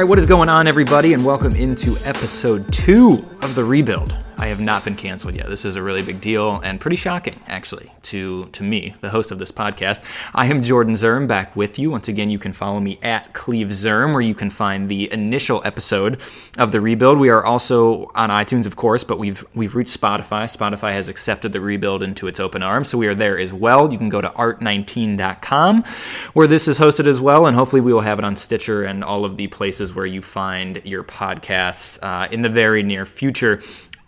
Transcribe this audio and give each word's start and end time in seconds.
All 0.00 0.04
right, 0.04 0.08
what 0.08 0.18
is 0.18 0.24
going 0.24 0.48
on, 0.48 0.66
everybody, 0.66 1.12
and 1.12 1.22
welcome 1.22 1.54
into 1.54 1.94
episode 2.06 2.72
two 2.72 3.22
of 3.42 3.54
the 3.54 3.62
rebuild. 3.62 4.16
Have 4.50 4.58
not 4.58 4.84
been 4.84 4.96
canceled 4.96 5.36
yet. 5.36 5.48
This 5.48 5.64
is 5.64 5.76
a 5.76 5.82
really 5.82 6.02
big 6.02 6.20
deal 6.20 6.58
and 6.64 6.80
pretty 6.80 6.96
shocking, 6.96 7.38
actually, 7.46 7.88
to 8.02 8.46
to 8.46 8.64
me, 8.64 8.96
the 9.00 9.08
host 9.08 9.30
of 9.30 9.38
this 9.38 9.52
podcast. 9.52 10.02
I 10.34 10.46
am 10.46 10.64
Jordan 10.64 10.94
Zirm, 10.94 11.28
back 11.28 11.54
with 11.54 11.78
you 11.78 11.88
once 11.88 12.08
again. 12.08 12.30
You 12.30 12.40
can 12.40 12.52
follow 12.52 12.80
me 12.80 12.98
at 13.00 13.32
Cleve 13.32 13.68
Zirm, 13.68 14.12
where 14.12 14.20
you 14.20 14.34
can 14.34 14.50
find 14.50 14.88
the 14.88 15.10
initial 15.12 15.62
episode 15.64 16.20
of 16.58 16.72
the 16.72 16.80
rebuild. 16.80 17.20
We 17.20 17.28
are 17.28 17.44
also 17.44 18.10
on 18.16 18.30
iTunes, 18.30 18.66
of 18.66 18.74
course, 18.74 19.04
but 19.04 19.20
we've 19.20 19.44
we've 19.54 19.76
reached 19.76 19.98
Spotify. 19.98 20.52
Spotify 20.52 20.94
has 20.94 21.08
accepted 21.08 21.52
the 21.52 21.60
rebuild 21.60 22.02
into 22.02 22.26
its 22.26 22.40
open 22.40 22.60
arms, 22.64 22.88
so 22.88 22.98
we 22.98 23.06
are 23.06 23.14
there 23.14 23.38
as 23.38 23.52
well. 23.52 23.92
You 23.92 23.98
can 23.98 24.08
go 24.08 24.20
to 24.20 24.30
art19.com, 24.30 25.84
where 26.32 26.48
this 26.48 26.66
is 26.66 26.76
hosted 26.76 27.06
as 27.06 27.20
well, 27.20 27.46
and 27.46 27.56
hopefully 27.56 27.82
we 27.82 27.92
will 27.92 28.00
have 28.00 28.18
it 28.18 28.24
on 28.24 28.34
Stitcher 28.34 28.82
and 28.82 29.04
all 29.04 29.24
of 29.24 29.36
the 29.36 29.46
places 29.46 29.94
where 29.94 30.06
you 30.06 30.20
find 30.20 30.82
your 30.84 31.04
podcasts 31.04 32.00
uh, 32.02 32.26
in 32.32 32.42
the 32.42 32.48
very 32.48 32.82
near 32.82 33.06
future. 33.06 33.60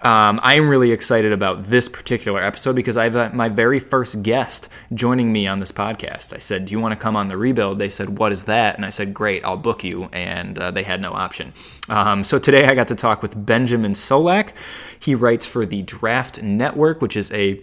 Um, 0.02 0.40
I 0.42 0.56
am 0.56 0.68
really 0.68 0.90
excited 0.90 1.30
about 1.30 1.62
this 1.64 1.88
particular 1.88 2.42
episode 2.42 2.74
because 2.74 2.96
I 2.96 3.04
have 3.04 3.14
uh, 3.14 3.30
my 3.32 3.48
very 3.48 3.78
first 3.78 4.20
guest 4.24 4.68
joining 4.94 5.32
me 5.32 5.46
on 5.46 5.60
this 5.60 5.70
podcast. 5.70 6.34
I 6.34 6.38
said, 6.38 6.64
Do 6.64 6.72
you 6.72 6.80
want 6.80 6.90
to 6.92 6.96
come 6.98 7.14
on 7.14 7.28
the 7.28 7.36
rebuild? 7.36 7.78
They 7.78 7.88
said, 7.88 8.18
What 8.18 8.32
is 8.32 8.44
that? 8.44 8.74
And 8.74 8.84
I 8.84 8.90
said, 8.90 9.14
Great, 9.14 9.44
I'll 9.44 9.56
book 9.56 9.84
you. 9.84 10.04
And 10.12 10.58
uh, 10.58 10.72
they 10.72 10.82
had 10.82 11.00
no 11.00 11.12
option. 11.12 11.52
Um, 11.88 12.24
so 12.24 12.40
today 12.40 12.66
I 12.66 12.74
got 12.74 12.88
to 12.88 12.96
talk 12.96 13.22
with 13.22 13.46
Benjamin 13.46 13.92
Solak. 13.92 14.50
He 14.98 15.14
writes 15.14 15.46
for 15.46 15.64
the 15.64 15.82
Draft 15.82 16.42
Network, 16.42 17.00
which 17.00 17.16
is 17.16 17.30
a 17.30 17.62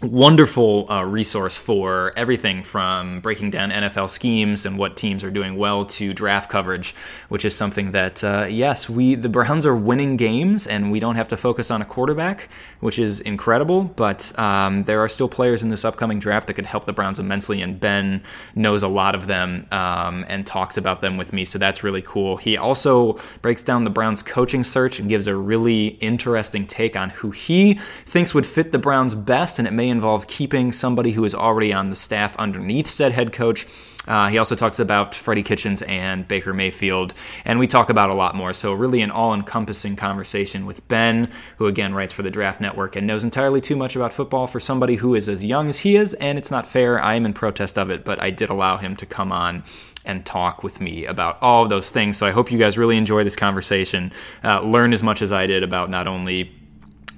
wonderful 0.00 0.90
uh, 0.90 1.02
resource 1.02 1.56
for 1.56 2.12
everything 2.16 2.62
from 2.62 3.20
breaking 3.20 3.50
down 3.50 3.70
NFL 3.70 4.08
schemes 4.08 4.64
and 4.64 4.78
what 4.78 4.96
teams 4.96 5.24
are 5.24 5.30
doing 5.30 5.56
well 5.56 5.84
to 5.84 6.14
draft 6.14 6.48
coverage, 6.48 6.94
which 7.30 7.44
is 7.44 7.54
something 7.54 7.90
that 7.90 8.22
uh, 8.22 8.46
yes, 8.48 8.88
we 8.88 9.16
the 9.16 9.28
Browns 9.28 9.66
are 9.66 9.74
winning 9.74 10.16
games 10.16 10.68
and 10.68 10.92
we 10.92 11.00
don't 11.00 11.16
have 11.16 11.26
to 11.28 11.36
focus 11.36 11.72
on 11.72 11.82
a 11.82 11.84
quarterback, 11.84 12.48
which 12.78 12.98
is 12.98 13.18
incredible. 13.20 13.84
But 13.84 14.38
um, 14.38 14.84
there 14.84 15.00
are 15.00 15.08
still 15.08 15.28
players 15.28 15.64
in 15.64 15.68
this 15.68 15.84
upcoming 15.84 16.20
draft 16.20 16.46
that 16.46 16.54
could 16.54 16.66
help 16.66 16.84
the 16.84 16.92
Browns 16.92 17.18
immensely, 17.18 17.60
and 17.60 17.80
Ben 17.80 18.22
knows 18.54 18.84
a 18.84 18.88
lot 18.88 19.16
of 19.16 19.26
them 19.26 19.66
um, 19.72 20.24
and 20.28 20.46
talks 20.46 20.76
about 20.76 21.00
them 21.00 21.16
with 21.16 21.32
me, 21.32 21.44
so 21.44 21.58
that's 21.58 21.82
really 21.82 22.02
cool. 22.02 22.36
He 22.36 22.56
also 22.56 23.18
breaks 23.42 23.64
down 23.64 23.82
the 23.82 23.90
Browns 23.90 24.22
coaching 24.22 24.62
search 24.62 25.00
and 25.00 25.08
gives 25.08 25.26
a 25.26 25.34
really 25.34 25.88
interesting 26.00 26.66
take 26.68 26.94
on 26.94 27.10
who 27.10 27.32
he 27.32 27.74
thinks 28.06 28.32
would 28.32 28.46
fit 28.46 28.70
the 28.70 28.78
Browns 28.78 29.16
best, 29.16 29.58
and 29.58 29.66
it 29.66 29.72
may 29.72 29.87
involve 29.88 30.26
keeping 30.26 30.72
somebody 30.72 31.12
who 31.12 31.24
is 31.24 31.34
already 31.34 31.72
on 31.72 31.90
the 31.90 31.96
staff 31.96 32.36
underneath 32.36 32.88
said 32.88 33.12
head 33.12 33.32
coach. 33.32 33.66
Uh, 34.08 34.28
he 34.28 34.38
also 34.38 34.54
talks 34.54 34.80
about 34.80 35.14
Freddie 35.14 35.42
Kitchens 35.42 35.82
and 35.82 36.26
Baker 36.26 36.54
Mayfield, 36.54 37.12
and 37.44 37.58
we 37.58 37.66
talk 37.66 37.90
about 37.90 38.08
a 38.08 38.14
lot 38.14 38.34
more. 38.34 38.54
So, 38.54 38.72
really, 38.72 39.02
an 39.02 39.10
all 39.10 39.34
encompassing 39.34 39.96
conversation 39.96 40.64
with 40.64 40.86
Ben, 40.88 41.30
who 41.58 41.66
again 41.66 41.92
writes 41.94 42.14
for 42.14 42.22
the 42.22 42.30
Draft 42.30 42.58
Network 42.58 42.96
and 42.96 43.06
knows 43.06 43.22
entirely 43.22 43.60
too 43.60 43.76
much 43.76 43.96
about 43.96 44.14
football 44.14 44.46
for 44.46 44.60
somebody 44.60 44.96
who 44.96 45.14
is 45.14 45.28
as 45.28 45.44
young 45.44 45.68
as 45.68 45.78
he 45.78 45.96
is. 45.96 46.14
And 46.14 46.38
it's 46.38 46.50
not 46.50 46.66
fair. 46.66 46.98
I 47.02 47.14
am 47.14 47.26
in 47.26 47.34
protest 47.34 47.76
of 47.76 47.90
it, 47.90 48.04
but 48.04 48.20
I 48.22 48.30
did 48.30 48.48
allow 48.48 48.78
him 48.78 48.96
to 48.96 49.04
come 49.04 49.30
on 49.30 49.62
and 50.06 50.24
talk 50.24 50.62
with 50.62 50.80
me 50.80 51.04
about 51.04 51.36
all 51.42 51.64
of 51.64 51.68
those 51.68 51.90
things. 51.90 52.16
So, 52.16 52.26
I 52.26 52.30
hope 52.30 52.50
you 52.50 52.58
guys 52.58 52.78
really 52.78 52.96
enjoy 52.96 53.24
this 53.24 53.36
conversation, 53.36 54.10
uh, 54.42 54.62
learn 54.62 54.94
as 54.94 55.02
much 55.02 55.20
as 55.20 55.32
I 55.32 55.46
did 55.46 55.62
about 55.62 55.90
not 55.90 56.08
only 56.08 56.50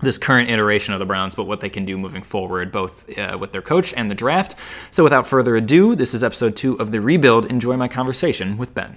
this 0.03 0.19
current 0.19 0.51
iteration 0.51 0.93
of 0.95 1.01
the 1.01 1.07
Browns, 1.07 1.35
but 1.35 1.45
what 1.45 1.61
they 1.61 1.71
can 1.71 1.85
do 1.85 1.99
moving 1.99 2.23
forward, 2.23 2.73
both 2.73 3.07
uh, 3.19 3.37
with 3.39 3.53
their 3.53 3.63
coach 3.63 3.95
and 3.95 4.11
the 4.11 4.15
draft. 4.15 4.57
So, 4.91 5.05
without 5.05 5.27
further 5.27 5.57
ado, 5.57 5.95
this 5.95 6.15
is 6.15 6.25
episode 6.25 6.57
two 6.57 6.75
of 6.81 6.91
the 6.91 7.01
rebuild. 7.01 7.47
Enjoy 7.47 7.77
my 7.77 7.89
conversation 7.89 8.57
with 8.57 8.75
Ben. 8.75 8.97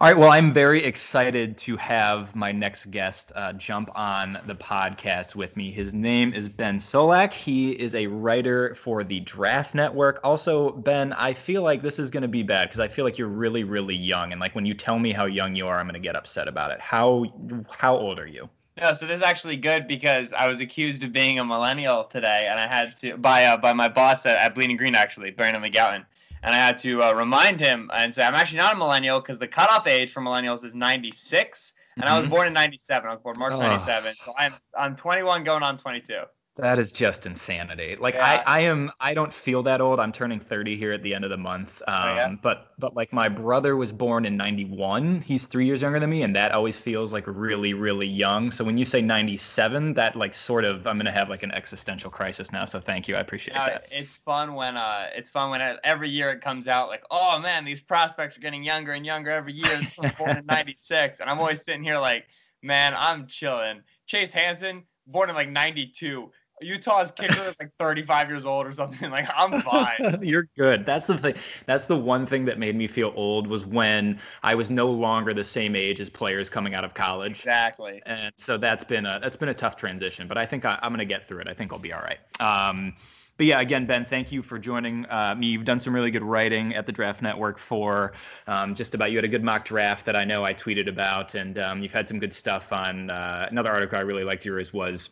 All 0.00 0.08
right, 0.08 0.18
well, 0.18 0.32
I'm 0.32 0.52
very 0.52 0.82
excited 0.82 1.56
to 1.58 1.76
have 1.76 2.34
my 2.34 2.50
next 2.50 2.90
guest 2.90 3.30
uh, 3.36 3.52
jump 3.52 3.90
on 3.94 4.40
the 4.46 4.54
podcast 4.56 5.36
with 5.36 5.56
me. 5.56 5.70
His 5.70 5.94
name 5.94 6.34
is 6.34 6.48
Ben 6.48 6.78
Solak. 6.78 7.32
He 7.32 7.70
is 7.70 7.94
a 7.94 8.08
writer 8.08 8.74
for 8.74 9.04
the 9.04 9.20
Draft 9.20 9.72
Network. 9.72 10.18
Also, 10.24 10.72
Ben, 10.72 11.12
I 11.12 11.32
feel 11.32 11.62
like 11.62 11.80
this 11.80 12.00
is 12.00 12.10
going 12.10 12.22
to 12.22 12.28
be 12.28 12.42
bad 12.42 12.68
because 12.68 12.80
I 12.80 12.88
feel 12.88 13.04
like 13.04 13.18
you're 13.18 13.28
really, 13.28 13.62
really 13.62 13.94
young, 13.94 14.32
and 14.32 14.40
like 14.40 14.56
when 14.56 14.66
you 14.66 14.74
tell 14.74 14.98
me 14.98 15.12
how 15.12 15.26
young 15.26 15.54
you 15.54 15.68
are, 15.68 15.78
I'm 15.78 15.86
going 15.86 15.94
to 15.94 16.00
get 16.00 16.16
upset 16.16 16.48
about 16.48 16.72
it. 16.72 16.80
How 16.80 17.24
how 17.70 17.96
old 17.96 18.18
are 18.18 18.26
you? 18.26 18.50
No, 18.80 18.92
so 18.92 19.06
this 19.06 19.18
is 19.18 19.22
actually 19.22 19.56
good 19.56 19.86
because 19.86 20.32
I 20.32 20.48
was 20.48 20.58
accused 20.58 21.04
of 21.04 21.12
being 21.12 21.38
a 21.38 21.44
millennial 21.44 22.04
today, 22.04 22.48
and 22.50 22.58
I 22.58 22.66
had 22.66 22.98
to 23.00 23.16
by 23.16 23.44
uh, 23.44 23.56
by 23.56 23.72
my 23.72 23.88
boss 23.88 24.26
at, 24.26 24.36
at 24.36 24.54
Bleeding 24.54 24.76
Green 24.76 24.96
actually, 24.96 25.30
Brandon 25.30 25.62
McGowan, 25.62 26.04
and 26.42 26.54
I 26.54 26.56
had 26.56 26.78
to 26.78 27.02
uh, 27.02 27.12
remind 27.12 27.60
him 27.60 27.88
and 27.94 28.12
say 28.12 28.24
I'm 28.24 28.34
actually 28.34 28.58
not 28.58 28.74
a 28.74 28.76
millennial 28.76 29.20
because 29.20 29.38
the 29.38 29.46
cutoff 29.46 29.86
age 29.86 30.12
for 30.12 30.20
millennials 30.20 30.64
is 30.64 30.74
96, 30.74 31.72
and 31.94 32.04
mm-hmm. 32.04 32.12
I 32.12 32.16
was 32.16 32.24
mm-hmm. 32.24 32.34
born 32.34 32.46
in 32.48 32.52
97. 32.52 33.08
I 33.08 33.12
was 33.12 33.22
born 33.22 33.38
March 33.38 33.52
oh. 33.52 33.60
97, 33.60 34.14
so 34.24 34.34
I'm 34.36 34.54
I'm 34.76 34.96
21 34.96 35.44
going 35.44 35.62
on 35.62 35.78
22. 35.78 36.14
That 36.56 36.78
is 36.78 36.92
just 36.92 37.26
insanity. 37.26 37.96
Like 37.96 38.14
yeah. 38.14 38.42
I, 38.46 38.58
I 38.58 38.60
am 38.60 38.92
I 39.00 39.12
don't 39.12 39.32
feel 39.32 39.64
that 39.64 39.80
old. 39.80 39.98
I'm 39.98 40.12
turning 40.12 40.38
30 40.38 40.76
here 40.76 40.92
at 40.92 41.02
the 41.02 41.12
end 41.12 41.24
of 41.24 41.30
the 41.30 41.36
month. 41.36 41.82
Um, 41.88 41.94
oh, 41.94 42.14
yeah? 42.14 42.26
Um, 42.26 42.38
but 42.40 42.72
but 42.78 42.94
like 42.94 43.12
my 43.12 43.28
brother 43.28 43.74
was 43.76 43.90
born 43.90 44.24
in 44.24 44.36
91. 44.36 45.22
He's 45.22 45.46
3 45.46 45.66
years 45.66 45.82
younger 45.82 45.98
than 45.98 46.10
me 46.10 46.22
and 46.22 46.34
that 46.36 46.52
always 46.52 46.76
feels 46.76 47.12
like 47.12 47.24
really 47.26 47.74
really 47.74 48.06
young. 48.06 48.52
So 48.52 48.62
when 48.62 48.78
you 48.78 48.84
say 48.84 49.02
97, 49.02 49.94
that 49.94 50.14
like 50.14 50.32
sort 50.32 50.64
of 50.64 50.86
I'm 50.86 50.96
going 50.96 51.06
to 51.06 51.12
have 51.12 51.28
like 51.28 51.42
an 51.42 51.50
existential 51.50 52.08
crisis 52.08 52.52
now. 52.52 52.66
So 52.66 52.78
thank 52.78 53.08
you. 53.08 53.16
I 53.16 53.20
appreciate 53.20 53.56
uh, 53.56 53.66
that. 53.66 53.88
It's 53.90 54.14
fun 54.14 54.54
when 54.54 54.76
uh 54.76 55.08
it's 55.12 55.30
fun 55.30 55.50
when 55.50 55.60
it, 55.60 55.80
every 55.82 56.08
year 56.08 56.30
it 56.30 56.40
comes 56.40 56.68
out 56.68 56.88
like, 56.88 57.02
"Oh 57.10 57.40
man, 57.40 57.64
these 57.64 57.80
prospects 57.80 58.36
are 58.36 58.40
getting 58.40 58.62
younger 58.62 58.92
and 58.92 59.04
younger 59.04 59.30
every 59.30 59.54
year." 59.54 59.80
born 60.18 60.36
in 60.36 60.46
96 60.48 61.18
and 61.18 61.28
I'm 61.28 61.40
always 61.40 61.64
sitting 61.64 61.82
here 61.82 61.98
like, 61.98 62.26
"Man, 62.62 62.94
I'm 62.96 63.26
chilling." 63.26 63.82
Chase 64.06 64.32
Hansen 64.32 64.84
born 65.06 65.30
in 65.30 65.34
like 65.34 65.50
92 65.50 66.30
Utah's 66.64 67.12
kicker 67.12 67.48
is 67.48 67.56
like 67.60 67.70
35 67.78 68.28
years 68.28 68.46
old 68.46 68.66
or 68.66 68.72
something. 68.72 69.10
Like 69.14 69.28
I'm 69.36 69.60
fine. 69.60 70.18
You're 70.22 70.48
good. 70.56 70.84
That's 70.84 71.06
the 71.06 71.16
thing. 71.16 71.34
That's 71.66 71.86
the 71.86 71.96
one 71.96 72.26
thing 72.26 72.44
that 72.46 72.58
made 72.58 72.74
me 72.74 72.88
feel 72.88 73.12
old 73.14 73.46
was 73.46 73.64
when 73.64 74.18
I 74.42 74.56
was 74.56 74.70
no 74.70 74.90
longer 74.90 75.32
the 75.32 75.44
same 75.44 75.76
age 75.76 76.00
as 76.00 76.10
players 76.10 76.50
coming 76.50 76.74
out 76.74 76.84
of 76.84 76.94
college. 76.94 77.38
Exactly. 77.38 78.02
And 78.06 78.32
so 78.36 78.56
that's 78.56 78.82
been 78.82 79.06
a 79.06 79.20
that's 79.22 79.36
been 79.36 79.50
a 79.50 79.54
tough 79.54 79.76
transition, 79.76 80.26
but 80.26 80.36
I 80.36 80.46
think 80.46 80.64
I, 80.64 80.80
am 80.82 80.92
gonna 80.92 81.04
get 81.04 81.28
through 81.28 81.40
it. 81.40 81.48
I 81.48 81.54
think 81.54 81.72
I'll 81.72 81.78
be 81.78 81.92
all 81.92 82.02
right. 82.02 82.18
Um, 82.40 82.94
but 83.36 83.46
yeah, 83.46 83.60
again, 83.60 83.84
Ben, 83.84 84.04
thank 84.04 84.30
you 84.30 84.42
for 84.42 84.58
joining 84.58 85.06
uh, 85.06 85.34
me. 85.36 85.48
You've 85.48 85.64
done 85.64 85.80
some 85.80 85.92
really 85.92 86.12
good 86.12 86.22
writing 86.22 86.74
at 86.74 86.86
the 86.86 86.92
Draft 86.92 87.20
Network 87.20 87.58
for 87.58 88.12
um, 88.46 88.74
just 88.74 88.94
about. 88.94 89.10
You 89.10 89.18
had 89.18 89.24
a 89.24 89.28
good 89.28 89.42
mock 89.42 89.64
draft 89.64 90.06
that 90.06 90.14
I 90.14 90.24
know 90.24 90.44
I 90.44 90.54
tweeted 90.54 90.88
about, 90.88 91.34
and 91.34 91.58
um, 91.58 91.82
you've 91.82 91.92
had 91.92 92.08
some 92.08 92.20
good 92.20 92.32
stuff 92.32 92.72
on. 92.72 93.10
Uh, 93.10 93.48
another 93.50 93.70
article 93.70 93.98
I 93.98 94.02
really 94.02 94.24
liked 94.24 94.44
yours 94.44 94.72
was 94.72 95.10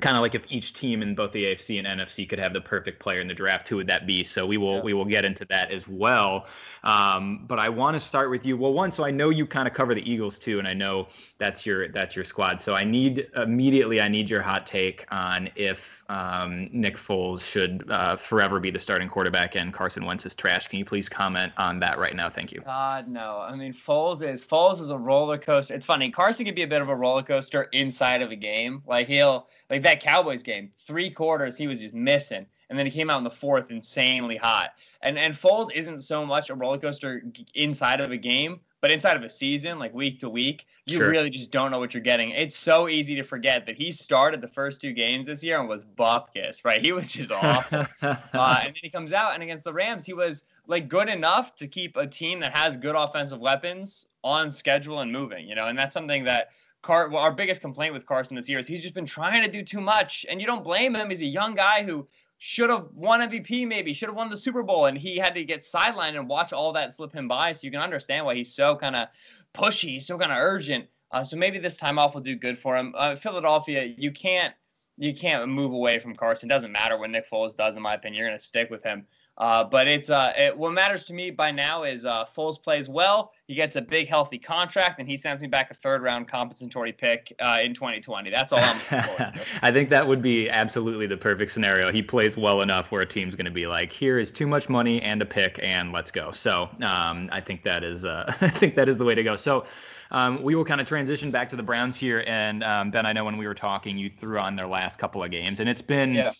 kind 0.00 0.16
of 0.16 0.22
like 0.22 0.34
if 0.34 0.44
each 0.48 0.72
team 0.72 1.02
in 1.02 1.14
both 1.14 1.32
the 1.32 1.44
AFC 1.44 1.78
and 1.78 1.86
NFC 2.00 2.28
could 2.28 2.38
have 2.38 2.52
the 2.52 2.60
perfect 2.60 3.00
player 3.00 3.20
in 3.20 3.28
the 3.28 3.34
draft, 3.34 3.68
who 3.68 3.76
would 3.76 3.86
that 3.88 4.06
be? 4.06 4.24
So 4.24 4.46
we 4.46 4.56
will 4.56 4.76
yeah. 4.76 4.82
we 4.82 4.94
will 4.94 5.04
get 5.04 5.24
into 5.24 5.44
that 5.46 5.70
as 5.70 5.88
well. 5.88 6.46
Um, 6.84 7.44
but 7.46 7.58
I 7.58 7.68
want 7.68 7.94
to 7.94 8.00
start 8.00 8.30
with 8.30 8.46
you. 8.46 8.56
Well, 8.56 8.72
one, 8.72 8.92
so 8.92 9.04
I 9.04 9.10
know 9.10 9.30
you 9.30 9.46
kind 9.46 9.66
of 9.66 9.74
cover 9.74 9.94
the 9.94 10.10
Eagles 10.10 10.38
too, 10.38 10.58
and 10.58 10.68
I 10.68 10.74
know 10.74 11.08
that's 11.38 11.66
your 11.66 11.88
that's 11.88 12.14
your 12.14 12.24
squad. 12.24 12.60
So 12.60 12.74
I 12.74 12.84
need 12.84 13.28
immediately 13.36 14.00
I 14.00 14.08
need 14.08 14.30
your 14.30 14.42
hot 14.42 14.66
take 14.66 15.04
on 15.10 15.50
if 15.56 16.04
um, 16.08 16.68
Nick 16.72 16.96
Foles 16.96 17.42
should 17.42 17.84
uh, 17.90 18.16
forever 18.16 18.60
be 18.60 18.70
the 18.70 18.78
starting 18.78 19.08
quarterback 19.08 19.56
and 19.56 19.72
Carson 19.72 20.04
Wentz 20.04 20.24
is 20.26 20.34
trash. 20.34 20.68
Can 20.68 20.78
you 20.78 20.84
please 20.84 21.08
comment 21.08 21.52
on 21.56 21.80
that 21.80 21.98
right 21.98 22.14
now? 22.14 22.30
Thank 22.30 22.52
you. 22.52 22.60
God 22.60 23.08
no. 23.08 23.38
I 23.38 23.54
mean 23.56 23.74
Foles 23.74 24.22
is 24.22 24.44
Foles 24.44 24.80
is 24.80 24.90
a 24.90 24.98
roller 24.98 25.38
coaster. 25.38 25.74
It's 25.74 25.86
funny. 25.86 26.10
Carson 26.10 26.44
can 26.44 26.54
be 26.54 26.62
a 26.62 26.68
bit 26.68 26.82
of 26.82 26.88
a 26.88 26.94
roller 26.94 27.22
coaster 27.22 27.64
inside 27.72 28.22
of 28.22 28.30
a 28.30 28.36
game. 28.36 28.82
Like 28.86 29.08
he'll 29.08 29.48
like 29.70 29.82
that 29.88 30.02
Cowboys 30.02 30.42
game, 30.42 30.70
three 30.86 31.10
quarters 31.10 31.56
he 31.56 31.66
was 31.66 31.80
just 31.80 31.94
missing, 31.94 32.44
and 32.68 32.78
then 32.78 32.84
he 32.84 32.92
came 32.92 33.08
out 33.08 33.18
in 33.18 33.24
the 33.24 33.30
fourth 33.30 33.70
insanely 33.70 34.36
hot. 34.36 34.70
And 35.02 35.18
and 35.18 35.34
Foles 35.34 35.72
isn't 35.72 36.02
so 36.02 36.26
much 36.26 36.50
a 36.50 36.54
roller 36.54 36.78
coaster 36.78 37.22
inside 37.54 38.00
of 38.00 38.10
a 38.10 38.16
game, 38.18 38.60
but 38.82 38.90
inside 38.90 39.16
of 39.16 39.22
a 39.22 39.30
season, 39.30 39.78
like 39.78 39.94
week 39.94 40.20
to 40.20 40.28
week, 40.28 40.66
you 40.84 40.98
sure. 40.98 41.08
really 41.08 41.30
just 41.30 41.50
don't 41.50 41.70
know 41.70 41.78
what 41.78 41.94
you're 41.94 42.02
getting. 42.02 42.30
It's 42.30 42.56
so 42.56 42.88
easy 42.88 43.14
to 43.16 43.22
forget 43.22 43.64
that 43.64 43.76
he 43.76 43.90
started 43.90 44.42
the 44.42 44.48
first 44.48 44.80
two 44.80 44.92
games 44.92 45.26
this 45.26 45.42
year 45.42 45.58
and 45.58 45.68
was 45.68 45.84
bupkis, 45.84 46.64
right? 46.64 46.84
He 46.84 46.92
was 46.92 47.08
just 47.08 47.32
awful. 47.32 47.86
uh, 48.02 48.16
and 48.32 48.66
then 48.66 48.80
he 48.82 48.90
comes 48.90 49.14
out 49.14 49.34
and 49.34 49.42
against 49.42 49.64
the 49.64 49.72
Rams, 49.72 50.04
he 50.04 50.12
was 50.12 50.44
like 50.66 50.88
good 50.88 51.08
enough 51.08 51.54
to 51.56 51.66
keep 51.66 51.96
a 51.96 52.06
team 52.06 52.40
that 52.40 52.54
has 52.54 52.76
good 52.76 52.94
offensive 52.94 53.40
weapons 53.40 54.06
on 54.22 54.50
schedule 54.50 55.00
and 55.00 55.10
moving, 55.10 55.48
you 55.48 55.54
know, 55.54 55.66
and 55.66 55.78
that's 55.78 55.94
something 55.94 56.24
that 56.24 56.48
Car- 56.82 57.08
well, 57.08 57.22
our 57.22 57.32
biggest 57.32 57.60
complaint 57.60 57.92
with 57.92 58.06
Carson 58.06 58.36
this 58.36 58.48
year 58.48 58.58
is 58.58 58.66
he's 58.66 58.82
just 58.82 58.94
been 58.94 59.06
trying 59.06 59.42
to 59.42 59.50
do 59.50 59.64
too 59.64 59.80
much, 59.80 60.24
and 60.28 60.40
you 60.40 60.46
don't 60.46 60.64
blame 60.64 60.94
him. 60.94 61.10
He's 61.10 61.22
a 61.22 61.26
young 61.26 61.54
guy 61.54 61.82
who 61.82 62.06
should 62.38 62.70
have 62.70 62.86
won 62.94 63.20
MVP, 63.20 63.66
maybe 63.66 63.92
should 63.92 64.08
have 64.08 64.16
won 64.16 64.30
the 64.30 64.36
Super 64.36 64.62
Bowl, 64.62 64.86
and 64.86 64.96
he 64.96 65.16
had 65.16 65.34
to 65.34 65.44
get 65.44 65.62
sidelined 65.62 66.16
and 66.16 66.28
watch 66.28 66.52
all 66.52 66.72
that 66.72 66.94
slip 66.94 67.12
him 67.12 67.26
by. 67.26 67.52
So 67.52 67.60
you 67.62 67.70
can 67.72 67.80
understand 67.80 68.24
why 68.24 68.36
he's 68.36 68.54
so 68.54 68.76
kind 68.76 68.94
of 68.94 69.08
pushy, 69.54 69.94
he's 69.94 70.06
so 70.06 70.16
kind 70.16 70.30
of 70.30 70.38
urgent. 70.38 70.86
Uh, 71.10 71.24
so 71.24 71.36
maybe 71.36 71.58
this 71.58 71.76
time 71.76 71.98
off 71.98 72.14
will 72.14 72.20
do 72.20 72.36
good 72.36 72.58
for 72.58 72.76
him. 72.76 72.94
Uh, 72.96 73.16
Philadelphia, 73.16 73.94
you 73.96 74.12
can't 74.12 74.54
you 74.98 75.14
can't 75.14 75.48
move 75.48 75.72
away 75.72 75.98
from 76.00 76.14
Carson. 76.14 76.48
Doesn't 76.48 76.72
matter 76.72 76.98
what 76.98 77.10
Nick 77.10 77.30
Foles 77.30 77.56
does, 77.56 77.76
in 77.76 77.82
my 77.82 77.94
opinion. 77.94 78.18
You're 78.18 78.28
going 78.28 78.38
to 78.38 78.44
stick 78.44 78.68
with 78.68 78.82
him. 78.82 79.06
Uh, 79.38 79.62
but 79.62 79.86
it's 79.86 80.10
uh, 80.10 80.32
it, 80.36 80.56
what 80.56 80.72
matters 80.72 81.04
to 81.04 81.12
me 81.12 81.30
by 81.30 81.52
now 81.52 81.84
is 81.84 82.04
uh, 82.04 82.24
Foles 82.36 82.60
plays 82.60 82.88
well. 82.88 83.32
He 83.46 83.54
gets 83.54 83.76
a 83.76 83.80
big, 83.80 84.08
healthy 84.08 84.38
contract, 84.38 84.98
and 84.98 85.08
he 85.08 85.16
sends 85.16 85.42
me 85.42 85.48
back 85.48 85.70
a 85.70 85.74
third 85.74 86.02
round 86.02 86.26
compensatory 86.26 86.92
pick 86.92 87.32
uh, 87.38 87.60
in 87.62 87.72
2020. 87.72 88.30
That's 88.30 88.52
all 88.52 88.58
I'm 88.60 88.80
I 89.62 89.70
think 89.70 89.90
that 89.90 90.06
would 90.06 90.20
be 90.20 90.50
absolutely 90.50 91.06
the 91.06 91.16
perfect 91.16 91.52
scenario. 91.52 91.92
He 91.92 92.02
plays 92.02 92.36
well 92.36 92.62
enough 92.62 92.90
where 92.90 93.02
a 93.02 93.06
team's 93.06 93.36
going 93.36 93.46
to 93.46 93.52
be 93.52 93.68
like, 93.68 93.92
here 93.92 94.18
is 94.18 94.32
too 94.32 94.48
much 94.48 94.68
money 94.68 95.00
and 95.02 95.22
a 95.22 95.26
pick, 95.26 95.60
and 95.62 95.92
let's 95.92 96.10
go. 96.10 96.32
So 96.32 96.68
um, 96.82 97.28
I 97.30 97.40
think 97.40 97.62
that 97.62 97.84
is 97.84 98.04
uh, 98.04 98.34
I 98.40 98.48
think 98.48 98.74
that 98.74 98.88
is 98.88 98.98
the 98.98 99.04
way 99.04 99.14
to 99.14 99.22
go. 99.22 99.36
So. 99.36 99.64
Um, 100.10 100.42
we 100.42 100.54
will 100.54 100.64
kind 100.64 100.80
of 100.80 100.88
transition 100.88 101.30
back 101.30 101.50
to 101.50 101.56
the 101.56 101.62
Browns 101.62 101.94
here, 101.94 102.24
and 102.26 102.64
um, 102.64 102.90
Ben, 102.90 103.04
I 103.04 103.12
know 103.12 103.26
when 103.26 103.36
we 103.36 103.46
were 103.46 103.52
talking, 103.52 103.98
you 103.98 104.08
threw 104.08 104.38
on 104.38 104.56
their 104.56 104.66
last 104.66 104.98
couple 104.98 105.22
of 105.22 105.30
games, 105.30 105.60
and 105.60 105.68
it's 105.68 105.82
been 105.82 106.14
yeah 106.14 106.32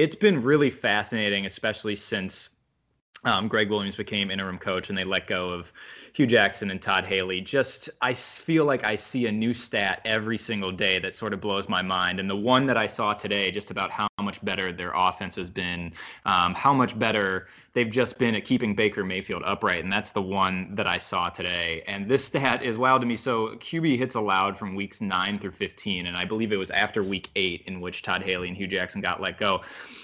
it's 0.00 0.14
been 0.14 0.42
really 0.42 0.70
fascinating, 0.70 1.44
especially 1.44 1.94
since 1.94 2.48
um, 3.24 3.48
Gregg 3.48 3.68
Williams 3.68 3.96
became 3.96 4.30
interim 4.30 4.58
coach 4.58 4.88
and 4.88 4.96
they 4.96 5.04
let 5.04 5.26
go 5.26 5.50
of 5.50 5.72
Hue 6.14 6.26
Jackson 6.26 6.70
and 6.70 6.80
Todd 6.80 7.04
Haley. 7.04 7.40
Just, 7.42 7.90
I 8.00 8.14
feel 8.14 8.64
like 8.64 8.82
I 8.82 8.96
see 8.96 9.26
a 9.26 9.32
new 9.32 9.52
stat 9.52 10.00
every 10.06 10.38
single 10.38 10.72
day 10.72 10.98
that 10.98 11.14
sort 11.14 11.34
of 11.34 11.40
blows 11.40 11.68
my 11.68 11.82
mind. 11.82 12.18
And 12.18 12.30
the 12.30 12.36
one 12.36 12.66
that 12.66 12.78
I 12.78 12.86
saw 12.86 13.12
today, 13.12 13.50
just 13.50 13.70
about 13.70 13.90
how 13.90 14.08
much 14.18 14.42
better 14.42 14.72
their 14.72 14.92
offense 14.94 15.36
has 15.36 15.50
been, 15.50 15.92
um, 16.24 16.54
how 16.54 16.72
much 16.72 16.98
better 16.98 17.48
they've 17.74 17.90
just 17.90 18.18
been 18.18 18.34
at 18.34 18.44
keeping 18.44 18.74
Baker 18.74 19.04
Mayfield 19.04 19.42
upright. 19.44 19.84
And 19.84 19.92
that's 19.92 20.12
the 20.12 20.22
one 20.22 20.74
that 20.74 20.86
I 20.86 20.96
saw 20.96 21.28
today. 21.28 21.82
And 21.86 22.08
this 22.08 22.24
stat 22.24 22.62
is 22.62 22.78
wild 22.78 23.02
to 23.02 23.06
me. 23.06 23.16
So 23.16 23.48
QB 23.56 23.98
hits 23.98 24.14
allowed 24.14 24.56
from 24.56 24.74
weeks 24.74 25.02
nine 25.02 25.38
through 25.38 25.52
15. 25.52 26.06
And 26.06 26.16
I 26.16 26.24
believe 26.24 26.52
it 26.52 26.56
was 26.56 26.70
after 26.70 27.02
week 27.02 27.28
eight 27.36 27.64
in 27.66 27.82
which 27.82 28.00
Todd 28.00 28.22
Haley 28.22 28.48
and 28.48 28.56
Hue 28.56 28.66
Jackson 28.66 29.02
got 29.02 29.20
let 29.20 29.36
go. 29.36 29.60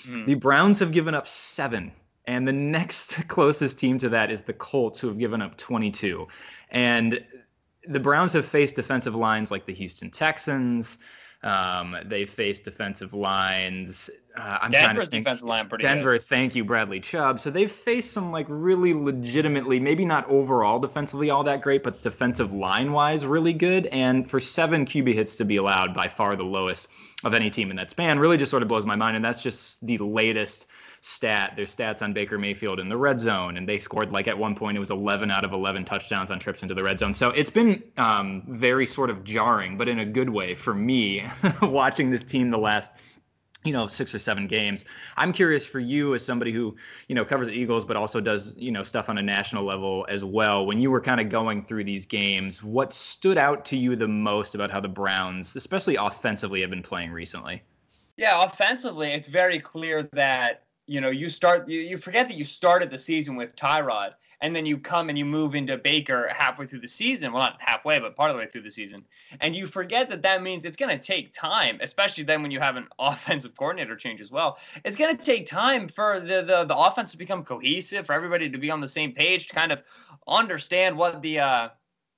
Mm. 0.06 0.26
The 0.26 0.34
Browns 0.34 0.78
have 0.80 0.92
given 0.92 1.14
up 1.14 1.26
seven 1.26 1.92
and 2.26 2.46
the 2.46 2.52
next 2.52 3.28
closest 3.28 3.78
team 3.78 3.98
to 3.98 4.08
that 4.10 4.30
is 4.30 4.42
the 4.42 4.52
Colts, 4.52 5.00
who 5.00 5.08
have 5.08 5.18
given 5.18 5.42
up 5.42 5.56
22. 5.56 6.26
And 6.70 7.24
the 7.88 8.00
Browns 8.00 8.32
have 8.32 8.46
faced 8.46 8.76
defensive 8.76 9.14
lines 9.14 9.50
like 9.50 9.66
the 9.66 9.74
Houston 9.74 10.10
Texans. 10.10 10.98
Um, 11.42 11.96
they've 12.06 12.28
faced 12.28 12.64
defensive 12.64 13.14
lines. 13.14 14.10
Uh, 14.36 14.58
I'm 14.62 14.70
Denver's 14.72 15.08
think, 15.08 15.24
defensive 15.24 15.46
line 15.46 15.68
pretty 15.68 15.82
Denver, 15.82 16.14
good. 16.14 16.22
thank 16.22 16.56
you, 16.56 16.64
Bradley 16.64 16.98
Chubb. 16.98 17.38
So 17.38 17.50
they've 17.50 17.70
faced 17.70 18.10
some 18.10 18.32
like 18.32 18.46
really 18.48 18.92
legitimately, 18.92 19.78
maybe 19.78 20.04
not 20.04 20.28
overall 20.28 20.80
defensively 20.80 21.30
all 21.30 21.44
that 21.44 21.60
great, 21.60 21.84
but 21.84 22.02
defensive 22.02 22.52
line 22.52 22.90
wise, 22.90 23.26
really 23.26 23.52
good. 23.52 23.86
And 23.86 24.28
for 24.28 24.40
seven 24.40 24.84
QB 24.84 25.14
hits 25.14 25.36
to 25.36 25.44
be 25.44 25.56
allowed, 25.56 25.94
by 25.94 26.08
far 26.08 26.34
the 26.34 26.42
lowest 26.42 26.88
of 27.22 27.32
any 27.32 27.50
team 27.50 27.70
in 27.70 27.76
that 27.76 27.90
span, 27.90 28.18
really 28.18 28.38
just 28.38 28.50
sort 28.50 28.62
of 28.62 28.68
blows 28.68 28.86
my 28.86 28.96
mind. 28.96 29.14
And 29.14 29.24
that's 29.24 29.42
just 29.42 29.84
the 29.86 29.98
latest 29.98 30.66
stat. 31.06 31.52
There's 31.54 31.74
stats 31.74 32.02
on 32.02 32.12
Baker 32.12 32.36
Mayfield 32.36 32.80
in 32.80 32.88
the 32.88 32.96
red 32.96 33.20
zone, 33.20 33.56
and 33.56 33.68
they 33.68 33.78
scored 33.78 34.10
like 34.10 34.26
at 34.26 34.36
one 34.36 34.56
point 34.56 34.76
it 34.76 34.80
was 34.80 34.90
11 34.90 35.30
out 35.30 35.44
of 35.44 35.52
11 35.52 35.84
touchdowns 35.84 36.32
on 36.32 36.40
trips 36.40 36.62
into 36.62 36.74
the 36.74 36.82
red 36.82 36.98
zone. 36.98 37.14
So 37.14 37.30
it's 37.30 37.50
been 37.50 37.80
um, 37.96 38.42
very 38.48 38.86
sort 38.86 39.08
of 39.08 39.22
jarring, 39.22 39.78
but 39.78 39.88
in 39.88 40.00
a 40.00 40.04
good 40.04 40.28
way 40.28 40.54
for 40.54 40.74
me 40.74 41.24
watching 41.62 42.10
this 42.10 42.24
team 42.24 42.50
the 42.50 42.58
last 42.58 42.92
you 43.64 43.72
know 43.72 43.88
six 43.88 44.14
or 44.14 44.20
seven 44.20 44.46
games 44.46 44.84
i'm 45.16 45.32
curious 45.32 45.66
for 45.66 45.80
you 45.80 46.14
as 46.14 46.24
somebody 46.24 46.52
who 46.52 46.76
you 47.08 47.16
know 47.16 47.24
covers 47.24 47.48
the 47.48 47.52
eagles 47.52 47.84
but 47.84 47.96
also 47.96 48.20
does 48.20 48.54
you 48.56 48.70
know 48.70 48.84
stuff 48.84 49.08
on 49.08 49.18
a 49.18 49.22
national 49.22 49.64
level 49.64 50.06
as 50.08 50.22
well 50.22 50.64
when 50.64 50.78
you 50.78 50.88
were 50.88 51.00
kind 51.00 51.20
of 51.20 51.28
going 51.28 51.64
through 51.64 51.82
these 51.82 52.06
games 52.06 52.62
what 52.62 52.92
stood 52.92 53.36
out 53.36 53.64
to 53.64 53.76
you 53.76 53.96
the 53.96 54.06
most 54.06 54.54
about 54.54 54.70
how 54.70 54.78
the 54.78 54.86
browns 54.86 55.56
especially 55.56 55.96
offensively 55.96 56.60
have 56.60 56.70
been 56.70 56.82
playing 56.82 57.10
recently 57.10 57.60
yeah 58.16 58.40
offensively 58.44 59.08
it's 59.08 59.26
very 59.26 59.58
clear 59.58 60.08
that 60.12 60.65
you 60.86 61.00
know, 61.00 61.10
you 61.10 61.28
start 61.28 61.68
you, 61.68 61.80
you 61.80 61.98
forget 61.98 62.28
that 62.28 62.36
you 62.36 62.44
started 62.44 62.90
the 62.90 62.98
season 62.98 63.36
with 63.36 63.54
Tyrod, 63.56 64.12
and 64.40 64.54
then 64.54 64.64
you 64.64 64.78
come 64.78 65.08
and 65.08 65.18
you 65.18 65.24
move 65.24 65.54
into 65.54 65.76
Baker 65.76 66.28
halfway 66.34 66.66
through 66.66 66.80
the 66.80 66.88
season. 66.88 67.32
Well, 67.32 67.42
not 67.42 67.56
halfway, 67.58 67.98
but 67.98 68.14
part 68.14 68.30
of 68.30 68.36
the 68.36 68.42
way 68.42 68.48
through 68.48 68.62
the 68.62 68.70
season, 68.70 69.04
and 69.40 69.54
you 69.54 69.66
forget 69.66 70.08
that 70.10 70.22
that 70.22 70.42
means 70.42 70.64
it's 70.64 70.76
going 70.76 70.96
to 70.96 71.04
take 71.04 71.32
time, 71.32 71.78
especially 71.82 72.24
then 72.24 72.42
when 72.42 72.50
you 72.50 72.60
have 72.60 72.76
an 72.76 72.86
offensive 72.98 73.56
coordinator 73.56 73.96
change 73.96 74.20
as 74.20 74.30
well. 74.30 74.58
It's 74.84 74.96
going 74.96 75.16
to 75.16 75.22
take 75.22 75.46
time 75.46 75.88
for 75.88 76.20
the, 76.20 76.42
the 76.42 76.64
the 76.64 76.76
offense 76.76 77.10
to 77.12 77.18
become 77.18 77.44
cohesive, 77.44 78.06
for 78.06 78.12
everybody 78.12 78.48
to 78.48 78.58
be 78.58 78.70
on 78.70 78.80
the 78.80 78.88
same 78.88 79.12
page, 79.12 79.48
to 79.48 79.54
kind 79.54 79.72
of 79.72 79.82
understand 80.28 80.96
what 80.96 81.22
the 81.22 81.40
uh, 81.40 81.68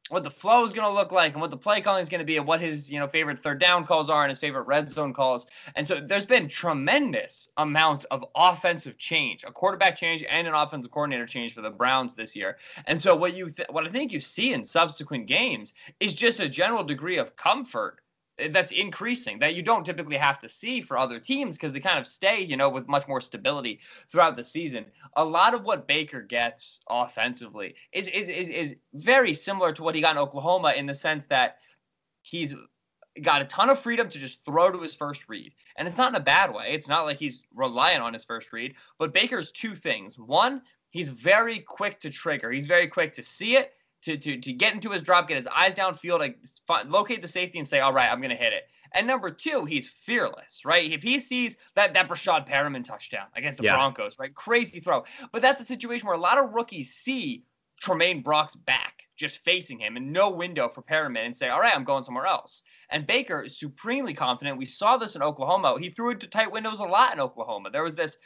what 0.08 0.24
the 0.24 0.30
flow 0.30 0.64
is 0.64 0.72
going 0.72 0.88
to 0.88 0.92
look 0.92 1.12
like 1.12 1.32
and 1.32 1.40
what 1.40 1.50
the 1.50 1.56
play 1.56 1.80
calling 1.80 2.02
is 2.02 2.08
going 2.08 2.20
to 2.20 2.24
be 2.24 2.36
and 2.36 2.46
what 2.46 2.60
his 2.60 2.90
you 2.90 2.98
know 2.98 3.08
favorite 3.08 3.42
third 3.42 3.60
down 3.60 3.86
calls 3.86 4.10
are 4.10 4.24
and 4.24 4.30
his 4.30 4.38
favorite 4.38 4.62
red 4.62 4.88
zone 4.88 5.12
calls. 5.12 5.46
And 5.76 5.86
so 5.86 6.00
there's 6.00 6.26
been 6.26 6.48
tremendous 6.48 7.48
amount 7.56 8.04
of 8.10 8.24
offensive 8.34 8.98
change 8.98 9.44
a 9.44 9.52
quarterback 9.52 9.96
change 9.96 10.24
and 10.28 10.46
an 10.46 10.54
offensive 10.54 10.90
coordinator 10.90 11.26
change 11.26 11.54
for 11.54 11.60
the 11.60 11.70
browns 11.70 12.14
this 12.14 12.34
year. 12.34 12.58
And 12.86 13.00
so 13.00 13.14
what 13.14 13.34
you 13.34 13.50
th- 13.50 13.68
what 13.70 13.86
i 13.86 13.90
think 13.90 14.12
you 14.12 14.20
see 14.20 14.52
in 14.52 14.64
subsequent 14.64 15.26
games 15.26 15.74
is 16.00 16.14
just 16.14 16.40
a 16.40 16.48
general 16.48 16.84
degree 16.84 17.18
of 17.18 17.36
comfort 17.36 18.00
that's 18.50 18.72
increasing 18.72 19.38
that 19.40 19.54
you 19.54 19.62
don't 19.62 19.84
typically 19.84 20.16
have 20.16 20.40
to 20.40 20.48
see 20.48 20.80
for 20.80 20.96
other 20.96 21.18
teams 21.18 21.56
because 21.56 21.72
they 21.72 21.80
kind 21.80 21.98
of 21.98 22.06
stay, 22.06 22.40
you 22.40 22.56
know, 22.56 22.68
with 22.68 22.88
much 22.88 23.06
more 23.08 23.20
stability 23.20 23.80
throughout 24.10 24.36
the 24.36 24.44
season. 24.44 24.84
A 25.16 25.24
lot 25.24 25.54
of 25.54 25.64
what 25.64 25.88
Baker 25.88 26.22
gets 26.22 26.80
offensively 26.88 27.74
is 27.92 28.08
is 28.08 28.28
is, 28.28 28.50
is 28.50 28.76
very 28.94 29.34
similar 29.34 29.72
to 29.72 29.82
what 29.82 29.94
he 29.94 30.00
got 30.00 30.12
in 30.16 30.22
Oklahoma 30.22 30.74
in 30.76 30.86
the 30.86 30.94
sense 30.94 31.26
that 31.26 31.58
he's 32.22 32.54
got 33.22 33.42
a 33.42 33.46
ton 33.46 33.70
of 33.70 33.80
freedom 33.80 34.08
to 34.08 34.18
just 34.18 34.44
throw 34.44 34.70
to 34.70 34.80
his 34.80 34.94
first 34.94 35.24
read. 35.28 35.52
And 35.76 35.88
it's 35.88 35.96
not 35.96 36.10
in 36.10 36.14
a 36.14 36.24
bad 36.24 36.54
way. 36.54 36.68
It's 36.70 36.88
not 36.88 37.04
like 37.04 37.18
he's 37.18 37.42
reliant 37.54 38.02
on 38.02 38.12
his 38.12 38.24
first 38.24 38.52
read, 38.52 38.74
but 38.98 39.12
Baker's 39.12 39.50
two 39.50 39.74
things. 39.74 40.18
One, 40.18 40.62
he's 40.90 41.08
very 41.08 41.60
quick 41.60 42.00
to 42.00 42.10
trigger. 42.10 42.52
He's 42.52 42.66
very 42.66 42.86
quick 42.86 43.12
to 43.14 43.22
see 43.22 43.56
it 43.56 43.72
to, 44.02 44.16
to, 44.16 44.40
to 44.40 44.52
get 44.52 44.74
into 44.74 44.90
his 44.90 45.02
drop, 45.02 45.28
get 45.28 45.36
his 45.36 45.46
eyes 45.48 45.74
downfield, 45.74 46.20
like 46.20 46.38
locate 46.86 47.22
the 47.22 47.28
safety 47.28 47.58
and 47.58 47.66
say, 47.66 47.80
all 47.80 47.92
right, 47.92 48.10
I'm 48.10 48.20
going 48.20 48.30
to 48.30 48.36
hit 48.36 48.52
it. 48.52 48.64
And 48.94 49.06
number 49.06 49.30
two, 49.30 49.64
he's 49.64 49.90
fearless, 50.06 50.60
right? 50.64 50.90
If 50.90 51.02
he 51.02 51.18
sees 51.18 51.56
that 51.74 51.92
that 51.94 52.08
Breshad 52.08 52.48
Perriman 52.48 52.84
touchdown 52.84 53.26
against 53.36 53.58
the 53.58 53.64
yeah. 53.64 53.74
Broncos, 53.74 54.14
right? 54.18 54.34
Crazy 54.34 54.80
throw. 54.80 55.04
But 55.32 55.42
that's 55.42 55.60
a 55.60 55.64
situation 55.64 56.06
where 56.06 56.16
a 56.16 56.20
lot 56.20 56.38
of 56.38 56.54
rookies 56.54 56.94
see 56.94 57.44
Tramaine 57.82 58.24
Brock's 58.24 58.56
back 58.56 59.02
just 59.16 59.38
facing 59.44 59.80
him 59.80 59.96
and 59.96 60.12
no 60.12 60.30
window 60.30 60.70
for 60.72 60.82
Perriman 60.82 61.26
and 61.26 61.36
say, 61.36 61.48
all 61.48 61.60
right, 61.60 61.74
I'm 61.74 61.84
going 61.84 62.04
somewhere 62.04 62.26
else. 62.26 62.62
And 62.90 63.06
Baker 63.06 63.42
is 63.42 63.58
supremely 63.58 64.14
confident. 64.14 64.56
We 64.56 64.64
saw 64.64 64.96
this 64.96 65.16
in 65.16 65.22
Oklahoma. 65.22 65.76
He 65.78 65.90
threw 65.90 66.10
into 66.10 66.26
tight 66.26 66.50
windows 66.50 66.80
a 66.80 66.84
lot 66.84 67.12
in 67.12 67.20
Oklahoma. 67.20 67.70
There 67.70 67.82
was 67.82 67.96
this 67.96 68.16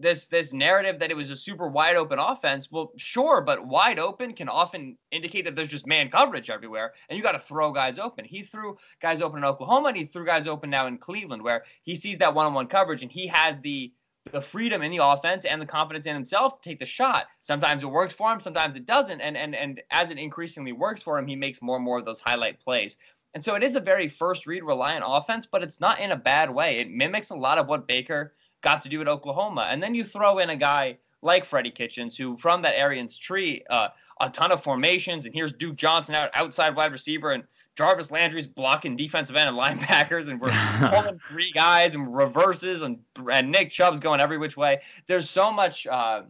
this 0.00 0.26
this 0.26 0.52
narrative 0.52 0.98
that 1.00 1.10
it 1.10 1.16
was 1.16 1.30
a 1.30 1.36
super 1.36 1.68
wide 1.68 1.96
open 1.96 2.18
offense. 2.18 2.70
Well, 2.70 2.92
sure, 2.96 3.40
but 3.40 3.66
wide 3.66 3.98
open 3.98 4.34
can 4.34 4.48
often 4.48 4.96
indicate 5.10 5.44
that 5.44 5.56
there's 5.56 5.68
just 5.68 5.86
man 5.86 6.10
coverage 6.10 6.50
everywhere, 6.50 6.94
and 7.08 7.16
you 7.16 7.22
got 7.22 7.32
to 7.32 7.38
throw 7.38 7.72
guys 7.72 7.98
open. 7.98 8.24
He 8.24 8.42
threw 8.42 8.76
guys 9.02 9.20
open 9.20 9.38
in 9.38 9.44
Oklahoma, 9.44 9.88
and 9.88 9.96
he 9.96 10.04
threw 10.04 10.24
guys 10.24 10.46
open 10.46 10.70
now 10.70 10.86
in 10.86 10.98
Cleveland, 10.98 11.42
where 11.42 11.64
he 11.82 11.96
sees 11.96 12.18
that 12.18 12.34
one-on-one 12.34 12.68
coverage, 12.68 13.02
and 13.02 13.12
he 13.12 13.26
has 13.26 13.60
the 13.60 13.92
the 14.32 14.40
freedom 14.40 14.82
in 14.82 14.90
the 14.90 15.02
offense 15.02 15.46
and 15.46 15.60
the 15.60 15.66
confidence 15.66 16.04
in 16.04 16.14
himself 16.14 16.60
to 16.60 16.68
take 16.68 16.78
the 16.78 16.84
shot. 16.86 17.26
Sometimes 17.42 17.82
it 17.82 17.86
works 17.86 18.12
for 18.12 18.30
him, 18.30 18.40
sometimes 18.40 18.76
it 18.76 18.86
doesn't, 18.86 19.20
and 19.20 19.36
and 19.36 19.54
and 19.54 19.80
as 19.90 20.10
it 20.10 20.18
increasingly 20.18 20.72
works 20.72 21.02
for 21.02 21.18
him, 21.18 21.26
he 21.26 21.36
makes 21.36 21.62
more 21.62 21.76
and 21.76 21.84
more 21.84 21.98
of 21.98 22.04
those 22.04 22.20
highlight 22.20 22.60
plays. 22.60 22.96
And 23.34 23.44
so 23.44 23.54
it 23.54 23.62
is 23.62 23.76
a 23.76 23.80
very 23.80 24.08
first 24.08 24.46
read 24.46 24.64
reliant 24.64 25.04
offense, 25.06 25.46
but 25.50 25.62
it's 25.62 25.80
not 25.80 26.00
in 26.00 26.12
a 26.12 26.16
bad 26.16 26.50
way. 26.50 26.78
It 26.78 26.90
mimics 26.90 27.30
a 27.30 27.36
lot 27.36 27.58
of 27.58 27.68
what 27.68 27.86
Baker 27.86 28.34
got 28.62 28.82
to 28.82 28.88
do 28.88 29.00
at 29.00 29.08
Oklahoma. 29.08 29.68
And 29.70 29.82
then 29.82 29.94
you 29.94 30.04
throw 30.04 30.38
in 30.38 30.50
a 30.50 30.56
guy 30.56 30.98
like 31.22 31.44
Freddie 31.44 31.70
Kitchens, 31.70 32.16
who 32.16 32.36
from 32.36 32.62
that 32.62 32.78
Arians 32.78 33.16
tree, 33.18 33.64
uh, 33.70 33.88
a 34.20 34.30
ton 34.30 34.52
of 34.52 34.62
formations, 34.62 35.24
and 35.24 35.34
here's 35.34 35.52
Duke 35.52 35.76
Johnson 35.76 36.14
out 36.14 36.30
outside 36.34 36.76
wide 36.76 36.92
receiver, 36.92 37.32
and 37.32 37.44
Jarvis 37.76 38.10
Landry's 38.10 38.46
blocking 38.46 38.96
defensive 38.96 39.36
end 39.36 39.48
and 39.48 39.58
linebackers, 39.58 40.28
and 40.28 40.40
we're 40.40 40.50
pulling 40.90 41.20
three 41.28 41.52
guys 41.52 41.94
and 41.94 42.14
reverses, 42.14 42.82
and, 42.82 42.98
and 43.30 43.50
Nick 43.50 43.70
Chubb's 43.70 44.00
going 44.00 44.20
every 44.20 44.38
which 44.38 44.56
way. 44.56 44.80
There's 45.06 45.30
so 45.30 45.52
much 45.52 45.86
uh, 45.86 46.22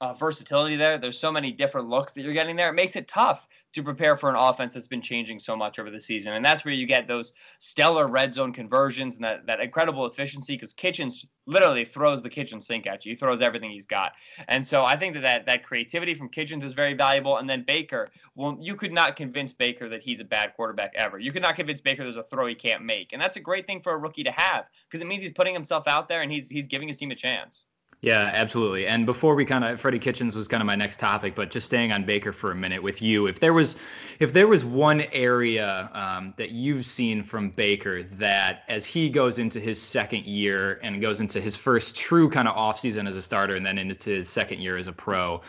uh, 0.00 0.14
versatility 0.14 0.76
there. 0.76 0.98
There's 0.98 1.18
so 1.18 1.32
many 1.32 1.50
different 1.50 1.88
looks 1.88 2.12
that 2.12 2.22
you're 2.22 2.32
getting 2.32 2.56
there. 2.56 2.68
It 2.68 2.74
makes 2.74 2.94
it 2.96 3.08
tough 3.08 3.46
to 3.72 3.82
prepare 3.82 4.16
for 4.16 4.28
an 4.28 4.36
offense 4.36 4.74
that's 4.74 4.88
been 4.88 5.00
changing 5.00 5.38
so 5.38 5.56
much 5.56 5.78
over 5.78 5.90
the 5.90 6.00
season. 6.00 6.34
And 6.34 6.44
that's 6.44 6.64
where 6.64 6.74
you 6.74 6.86
get 6.86 7.08
those 7.08 7.32
stellar 7.58 8.06
red 8.06 8.34
zone 8.34 8.52
conversions 8.52 9.16
and 9.16 9.24
that, 9.24 9.46
that 9.46 9.60
incredible 9.60 10.06
efficiency 10.06 10.54
because 10.54 10.72
Kitchens 10.72 11.24
literally 11.46 11.84
throws 11.84 12.22
the 12.22 12.28
kitchen 12.28 12.60
sink 12.60 12.86
at 12.86 13.04
you. 13.04 13.12
He 13.12 13.16
throws 13.16 13.40
everything 13.40 13.70
he's 13.70 13.86
got. 13.86 14.12
And 14.48 14.66
so 14.66 14.84
I 14.84 14.96
think 14.96 15.14
that, 15.14 15.22
that 15.22 15.46
that 15.46 15.64
creativity 15.64 16.14
from 16.14 16.28
Kitchens 16.28 16.64
is 16.64 16.72
very 16.72 16.94
valuable. 16.94 17.38
And 17.38 17.48
then 17.48 17.64
Baker, 17.66 18.10
well, 18.34 18.56
you 18.60 18.76
could 18.76 18.92
not 18.92 19.16
convince 19.16 19.52
Baker 19.52 19.88
that 19.88 20.02
he's 20.02 20.20
a 20.20 20.24
bad 20.24 20.54
quarterback 20.54 20.92
ever. 20.94 21.18
You 21.18 21.32
could 21.32 21.42
not 21.42 21.56
convince 21.56 21.80
Baker 21.80 22.04
there's 22.04 22.16
a 22.16 22.24
throw 22.24 22.46
he 22.46 22.54
can't 22.54 22.84
make. 22.84 23.12
And 23.12 23.20
that's 23.20 23.36
a 23.36 23.40
great 23.40 23.66
thing 23.66 23.80
for 23.82 23.92
a 23.92 23.98
rookie 23.98 24.24
to 24.24 24.32
have 24.32 24.66
because 24.88 25.02
it 25.02 25.08
means 25.08 25.22
he's 25.22 25.32
putting 25.32 25.54
himself 25.54 25.88
out 25.88 26.08
there 26.08 26.22
and 26.22 26.30
he's 26.30 26.48
he's 26.48 26.66
giving 26.66 26.88
his 26.88 26.98
team 26.98 27.10
a 27.10 27.16
chance. 27.16 27.64
Yeah, 28.04 28.32
absolutely. 28.34 28.88
And 28.88 29.06
before 29.06 29.36
we 29.36 29.44
kind 29.44 29.62
of 29.62 29.80
Freddie 29.80 30.00
Kitchens 30.00 30.34
was 30.34 30.48
kind 30.48 30.60
of 30.60 30.66
my 30.66 30.74
next 30.74 30.98
topic, 30.98 31.36
but 31.36 31.52
just 31.52 31.66
staying 31.66 31.92
on 31.92 32.04
Baker 32.04 32.32
for 32.32 32.50
a 32.50 32.54
minute 32.54 32.82
with 32.82 33.00
you, 33.00 33.28
if 33.28 33.38
there 33.38 33.52
was 33.52 33.76
if 34.18 34.32
there 34.32 34.48
was 34.48 34.64
one 34.64 35.02
area 35.12 35.88
um, 35.94 36.34
that 36.36 36.50
you've 36.50 36.84
seen 36.84 37.22
from 37.22 37.50
Baker 37.50 38.02
that 38.02 38.64
as 38.68 38.84
he 38.84 39.08
goes 39.08 39.38
into 39.38 39.60
his 39.60 39.80
second 39.80 40.24
year 40.26 40.80
and 40.82 41.00
goes 41.00 41.20
into 41.20 41.40
his 41.40 41.54
first 41.54 41.94
true 41.94 42.28
kind 42.28 42.48
of 42.48 42.56
offseason 42.56 43.08
as 43.08 43.14
a 43.14 43.22
starter 43.22 43.54
and 43.54 43.64
then 43.64 43.78
into 43.78 44.10
his 44.10 44.28
second 44.28 44.58
year 44.60 44.76
as 44.76 44.88
a 44.88 44.92
pro, 44.92 45.40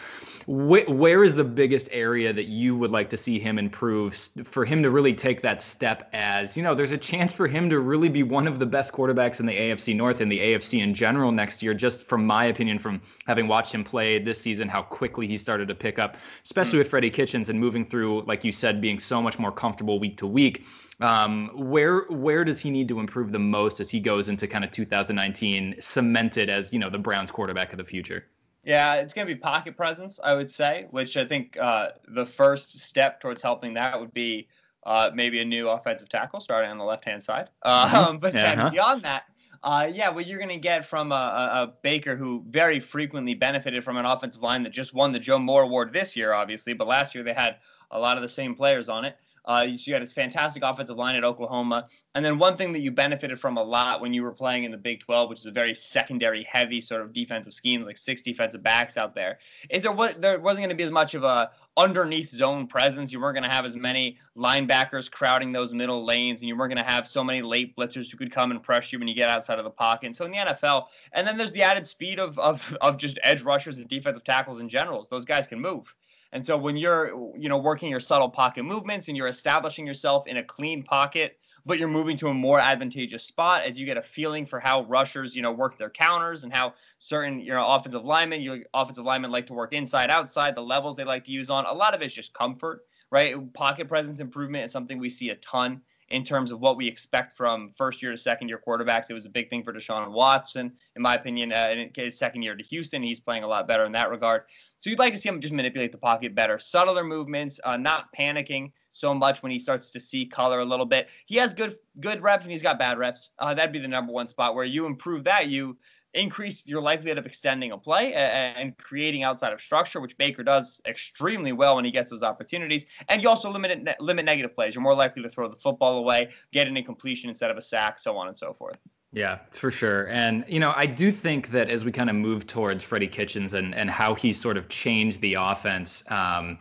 wh- 0.45 0.87
where 0.87 1.23
is 1.23 1.33
the 1.33 1.43
biggest 1.43 1.89
area 1.91 2.31
that 2.33 2.45
you 2.45 2.75
would 2.77 2.91
like 2.91 3.09
to 3.09 3.17
see 3.17 3.39
him 3.39 3.57
improve 3.57 4.29
for 4.43 4.65
him 4.65 4.83
to 4.83 4.91
really 4.91 5.13
take 5.13 5.41
that 5.41 5.61
step 5.61 6.09
as, 6.13 6.55
you 6.55 6.63
know, 6.63 6.75
there's 6.75 6.91
a 6.91 6.97
chance 6.97 7.33
for 7.33 7.47
him 7.47 7.69
to 7.69 7.79
really 7.79 8.09
be 8.09 8.23
one 8.23 8.47
of 8.47 8.59
the 8.59 8.65
best 8.65 8.93
quarterbacks 8.93 9.39
in 9.39 9.45
the 9.45 9.57
AFC 9.57 9.95
North 9.95 10.21
and 10.21 10.31
the 10.31 10.39
AFC 10.39 10.81
in 10.81 10.93
general 10.93 11.31
next 11.31 11.63
year, 11.63 11.73
just 11.73 12.03
from 12.03 12.25
my 12.25 12.42
opinion, 12.45 12.79
from 12.79 13.01
having 13.25 13.47
watched 13.47 13.73
him 13.73 13.83
play 13.83 14.19
this 14.19 14.39
season, 14.39 14.67
how 14.67 14.81
quickly 14.81 15.27
he 15.27 15.37
started 15.37 15.67
to 15.67 15.75
pick 15.75 15.99
up, 15.99 16.17
especially 16.43 16.77
with 16.77 16.89
Freddie 16.89 17.09
Kitchens 17.09 17.49
and 17.49 17.59
moving 17.59 17.85
through, 17.85 18.23
like 18.23 18.43
you 18.43 18.51
said, 18.51 18.81
being 18.81 18.99
so 18.99 19.21
much 19.21 19.39
more 19.39 19.51
comfortable 19.51 19.99
week 19.99 20.17
to 20.17 20.27
week. 20.27 20.65
Um, 20.99 21.49
where 21.53 22.05
where 22.09 22.45
does 22.45 22.59
he 22.59 22.69
need 22.69 22.87
to 22.89 22.99
improve 22.99 23.31
the 23.31 23.39
most 23.39 23.79
as 23.79 23.89
he 23.89 23.99
goes 23.99 24.29
into 24.29 24.47
kind 24.47 24.63
of 24.63 24.71
2019, 24.71 25.75
cemented 25.79 26.49
as 26.49 26.71
you 26.71 26.79
know 26.79 26.89
the 26.89 26.99
Browns 26.99 27.31
quarterback 27.31 27.71
of 27.71 27.77
the 27.77 27.83
future? 27.83 28.25
Yeah, 28.63 28.95
it's 28.95 29.13
going 29.13 29.27
to 29.27 29.33
be 29.33 29.39
pocket 29.39 29.75
presence, 29.75 30.19
I 30.23 30.33
would 30.33 30.49
say, 30.49 30.87
which 30.91 31.17
I 31.17 31.25
think 31.25 31.57
uh, 31.57 31.89
the 32.07 32.25
first 32.25 32.79
step 32.79 33.19
towards 33.19 33.41
helping 33.41 33.73
that 33.73 33.99
would 33.99 34.13
be 34.13 34.47
uh, 34.85 35.11
maybe 35.13 35.41
a 35.41 35.45
new 35.45 35.69
offensive 35.69 36.09
tackle 36.09 36.39
starting 36.39 36.71
on 36.71 36.77
the 36.77 36.83
left 36.83 37.05
hand 37.05 37.21
side. 37.21 37.49
Mm-hmm. 37.65 37.95
Um, 37.95 38.19
but 38.19 38.35
uh-huh. 38.35 38.69
beyond 38.69 39.01
that, 39.01 39.23
uh, 39.63 39.87
yeah, 39.91 40.09
what 40.09 40.27
you're 40.27 40.39
going 40.39 40.49
to 40.49 40.57
get 40.57 40.85
from 40.85 41.11
a, 41.11 41.15
a, 41.15 41.63
a, 41.63 41.73
Baker 41.81 42.17
who 42.17 42.43
very 42.49 42.81
frequently 42.81 43.33
benefited 43.33 43.83
from 43.83 43.95
an 43.95 44.05
offensive 44.05 44.41
line 44.41 44.61
that 44.63 44.73
just 44.73 44.93
won 44.93 45.13
the 45.13 45.19
Joe 45.19 45.39
Moore 45.39 45.63
Award 45.63 45.93
this 45.93 46.17
year, 46.17 46.33
obviously, 46.33 46.73
but 46.73 46.85
last 46.85 47.15
year 47.15 47.23
they 47.23 47.33
had 47.33 47.55
a 47.89 47.97
lot 47.97 48.17
of 48.17 48.23
the 48.23 48.29
same 48.29 48.55
players 48.55 48.89
on 48.89 49.05
it. 49.05 49.15
Uh, 49.45 49.65
you 49.67 49.93
had 49.93 50.01
this 50.01 50.13
fantastic 50.13 50.63
offensive 50.63 50.97
line 50.97 51.15
at 51.15 51.23
Oklahoma. 51.23 51.87
And 52.15 52.23
then 52.23 52.37
one 52.37 52.57
thing 52.57 52.71
that 52.73 52.79
you 52.79 52.91
benefited 52.91 53.39
from 53.39 53.57
a 53.57 53.63
lot 53.63 53.99
when 53.99 54.13
you 54.13 54.21
were 54.21 54.31
playing 54.31 54.65
in 54.65 54.71
the 54.71 54.77
Big 54.77 54.99
12, 54.99 55.29
which 55.29 55.39
is 55.39 55.47
a 55.47 55.51
very 55.51 55.73
secondary 55.73 56.43
heavy 56.43 56.79
sort 56.79 57.01
of 57.01 57.11
defensive 57.11 57.53
schemes, 57.53 57.87
like 57.87 57.97
six 57.97 58.21
defensive 58.21 58.61
backs 58.61 58.97
out 58.97 59.15
there, 59.15 59.39
is 59.71 59.81
there 59.81 59.91
was 59.91 60.13
there 60.19 60.39
wasn't 60.39 60.59
going 60.59 60.69
to 60.69 60.75
be 60.75 60.83
as 60.83 60.91
much 60.91 61.15
of 61.15 61.23
a 61.23 61.49
underneath 61.75 62.29
zone 62.29 62.67
presence. 62.67 63.11
You 63.11 63.19
weren't 63.19 63.35
going 63.35 63.49
to 63.49 63.49
have 63.49 63.65
as 63.65 63.75
many 63.75 64.17
linebackers 64.37 65.09
crowding 65.09 65.51
those 65.51 65.73
middle 65.73 66.05
lanes, 66.05 66.41
and 66.41 66.47
you 66.47 66.55
weren't 66.55 66.73
going 66.73 66.85
to 66.85 66.89
have 66.89 67.07
so 67.07 67.23
many 67.23 67.41
late 67.41 67.75
blitzers 67.75 68.11
who 68.11 68.17
could 68.17 68.31
come 68.31 68.51
and 68.51 68.61
press 68.61 68.93
you 68.93 68.99
when 68.99 69.07
you 69.07 69.15
get 69.15 69.29
outside 69.29 69.57
of 69.57 69.65
the 69.65 69.71
pocket. 69.71 70.05
And 70.05 70.15
so 70.15 70.25
in 70.25 70.31
the 70.31 70.37
NFL, 70.37 70.85
and 71.13 71.27
then 71.27 71.35
there's 71.35 71.51
the 71.51 71.63
added 71.63 71.87
speed 71.87 72.19
of 72.19 72.37
of 72.37 72.77
of 72.81 72.97
just 72.97 73.17
edge 73.23 73.41
rushers 73.41 73.79
and 73.79 73.89
defensive 73.89 74.23
tackles 74.23 74.59
in 74.59 74.69
general. 74.69 75.05
Those 75.09 75.25
guys 75.25 75.47
can 75.47 75.59
move. 75.59 75.93
And 76.33 76.43
so 76.43 76.57
when 76.57 76.75
you're, 76.75 77.09
you 77.37 77.47
know, 77.47 77.59
working 77.59 77.89
your 77.89 77.99
subtle 77.99 78.29
pocket 78.29 78.63
movements 78.63 79.07
and 79.07 79.15
you're 79.15 79.27
establishing 79.27 79.85
yourself 79.85 80.27
in 80.27 80.37
a 80.37 80.43
clean 80.43 80.81
pocket, 80.83 81.37
but 81.65 81.77
you're 81.77 81.87
moving 81.87 82.17
to 82.17 82.27
a 82.27 82.33
more 82.33 82.59
advantageous 82.59 83.23
spot 83.23 83.63
as 83.63 83.79
you 83.79 83.85
get 83.85 83.97
a 83.97 84.01
feeling 84.01 84.45
for 84.45 84.59
how 84.59 84.83
rushers, 84.85 85.35
you 85.35 85.41
know, 85.41 85.51
work 85.51 85.77
their 85.77 85.91
counters 85.91 86.43
and 86.43 86.51
how 86.51 86.73
certain, 86.97 87.39
you 87.39 87.53
know, 87.53 87.65
offensive 87.65 88.03
linemen, 88.03 88.41
your 88.41 88.59
offensive 88.73 89.05
linemen 89.05 89.31
like 89.31 89.47
to 89.47 89.53
work 89.53 89.73
inside, 89.73 90.09
outside, 90.09 90.55
the 90.55 90.61
levels 90.61 90.97
they 90.97 91.03
like 91.03 91.23
to 91.23 91.31
use 91.31 91.49
on. 91.49 91.65
A 91.65 91.73
lot 91.73 91.93
of 91.93 92.01
it's 92.01 92.13
just 92.13 92.33
comfort, 92.33 92.81
right? 93.11 93.53
Pocket 93.53 93.87
presence 93.87 94.19
improvement 94.19 94.65
is 94.65 94.71
something 94.71 94.97
we 94.97 95.11
see 95.11 95.29
a 95.29 95.35
ton 95.35 95.81
in 96.13 96.23
terms 96.23 96.51
of 96.51 96.59
what 96.59 96.77
we 96.77 96.87
expect 96.87 97.35
from 97.35 97.73
first 97.75 98.01
year 98.01 98.11
to 98.11 98.17
second 98.17 98.47
year 98.47 98.61
quarterbacks. 98.65 99.09
It 99.09 99.15
was 99.15 99.25
a 99.25 99.29
big 99.29 99.49
thing 99.49 99.63
for 99.63 99.73
Deshaun 99.73 100.11
Watson, 100.11 100.71
in 100.95 101.01
my 101.01 101.15
opinion. 101.15 101.51
Uh, 101.51 101.69
in 101.71 101.89
his 101.95 102.17
second 102.17 102.43
year 102.43 102.55
to 102.55 102.63
Houston, 102.63 103.01
he's 103.01 103.19
playing 103.19 103.43
a 103.43 103.47
lot 103.47 103.67
better 103.67 103.83
in 103.85 103.91
that 103.93 104.11
regard. 104.11 104.43
So 104.79 104.91
you'd 104.91 104.99
like 104.99 105.15
to 105.15 105.19
see 105.19 105.27
him 105.27 105.41
just 105.41 105.53
manipulate 105.53 105.91
the 105.91 105.97
pocket 105.97 106.35
better, 106.35 106.59
subtler 106.59 107.03
movements, 107.03 107.59
uh, 107.63 107.77
not 107.77 108.13
panicking 108.17 108.71
so 108.91 109.11
much 109.11 109.41
when 109.41 109.51
he 109.51 109.57
starts 109.57 109.89
to 109.89 109.99
see 109.99 110.23
color 110.23 110.59
a 110.59 110.65
little 110.65 110.85
bit. 110.85 111.07
He 111.25 111.35
has 111.37 111.51
good 111.51 111.77
good 111.99 112.21
reps 112.21 112.45
and 112.45 112.51
he's 112.51 112.61
got 112.61 112.77
bad 112.77 112.99
reps. 112.99 113.31
Uh, 113.39 113.55
that'd 113.55 113.73
be 113.73 113.79
the 113.79 113.87
number 113.87 114.13
one 114.13 114.27
spot 114.27 114.53
where 114.53 114.65
you 114.65 114.85
improve 114.85 115.23
that. 115.23 115.47
You 115.47 115.75
increase 116.13 116.65
your 116.65 116.81
likelihood 116.81 117.17
of 117.17 117.25
extending 117.25 117.71
a 117.71 117.77
play 117.77 118.13
and, 118.13 118.77
creating 118.77 119.23
outside 119.23 119.53
of 119.53 119.61
structure, 119.61 119.99
which 119.99 120.17
Baker 120.17 120.43
does 120.43 120.81
extremely 120.85 121.51
well 121.51 121.75
when 121.75 121.85
he 121.85 121.91
gets 121.91 122.11
those 122.11 122.23
opportunities. 122.23 122.85
And 123.09 123.21
you 123.21 123.29
also 123.29 123.49
limit 123.51 123.87
limit 123.99 124.25
negative 124.25 124.53
plays. 124.53 124.75
You're 124.75 124.83
more 124.83 124.95
likely 124.95 125.23
to 125.23 125.29
throw 125.29 125.49
the 125.49 125.57
football 125.57 125.97
away, 125.97 126.29
get 126.51 126.67
an 126.67 126.77
incompletion 126.77 127.29
instead 127.29 127.51
of 127.51 127.57
a 127.57 127.61
sack, 127.61 127.99
so 127.99 128.17
on 128.17 128.27
and 128.27 128.37
so 128.37 128.53
forth. 128.53 128.77
Yeah, 129.13 129.39
for 129.51 129.69
sure. 129.69 130.07
And, 130.07 130.43
you 130.47 130.59
know, 130.59 130.73
I 130.75 130.87
do 130.87 131.11
think 131.11 131.51
that 131.51 131.69
as 131.69 131.85
we 131.85 131.91
kind 131.91 132.09
of 132.09 132.15
move 132.15 132.47
towards 132.47 132.83
Freddie 132.83 133.07
Kitchens 133.07 133.53
and, 133.53 133.75
and 133.75 133.89
how 133.89 134.15
he 134.15 134.33
sort 134.33 134.57
of 134.57 134.69
changed 134.69 135.21
the 135.21 135.35
offense, 135.35 136.03
um, 136.07 136.57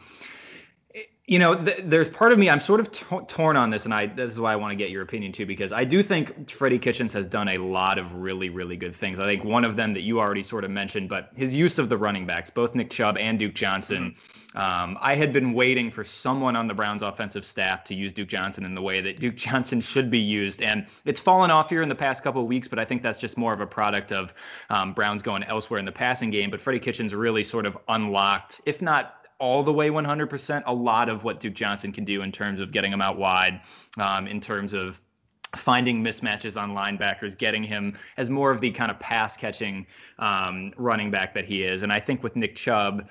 you 1.32 1.38
know, 1.38 1.54
th- 1.54 1.84
there's 1.84 2.10
part 2.10 2.30
of 2.30 2.38
me 2.38 2.50
I'm 2.50 2.60
sort 2.60 2.78
of 2.78 2.92
t- 2.92 3.06
torn 3.26 3.56
on 3.56 3.70
this, 3.70 3.86
and 3.86 3.94
I 3.94 4.04
this 4.04 4.34
is 4.34 4.38
why 4.38 4.52
I 4.52 4.56
want 4.56 4.72
to 4.72 4.76
get 4.76 4.90
your 4.90 5.00
opinion 5.00 5.32
too, 5.32 5.46
because 5.46 5.72
I 5.72 5.82
do 5.82 6.02
think 6.02 6.50
Freddie 6.50 6.78
Kitchens 6.78 7.10
has 7.14 7.26
done 7.26 7.48
a 7.48 7.56
lot 7.56 7.96
of 7.96 8.12
really, 8.12 8.50
really 8.50 8.76
good 8.76 8.94
things. 8.94 9.18
I 9.18 9.24
think 9.24 9.42
one 9.42 9.64
of 9.64 9.74
them 9.74 9.94
that 9.94 10.02
you 10.02 10.20
already 10.20 10.42
sort 10.42 10.62
of 10.62 10.70
mentioned, 10.70 11.08
but 11.08 11.30
his 11.34 11.56
use 11.56 11.78
of 11.78 11.88
the 11.88 11.96
running 11.96 12.26
backs, 12.26 12.50
both 12.50 12.74
Nick 12.74 12.90
Chubb 12.90 13.16
and 13.16 13.38
Duke 13.38 13.54
Johnson. 13.54 14.10
Mm-hmm. 14.10 14.58
Um, 14.58 14.98
I 15.00 15.14
had 15.14 15.32
been 15.32 15.54
waiting 15.54 15.90
for 15.90 16.04
someone 16.04 16.54
on 16.54 16.66
the 16.66 16.74
Browns 16.74 17.00
offensive 17.00 17.46
staff 17.46 17.82
to 17.84 17.94
use 17.94 18.12
Duke 18.12 18.28
Johnson 18.28 18.66
in 18.66 18.74
the 18.74 18.82
way 18.82 19.00
that 19.00 19.18
Duke 19.18 19.36
Johnson 19.46 19.80
should 19.80 20.10
be 20.10 20.18
used, 20.18 20.60
and 20.60 20.86
it's 21.06 21.20
fallen 21.20 21.50
off 21.50 21.70
here 21.70 21.80
in 21.80 21.88
the 21.88 21.94
past 21.94 22.22
couple 22.22 22.42
of 22.42 22.46
weeks. 22.46 22.68
But 22.68 22.78
I 22.78 22.84
think 22.84 23.00
that's 23.00 23.18
just 23.18 23.38
more 23.38 23.54
of 23.54 23.62
a 23.62 23.66
product 23.66 24.12
of 24.12 24.34
um, 24.68 24.92
Browns 24.92 25.22
going 25.22 25.44
elsewhere 25.44 25.80
in 25.80 25.86
the 25.86 25.92
passing 25.92 26.28
game. 26.30 26.50
But 26.50 26.60
Freddie 26.60 26.80
Kitchens 26.80 27.14
really 27.14 27.42
sort 27.42 27.64
of 27.64 27.78
unlocked, 27.88 28.60
if 28.66 28.82
not 28.82 29.22
all 29.42 29.64
the 29.64 29.72
way 29.72 29.90
100%. 29.90 30.62
A 30.66 30.72
lot 30.72 31.08
of 31.08 31.25
what 31.25 31.40
Duke 31.40 31.54
Johnson 31.54 31.92
can 31.92 32.04
do 32.04 32.22
in 32.22 32.30
terms 32.30 32.61
of 32.61 32.70
getting 32.70 32.92
him 32.92 33.02
out 33.02 33.18
wide, 33.18 33.61
um, 33.99 34.28
in 34.28 34.40
terms 34.40 34.72
of 34.72 35.02
finding 35.56 36.02
mismatches 36.02 36.58
on 36.58 36.70
linebackers, 36.70 37.37
getting 37.37 37.64
him 37.64 37.99
as 38.16 38.30
more 38.30 38.52
of 38.52 38.61
the 38.61 38.70
kind 38.70 38.88
of 38.88 39.00
pass 39.00 39.37
catching 39.37 39.84
um, 40.20 40.72
running 40.76 41.11
back 41.11 41.34
that 41.34 41.44
he 41.44 41.64
is. 41.64 41.82
And 41.82 41.92
I 41.92 41.99
think 41.99 42.22
with 42.22 42.37
Nick 42.37 42.54
Chubb, 42.54 43.11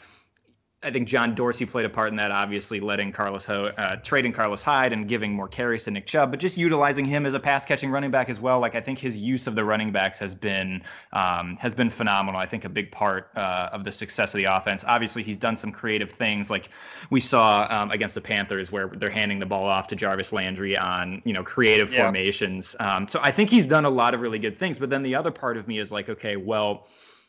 I 0.84 0.90
think 0.90 1.08
John 1.08 1.36
Dorsey 1.36 1.68
played 1.68 1.86
a 1.86 1.90
part 1.90 2.10
in 2.10 2.16
that, 2.16 2.32
obviously 2.32 2.80
letting 2.80 3.12
Carlos 3.12 3.46
Ho- 3.46 3.72
uh, 3.78 3.98
trading 3.98 4.34
Carlos 4.34 4.64
Hyde 4.64 4.94
and 4.94 5.08
giving 5.08 5.32
more 5.32 5.48
carries 5.48 5.84
to 5.84 5.92
Nick 5.92 6.08
Chubb, 6.08 6.32
but 6.32 6.40
just 6.40 6.58
utilizing 6.58 7.06
him 7.06 7.28
as 7.28 7.36
a 7.36 7.40
pass 7.40 7.68
catching 7.68 7.92
running 7.92 8.10
back 8.10 8.30
as 8.30 8.42
well. 8.42 8.60
Like 8.60 8.74
I 8.74 8.82
think 8.82 8.98
his 8.98 9.16
use 9.16 9.46
of 9.46 9.54
the 9.54 9.64
running 9.64 9.92
backs 9.92 10.18
has 10.18 10.34
been 10.34 10.82
um, 11.14 11.56
has 11.58 11.76
been 11.76 11.92
phenomenal. 11.92 12.42
I 12.42 12.48
think 12.48 12.66
a 12.66 12.70
big 12.70 12.92
part 12.92 13.30
uh, 13.36 13.70
of 13.72 13.84
the 13.84 13.92
success 13.92 14.34
of 14.34 14.40
the 14.40 14.46
offense. 14.46 14.84
Obviously, 14.88 15.22
he's 15.22 15.38
done 15.38 15.56
some 15.56 15.72
creative 15.72 16.10
things, 16.10 16.50
like 16.50 16.70
we 17.12 17.20
saw 17.20 17.68
um, 17.70 17.92
against 17.92 18.16
the 18.16 18.22
Panthers, 18.22 18.72
where 18.72 18.88
they're 18.88 19.12
handing 19.12 19.38
the 19.38 19.46
ball 19.46 19.66
off 19.66 19.88
to 19.90 19.96
Jarvis 19.96 20.34
Landry 20.34 20.76
on 20.76 21.22
you 21.26 21.34
know 21.34 21.44
creative 21.44 21.94
yeah. 21.94 22.06
formations. 22.06 22.76
Um, 22.80 23.08
so 23.08 23.20
I 23.22 23.30
think 23.30 23.52
he's 23.52 23.66
done 23.66 23.86
a 23.86 23.90
lot 23.90 24.16
of 24.16 24.22
really 24.22 24.40
good 24.40 24.58
things. 24.58 24.80
But 24.80 24.90
then 24.90 25.04
the 25.04 25.14
other 25.14 25.32
part 25.32 25.58
of 25.58 25.68
me 25.68 25.78
is 25.78 25.92
like, 25.92 26.10
okay, 26.10 26.38
well, 26.38 26.88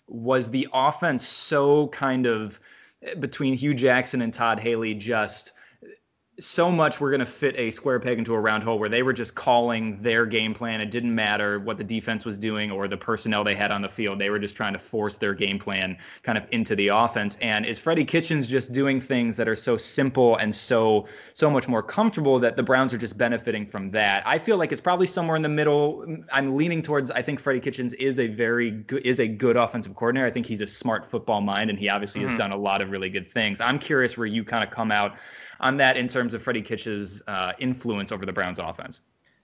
was 0.09 0.51
the 0.51 0.67
offense 0.73 1.27
so 1.27 1.89
kind 1.89 2.25
of 2.27 2.59
between 3.19 3.55
Hue 3.55 3.75
Jackson 3.75 4.23
and 4.23 4.33
Todd 4.33 4.61
Haley 4.61 4.95
just 4.95 5.53
so 6.41 6.71
much 6.71 6.99
we're 6.99 7.11
going 7.11 7.21
to 7.21 7.27
fit 7.27 7.55
a 7.59 7.71
square 7.71 8.01
peg 8.01 8.17
into 8.17 8.33
a 8.33 8.41
round 8.41 8.63
hole 8.63 8.79
where 8.79 8.89
they 8.89 9.03
were 9.03 9.13
just 9.13 9.35
calling 9.35 10.01
their 10.01 10.25
game 10.25 10.55
plan. 10.55 10.81
It 10.81 10.91
didn't 10.91 11.15
matter 11.15 11.61
what 11.61 11.77
the 11.77 11.85
defense 11.85 12.25
was 12.25 12.39
doing 12.39 12.71
or 12.71 12.89
the 12.89 12.97
personnel 12.97 13.45
they 13.45 13.55
had 13.55 13.71
on 13.71 13.83
the 13.83 13.89
field. 13.89 14.19
They 14.19 14.31
were 14.31 14.39
just 14.39 14.57
trying 14.57 14.73
to 14.73 14.79
force 14.79 15.19
their 15.19 15.35
game 15.35 15.59
plan 15.59 15.99
kind 16.23 16.39
of 16.39 16.47
into 16.51 16.75
the 16.75 16.89
offense. 16.89 17.37
And 17.43 17.67
is 17.67 17.79
Freddie 17.79 18.07
Kitchens 18.07 18.49
just 18.49 18.73
doing 18.73 18.99
things 18.99 19.37
that 19.37 19.47
are 19.47 19.55
so 19.55 19.77
simple 19.77 20.37
and 20.37 20.55
so 20.55 21.07
so 21.35 21.51
much 21.51 21.69
more 21.69 21.83
comfortable 21.83 22.39
that 22.39 22.57
the 22.57 22.63
Browns 22.63 22.95
are 22.95 22.99
just 22.99 23.19
benefiting 23.19 23.67
from 23.67 23.91
that? 23.91 24.27
I 24.27 24.39
feel 24.39 24.57
like 24.57 24.73
it's 24.73 24.81
probably 24.81 25.07
somewhere 25.07 25.37
in 25.37 25.43
the 25.43 25.51
middle. 25.51 26.07
I'm 26.33 26.57
leaning 26.57 26.81
towards 26.81 27.11
I 27.11 27.21
think 27.21 27.41
Freddie 27.41 27.61
Kitchens 27.61 27.93
is 27.95 28.19
a 28.19 28.29
very 28.29 28.71
good 28.71 29.05
is 29.05 29.21
a 29.21 29.29
good 29.29 29.59
offensive 29.59 29.95
coordinator. 29.97 30.27
I 30.27 30.31
think 30.31 30.47
he's 30.47 30.63
a 30.63 30.67
smart 30.67 31.05
football 31.05 31.43
mind 31.43 31.69
and 31.69 31.79
he 31.79 31.91
obviously 31.91 32.23
mm-hmm. 32.23 32.31
has 32.31 32.39
done 32.39 32.53
a 32.53 32.57
lot 32.57 32.81
of 32.81 32.91
really 32.91 33.11
good 33.11 33.27
things. 33.27 33.61
I'm 33.61 33.79
curious 33.79 34.17
where 34.17 34.27
you 34.27 34.45
kind 34.45 34.65
of 34.65 34.71
come 34.71 34.91
out 34.91 35.17
on 35.63 35.77
that 35.79 35.97
in 35.97 36.09
terms 36.09 36.35
of 36.35 36.43
Freddie 36.43 36.63
Kitch's 36.63 37.23
uh, 37.29 37.53
influence 37.59 38.13
over 38.13 38.27
the 38.27 38.33
Browns 38.33 38.59
offense. 38.59 39.01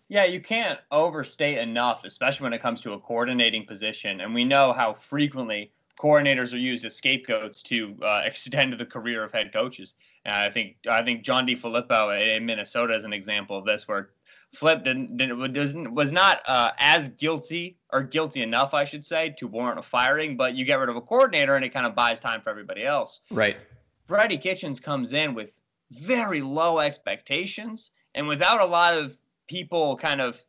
Yeah, 0.09 0.25
you 0.25 0.41
can't 0.41 0.81
overstate 0.91 1.59
enough, 1.59 2.05
especially 2.05 2.45
when 2.45 2.53
it 2.53 2.63
comes 2.63 2.81
to 2.83 2.95
a 2.95 2.99
coordinating 2.99 3.67
position. 3.67 4.21
And 4.21 4.35
we 4.35 4.45
know 4.45 4.73
how 4.73 4.95
frequently 4.95 5.71
coordinators 5.99 6.55
are 6.55 6.59
used 6.59 6.85
as 6.85 6.95
scapegoats 6.95 7.63
to 7.65 7.95
uh, 8.03 8.23
extend 8.25 8.79
the 8.79 8.87
career 8.87 9.23
of 9.23 9.33
head 9.33 9.53
coaches. 9.53 9.95
And 10.25 10.35
I 10.35 10.51
think 10.51 10.77
I 10.91 11.03
think 11.03 11.23
John 11.23 11.47
DeFilippo 11.47 12.37
in 12.37 12.47
Minnesota 12.47 12.95
is 12.95 13.05
an 13.05 13.13
example 13.13 13.59
of 13.59 13.65
this, 13.65 13.87
where 13.87 14.11
Flip 14.55 14.83
didn't, 14.83 15.19
didn't 15.19 15.95
was 15.95 16.11
not 16.11 16.41
uh, 16.49 16.73
as 16.79 17.11
guilty 17.11 17.77
or 17.93 18.03
guilty 18.03 18.41
enough, 18.41 18.73
I 18.73 18.87
should 18.87 19.05
say, 19.05 19.35
to 19.39 19.47
warrant 19.47 19.79
a 19.79 19.83
firing. 19.83 20.39
But 20.39 20.55
you 20.55 20.65
get 20.65 20.77
rid 20.77 20.89
of 20.89 20.97
a 20.97 21.03
coordinator, 21.03 21.55
and 21.57 21.65
it 21.65 21.75
kind 21.75 21.87
of 21.87 21.95
buys 21.95 22.19
time 22.19 22.41
for 22.41 22.49
everybody 22.49 22.85
else. 22.85 23.21
Right. 23.31 23.59
Freddie 24.07 24.39
Kitchens 24.39 24.81
comes 24.81 25.13
in 25.13 25.35
with 25.35 25.51
very 25.91 26.41
low 26.41 26.79
expectations 26.79 27.91
and 28.15 28.27
without 28.27 28.61
a 28.61 28.67
lot 28.67 28.97
of 28.97 29.17
people 29.47 29.97
kind 29.97 30.21
of 30.21 30.43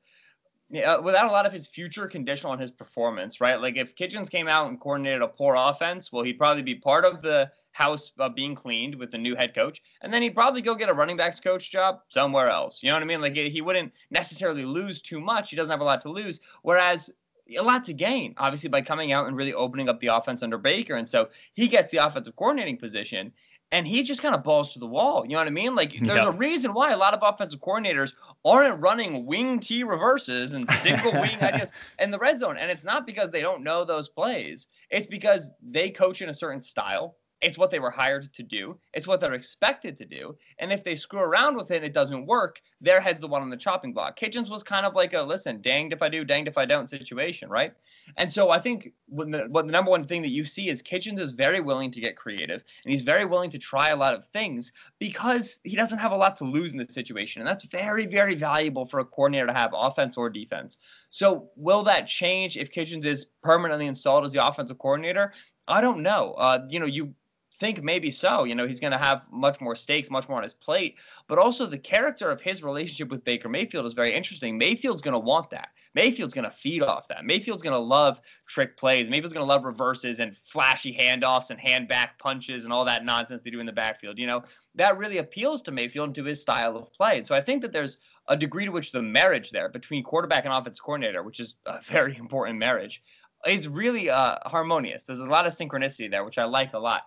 yeah, 0.72 0.98
without 0.98 1.27
a 1.27 1.31
lot 1.31 1.48
of 1.48 1.53
his 1.53 1.67
future 1.67 2.08
conditional 2.08 2.51
on 2.51 2.60
his 2.60 2.69
performance, 2.69 3.41
right? 3.41 3.60
Like 3.60 3.75
if 3.75 3.96
Kitchens 3.96 4.29
came 4.29 4.48
out 4.48 4.69
and 4.69 4.79
coordinated 4.79 5.24
a 5.24 5.27
poor 5.27 5.55
offense, 5.58 6.12
well, 6.12 6.24
he'd 6.24 6.38
probably 6.38 6.62
be 6.62 6.75
part 6.75 7.05
of 7.05 7.24
the 7.24 7.51
house 7.72 8.12
uh, 8.19 8.29
being 8.29 8.53
cleaned 8.53 8.93
with 8.93 9.10
the 9.10 9.17
new 9.17 9.36
head 9.36 9.55
coach, 9.55 9.81
and 10.01 10.13
then 10.13 10.22
he'd 10.22 10.36
probably 10.36 10.62
go 10.62 10.75
get 10.75 10.89
a 10.89 10.93
running 10.93 11.17
backs 11.17 11.39
coach 11.39 11.72
job 11.72 12.01
somewhere 12.10 12.50
else. 12.50 12.79
You 12.84 12.89
know 12.89 12.96
what 12.96 13.03
I 13.03 13.08
mean? 13.08 13.22
Like 13.22 13.36
he 13.36 13.62
wouldn't 13.62 13.91
necessarily 14.12 14.63
lose 14.63 15.01
too 15.01 15.19
much. 15.19 15.50
He 15.50 15.55
doesn't 15.55 15.72
have 15.72 15.81
a 15.81 15.86
lot 15.86 16.01
to 16.01 16.12
lose. 16.12 16.39
Whereas 16.62 17.10
a 17.58 17.63
lot 17.63 17.84
to 17.86 17.93
gain, 17.93 18.36
obviously, 18.38 18.69
by 18.69 18.81
coming 18.81 19.12
out 19.12 19.27
and 19.27 19.36
really 19.36 19.53
opening 19.53 19.89
up 19.89 20.00
the 20.00 20.08
offense 20.08 20.43
under 20.43 20.60
Baker. 20.60 20.96
And 20.96 21.10
so 21.10 21.29
he 21.53 21.67
gets 21.67 21.89
the 21.89 21.98
offensive 21.98 22.36
coordinating 22.36 22.77
position 22.77 23.34
and 23.71 23.88
he 23.88 24.03
just 24.03 24.21
kind 24.21 24.33
of 24.33 24.43
balls 24.43 24.73
to 24.73 24.79
the 24.79 24.88
wall. 24.88 25.23
You 25.23 25.31
know 25.31 25.38
what 25.38 25.47
I 25.47 25.51
mean? 25.51 25.75
Like 25.75 25.91
there's 25.91 26.17
yep. 26.17 26.27
a 26.27 26.31
reason 26.31 26.73
why 26.73 26.91
a 26.91 26.97
lot 26.97 27.13
of 27.13 27.19
offensive 27.21 27.59
coordinators 27.59 28.13
aren't 28.43 28.79
running 28.79 29.25
wing 29.25 29.59
T 29.59 29.83
reverses 29.83 30.53
and 30.53 30.67
single 30.69 31.11
wing 31.11 31.38
ideas 31.41 31.69
in 31.99 32.09
the 32.09 32.17
red 32.17 32.39
zone. 32.39 32.57
And 32.57 32.71
it's 32.71 32.83
not 32.83 33.05
because 33.05 33.29
they 33.29 33.41
don't 33.41 33.63
know 33.63 33.85
those 33.85 34.09
plays. 34.09 34.67
It's 34.89 35.05
because 35.05 35.51
they 35.61 35.91
coach 35.91 36.21
in 36.21 36.29
a 36.29 36.33
certain 36.33 36.61
style. 36.61 37.15
It's 37.41 37.58
what 37.58 37.72
they 37.72 37.79
were 37.79 37.91
hired 37.91 38.34
to 38.34 38.43
do. 38.43 38.77
It's 38.93 39.08
what 39.08 39.22
they're 39.22 39.34
expected 39.34 39.98
to 39.98 40.05
do. 40.05 40.36
And 40.60 40.74
if 40.74 40.84
they 40.84 40.96
screw 40.96 41.22
around 41.22 41.55
with 41.55 41.72
it 41.72 41.77
and 41.77 41.86
it 41.86 41.93
doesn't 41.93 42.25
work, 42.25 42.60
their 42.81 43.00
head's 43.00 43.22
the 43.22 43.27
one 43.27 43.41
on 43.41 43.50
the 43.50 43.58
chopping 43.58 43.93
block. 43.93 44.17
Kitchens 44.17 44.50
was 44.50 44.62
kind 44.62 44.86
of 44.86 44.93
like 44.93 45.13
a 45.13 45.22
listen, 45.22 45.62
danged 45.62 45.93
if 45.93 46.01
I 46.01 46.10
do, 46.10 46.25
danged 46.25 46.50
if 46.50 46.58
I 46.58 46.65
don't 46.65 46.89
situation, 46.89 47.50
right? 47.50 47.74
And 48.17 48.31
so 48.31 48.50
I 48.50 48.60
think 48.60 48.91
what 49.08 49.31
the, 49.31 49.48
the 49.50 49.63
number 49.63 49.91
one 49.91 50.05
thing 50.05 50.22
that 50.22 50.29
you 50.29 50.43
see 50.43 50.69
is 50.69 50.81
Kitchens 50.81 51.19
is 51.19 51.31
very 51.31 51.62
willing 51.62 51.91
to 51.91 52.01
get 52.01 52.17
creative 52.17 52.63
and 52.84 52.91
he's 52.91 53.03
very 53.03 53.25
willing 53.25 53.50
to 53.51 53.58
try 53.58 53.89
a 53.89 53.96
lot 53.96 54.13
of 54.13 54.25
things 54.34 54.74
because 55.00 55.58
he 55.63 55.75
doesn't 55.75 56.00
have 56.00 56.12
a 56.12 56.17
lot 56.17 56.36
to 56.38 56.43
lose 56.43 56.74
in 56.74 56.77
this 56.77 56.93
situation. 56.93 57.41
And 57.41 57.48
that's 57.48 57.63
very, 57.65 58.05
very 58.05 58.36
valuable 58.36 58.86
for 58.86 59.00
a 59.00 59.05
coordinator 59.05 59.48
to 59.48 59.53
have 59.53 59.72
offense 59.74 60.17
or 60.17 60.29
defense. 60.29 60.77
So 61.10 61.50
will 61.55 61.84
that 61.84 62.08
change 62.08 62.58
if 62.58 62.72
Kitchens 62.72 63.05
is 63.05 63.27
permanently 63.43 63.88
installed 63.88 64.25
as 64.25 64.34
the 64.34 64.46
offensive 64.46 64.77
coordinator? 64.77 65.34
I 65.69 65.81
don't 65.81 66.01
know. 66.01 66.34
Uh, 66.34 66.65
you 66.67 66.79
know, 66.79 66.88
you 66.88 67.13
think 67.59 67.83
maybe 67.83 68.11
so. 68.11 68.43
You 68.43 68.55
know, 68.55 68.67
he's 68.67 68.79
going 68.79 68.93
to 68.93 68.97
have 68.97 69.21
much 69.31 69.61
more 69.61 69.75
stakes, 69.75 70.09
much 70.09 70.27
more 70.27 70.37
on 70.37 70.43
his 70.43 70.53
plate. 70.53 70.95
But 71.27 71.37
also, 71.37 71.65
the 71.65 71.77
character 71.77 72.29
of 72.29 72.41
his 72.41 72.63
relationship 72.63 73.09
with 73.09 73.23
Baker 73.23 73.49
Mayfield 73.49 73.85
is 73.85 73.93
very 73.93 74.13
interesting. 74.13 74.57
Mayfield's 74.57 75.01
going 75.01 75.13
to 75.13 75.19
want 75.19 75.49
that. 75.51 75.69
Mayfield's 75.95 76.33
going 76.33 76.45
to 76.45 76.55
feed 76.55 76.83
off 76.83 77.07
that. 77.07 77.25
Mayfield's 77.25 77.63
going 77.63 77.73
to 77.73 77.79
love 77.79 78.21
trick 78.47 78.77
plays. 78.77 79.09
Mayfield's 79.09 79.33
going 79.33 79.45
to 79.45 79.51
love 79.51 79.65
reverses 79.65 80.19
and 80.19 80.35
flashy 80.45 80.95
handoffs 80.95 81.49
and 81.49 81.59
hand 81.59 81.87
back 81.87 82.19
punches 82.19 82.63
and 82.63 82.71
all 82.71 82.85
that 82.85 83.03
nonsense 83.03 83.41
they 83.41 83.49
do 83.49 83.59
in 83.59 83.65
the 83.65 83.71
backfield. 83.71 84.19
You 84.19 84.27
know, 84.27 84.43
that 84.75 84.97
really 84.97 85.17
appeals 85.17 85.61
to 85.63 85.71
Mayfield 85.71 86.09
and 86.09 86.15
to 86.15 86.23
his 86.23 86.41
style 86.41 86.77
of 86.77 86.93
play. 86.93 87.17
And 87.17 87.25
so 87.25 87.33
I 87.33 87.41
think 87.41 87.61
that 87.63 87.73
there's 87.73 87.97
a 88.27 88.37
degree 88.37 88.65
to 88.65 88.71
which 88.71 88.91
the 88.91 89.01
marriage 89.01 89.49
there 89.49 89.67
between 89.67 90.03
quarterback 90.03 90.45
and 90.45 90.53
offense 90.53 90.79
coordinator, 90.79 91.23
which 91.23 91.39
is 91.39 91.55
a 91.65 91.81
very 91.81 92.15
important 92.17 92.59
marriage, 92.59 93.01
is 93.47 93.67
really 93.67 94.09
uh, 94.09 94.37
harmonious. 94.45 95.03
There's 95.03 95.19
a 95.19 95.25
lot 95.25 95.47
of 95.47 95.55
synchronicity 95.55 96.11
there, 96.11 96.23
which 96.23 96.37
I 96.37 96.43
like 96.43 96.73
a 96.73 96.79
lot 96.79 97.03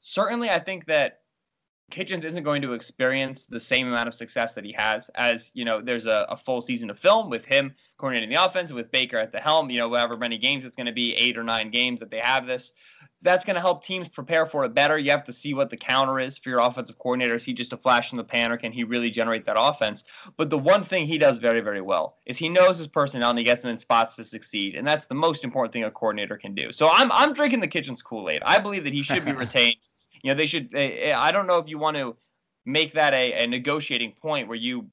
certainly 0.00 0.50
I 0.50 0.60
think 0.60 0.86
that 0.86 1.20
Kitchens 1.90 2.24
isn't 2.24 2.42
going 2.42 2.60
to 2.62 2.74
experience 2.74 3.44
the 3.44 3.60
same 3.60 3.88
amount 3.88 4.08
of 4.08 4.14
success 4.14 4.52
that 4.52 4.64
he 4.64 4.72
has 4.72 5.08
as, 5.14 5.50
you 5.54 5.64
know, 5.64 5.80
there's 5.80 6.06
a, 6.06 6.26
a, 6.28 6.36
full 6.36 6.60
season 6.60 6.90
of 6.90 6.98
film 6.98 7.30
with 7.30 7.46
him 7.46 7.74
coordinating 7.96 8.28
the 8.28 8.44
offense, 8.44 8.72
with 8.72 8.90
Baker 8.90 9.16
at 9.16 9.32
the 9.32 9.40
helm, 9.40 9.70
you 9.70 9.78
know, 9.78 9.88
however 9.88 10.16
many 10.16 10.36
games 10.36 10.66
it's 10.66 10.76
going 10.76 10.86
to 10.86 10.92
be, 10.92 11.14
eight 11.14 11.38
or 11.38 11.42
nine 11.42 11.70
games 11.70 12.00
that 12.00 12.10
they 12.10 12.18
have 12.18 12.46
this. 12.46 12.72
That's 13.22 13.44
going 13.44 13.54
to 13.54 13.60
help 13.60 13.82
teams 13.82 14.06
prepare 14.06 14.46
for 14.46 14.64
it 14.64 14.74
better. 14.74 14.98
You 14.98 15.10
have 15.10 15.24
to 15.24 15.32
see 15.32 15.54
what 15.54 15.70
the 15.70 15.76
counter 15.76 16.20
is 16.20 16.36
for 16.36 16.50
your 16.50 16.60
offensive 16.60 16.98
coordinator. 16.98 17.34
Is 17.34 17.44
he 17.44 17.54
just 17.54 17.72
a 17.72 17.76
flash 17.76 18.12
in 18.12 18.18
the 18.18 18.22
pan 18.22 18.52
or 18.52 18.58
can 18.58 18.70
he 18.70 18.84
really 18.84 19.10
generate 19.10 19.46
that 19.46 19.56
offense? 19.58 20.04
But 20.36 20.50
the 20.50 20.58
one 20.58 20.84
thing 20.84 21.06
he 21.06 21.18
does 21.18 21.38
very, 21.38 21.60
very 21.60 21.80
well 21.80 22.18
is 22.26 22.36
he 22.36 22.48
knows 22.48 22.78
his 22.78 22.86
personnel 22.86 23.30
and 23.30 23.38
he 23.38 23.44
gets 23.44 23.62
them 23.62 23.70
in 23.70 23.78
spots 23.78 24.14
to 24.16 24.24
succeed. 24.24 24.76
And 24.76 24.86
that's 24.86 25.06
the 25.06 25.14
most 25.14 25.42
important 25.42 25.72
thing 25.72 25.84
a 25.84 25.90
coordinator 25.90 26.36
can 26.36 26.54
do. 26.54 26.70
So 26.70 26.88
I'm, 26.92 27.10
I'm 27.10 27.32
drinking 27.32 27.60
the 27.60 27.66
Kitchens 27.66 28.02
Kool 28.02 28.28
Aid. 28.28 28.42
I 28.44 28.58
believe 28.58 28.84
that 28.84 28.92
he 28.92 29.02
should 29.02 29.24
be 29.24 29.32
retained 29.46 29.88
you 30.22 30.30
know, 30.30 30.36
they 30.36 30.46
should. 30.46 30.74
Eh, 30.74 31.10
eh, 31.10 31.14
I 31.16 31.32
don't 31.32 31.46
know 31.46 31.58
if 31.58 31.68
you 31.68 31.78
want 31.78 31.96
to 31.96 32.16
make 32.64 32.94
that 32.94 33.14
a, 33.14 33.44
a 33.44 33.46
negotiating 33.46 34.12
point 34.20 34.48
where 34.48 34.56
you 34.56 34.86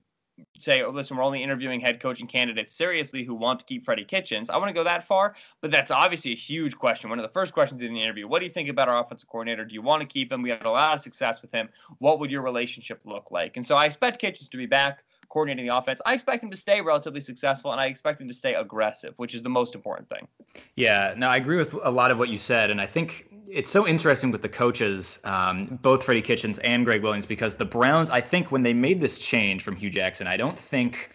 say, 0.58 0.82
oh, 0.82 0.90
listen, 0.90 1.18
we're 1.18 1.24
only 1.24 1.44
interviewing 1.44 1.80
head 1.80 2.00
coaching 2.00 2.28
candidates 2.28 2.76
seriously 2.76 3.24
who 3.24 3.34
want 3.34 3.60
to 3.60 3.66
keep 3.66 3.86
Freddie 3.86 4.04
Kitchens. 4.04 4.50
I 4.50 4.58
want 4.58 4.70
to 4.70 4.74
go 4.74 4.84
that 4.84 5.08
far, 5.08 5.36
but 5.62 5.72
that's 5.72 5.92
obviously 5.92 6.32
a 6.32 6.36
huge 6.36 6.78
question. 6.78 7.10
One 7.10 7.20
of 7.20 7.24
the 7.24 7.30
first 7.32 7.54
questions 7.54 7.82
in 7.82 7.94
the 7.94 8.02
interview 8.02 8.28
what 8.28 8.40
do 8.40 8.46
you 8.46 8.52
think 8.52 8.70
about 8.70 8.90
our 8.90 9.00
offensive 9.00 9.30
coordinator? 9.30 9.66
Do 9.66 9.74
you 9.74 9.82
want 9.82 10.02
to 10.02 10.08
keep 10.08 10.32
him? 10.32 10.42
We 10.42 10.50
had 10.50 10.66
a 10.66 10.70
lot 10.70 10.96
of 10.96 11.02
success 11.02 11.42
with 11.42 11.52
him. 11.52 11.70
What 12.00 12.20
would 12.20 12.32
your 12.32 12.42
relationship 12.42 13.02
look 13.06 13.32
like? 13.32 13.58
And 13.58 13.66
so 13.66 13.76
I 13.76 13.86
expect 13.86 14.20
Kitchens 14.20 14.50
to 14.50 14.58
be 14.58 14.66
back 14.66 15.04
coordinating 15.30 15.68
the 15.68 15.76
offense. 15.76 16.02
I 16.06 16.14
expect 16.14 16.44
him 16.44 16.52
to 16.52 16.58
stay 16.58 16.82
relatively 16.82 17.22
successful, 17.22 17.72
and 17.72 17.82
I 17.82 17.88
expect 17.88 18.22
him 18.22 18.28
to 18.28 18.34
stay 18.34 18.54
aggressive, 18.54 19.14
which 19.18 19.34
is 19.34 19.42
the 19.42 19.50
most 19.50 19.76
important 19.76 20.08
thing. 20.10 20.28
Yeah, 20.76 21.14
no, 21.18 21.28
I 21.28 21.38
agree 21.38 21.58
with 21.58 21.74
a 21.74 21.90
lot 21.90 22.12
of 22.12 22.20
what 22.20 22.30
you 22.30 22.38
said, 22.38 22.72
and 22.72 22.80
I 22.80 22.86
think 22.86 23.28
it's 23.56 23.72
so 23.72 23.88
interesting 23.88 24.32
with 24.32 24.42
the 24.42 24.50
coaches, 24.50 25.18
um, 25.24 25.80
both 25.82 26.04
Freddie 26.04 26.22
Kitchens 26.22 26.60
and 26.60 26.84
Gregg 26.84 27.02
Williams, 27.02 27.26
because 27.26 27.56
the 27.56 27.64
Browns, 27.64 28.10
I 28.10 28.20
think 28.20 28.52
when 28.52 28.64
they 28.64 28.74
made 28.74 29.00
this 29.00 29.18
change 29.18 29.64
from 29.64 29.78
Hue 29.78 29.90
Jackson, 29.90 30.28
I 30.28 30.36
don't 30.36 30.60
think 30.60 31.12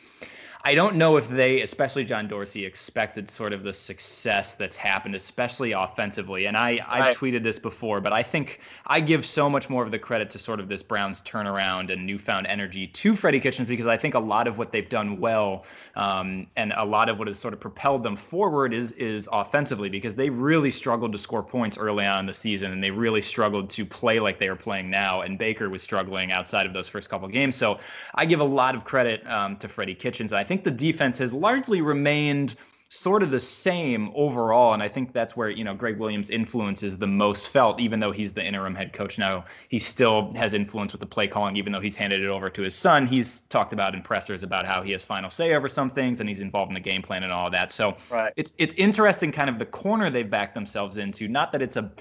I 0.62 0.74
don't 0.74 0.96
know 0.96 1.16
if 1.16 1.26
they, 1.28 1.62
especially 1.62 2.04
John 2.04 2.28
Dorsey, 2.28 2.66
expected 2.66 3.30
sort 3.30 3.54
of 3.54 3.64
the 3.64 3.72
success 3.72 4.56
that's 4.56 4.76
happened, 4.76 5.14
especially 5.14 5.72
offensively. 5.72 6.46
And 6.46 6.56
I, 6.56 6.84
I've 6.86 7.00
right. 7.00 7.16
tweeted 7.16 7.42
this 7.42 7.58
before, 7.58 8.02
but 8.02 8.12
I 8.12 8.22
think 8.22 8.60
I 8.86 9.00
give 9.00 9.24
so 9.24 9.48
much 9.48 9.70
more 9.70 9.82
of 9.82 9.90
the 9.90 9.98
credit 9.98 10.28
to 10.30 10.38
sort 10.38 10.60
of 10.60 10.68
this 10.68 10.82
Browns 10.82 11.22
turnaround 11.22 11.90
and 11.90 12.04
newfound 12.04 12.46
energy 12.46 12.86
to 12.86 13.16
Freddie 13.16 13.40
Kitchens 13.40 13.68
because 13.68 13.86
I 13.86 13.96
think 13.96 14.14
a 14.14 14.18
lot 14.18 14.46
of 14.46 14.58
what 14.58 14.70
they've 14.70 14.88
done 14.88 15.18
well 15.18 15.64
um, 15.96 16.46
and 16.56 16.74
a 16.76 16.84
lot 16.84 17.08
of 17.08 17.18
what 17.18 17.28
has 17.28 17.38
sort 17.38 17.54
of 17.54 17.60
propelled 17.60 18.02
them 18.02 18.16
forward 18.16 18.74
is 18.74 18.92
is 18.92 19.30
offensively 19.32 19.88
because 19.88 20.14
they 20.14 20.28
really 20.28 20.70
struggled 20.70 21.12
to 21.12 21.18
score 21.18 21.42
points 21.42 21.78
early 21.78 22.04
on 22.04 22.20
in 22.20 22.26
the 22.26 22.34
season 22.34 22.70
and 22.70 22.84
they 22.84 22.90
really 22.90 23.22
struggled 23.22 23.70
to 23.70 23.86
play 23.86 24.20
like 24.20 24.38
they 24.38 24.48
are 24.48 24.56
playing 24.56 24.90
now. 24.90 25.22
And 25.22 25.38
Baker 25.38 25.70
was 25.70 25.82
struggling 25.82 26.32
outside 26.32 26.66
of 26.66 26.74
those 26.74 26.86
first 26.88 27.08
couple 27.08 27.28
games. 27.28 27.56
So 27.56 27.78
I 28.14 28.26
give 28.26 28.40
a 28.40 28.44
lot 28.44 28.74
of 28.74 28.84
credit 28.84 29.26
um, 29.26 29.56
to 29.56 29.68
Freddie 29.68 29.94
Kitchens. 29.94 30.34
I 30.34 30.44
think 30.50 30.64
the 30.64 30.70
defense 30.72 31.16
has 31.18 31.32
largely 31.32 31.80
remained 31.80 32.56
sort 32.88 33.22
of 33.22 33.30
the 33.30 33.38
same 33.38 34.10
overall. 34.16 34.74
And 34.74 34.82
I 34.82 34.88
think 34.88 35.12
that's 35.12 35.36
where, 35.36 35.48
you 35.48 35.62
know, 35.62 35.74
Gregg 35.74 35.96
Williams' 36.00 36.28
influence 36.28 36.82
is 36.82 36.98
the 36.98 37.06
most 37.06 37.50
felt, 37.50 37.78
even 37.78 38.00
though 38.00 38.10
he's 38.10 38.32
the 38.32 38.44
interim 38.44 38.74
head 38.74 38.92
coach 38.92 39.16
now. 39.16 39.44
He 39.68 39.78
still 39.78 40.34
has 40.34 40.52
influence 40.52 40.90
with 40.90 40.98
the 40.98 41.06
play 41.06 41.28
calling, 41.28 41.56
even 41.56 41.72
though 41.72 41.78
he's 41.78 41.94
handed 41.94 42.20
it 42.20 42.26
over 42.26 42.50
to 42.50 42.62
his 42.62 42.74
son. 42.74 43.06
He's 43.06 43.42
talked 43.42 43.72
about 43.72 43.94
in 43.94 44.02
pressers 44.02 44.42
about 44.42 44.66
how 44.66 44.82
he 44.82 44.90
has 44.90 45.04
final 45.04 45.30
say 45.30 45.54
over 45.54 45.68
some 45.68 45.88
things 45.88 46.18
and 46.18 46.28
he's 46.28 46.40
involved 46.40 46.70
in 46.70 46.74
the 46.74 46.80
game 46.80 47.00
plan 47.00 47.22
and 47.22 47.32
all 47.32 47.48
that. 47.48 47.70
So 47.70 47.96
right. 48.10 48.32
it's 48.36 48.52
it's 48.58 48.74
interesting 48.74 49.30
kind 49.30 49.48
of 49.48 49.60
the 49.60 49.66
corner 49.66 50.10
they've 50.10 50.28
backed 50.28 50.56
themselves 50.56 50.98
into. 50.98 51.28
Not 51.28 51.52
that 51.52 51.62
it's 51.62 51.76
a 51.76 51.92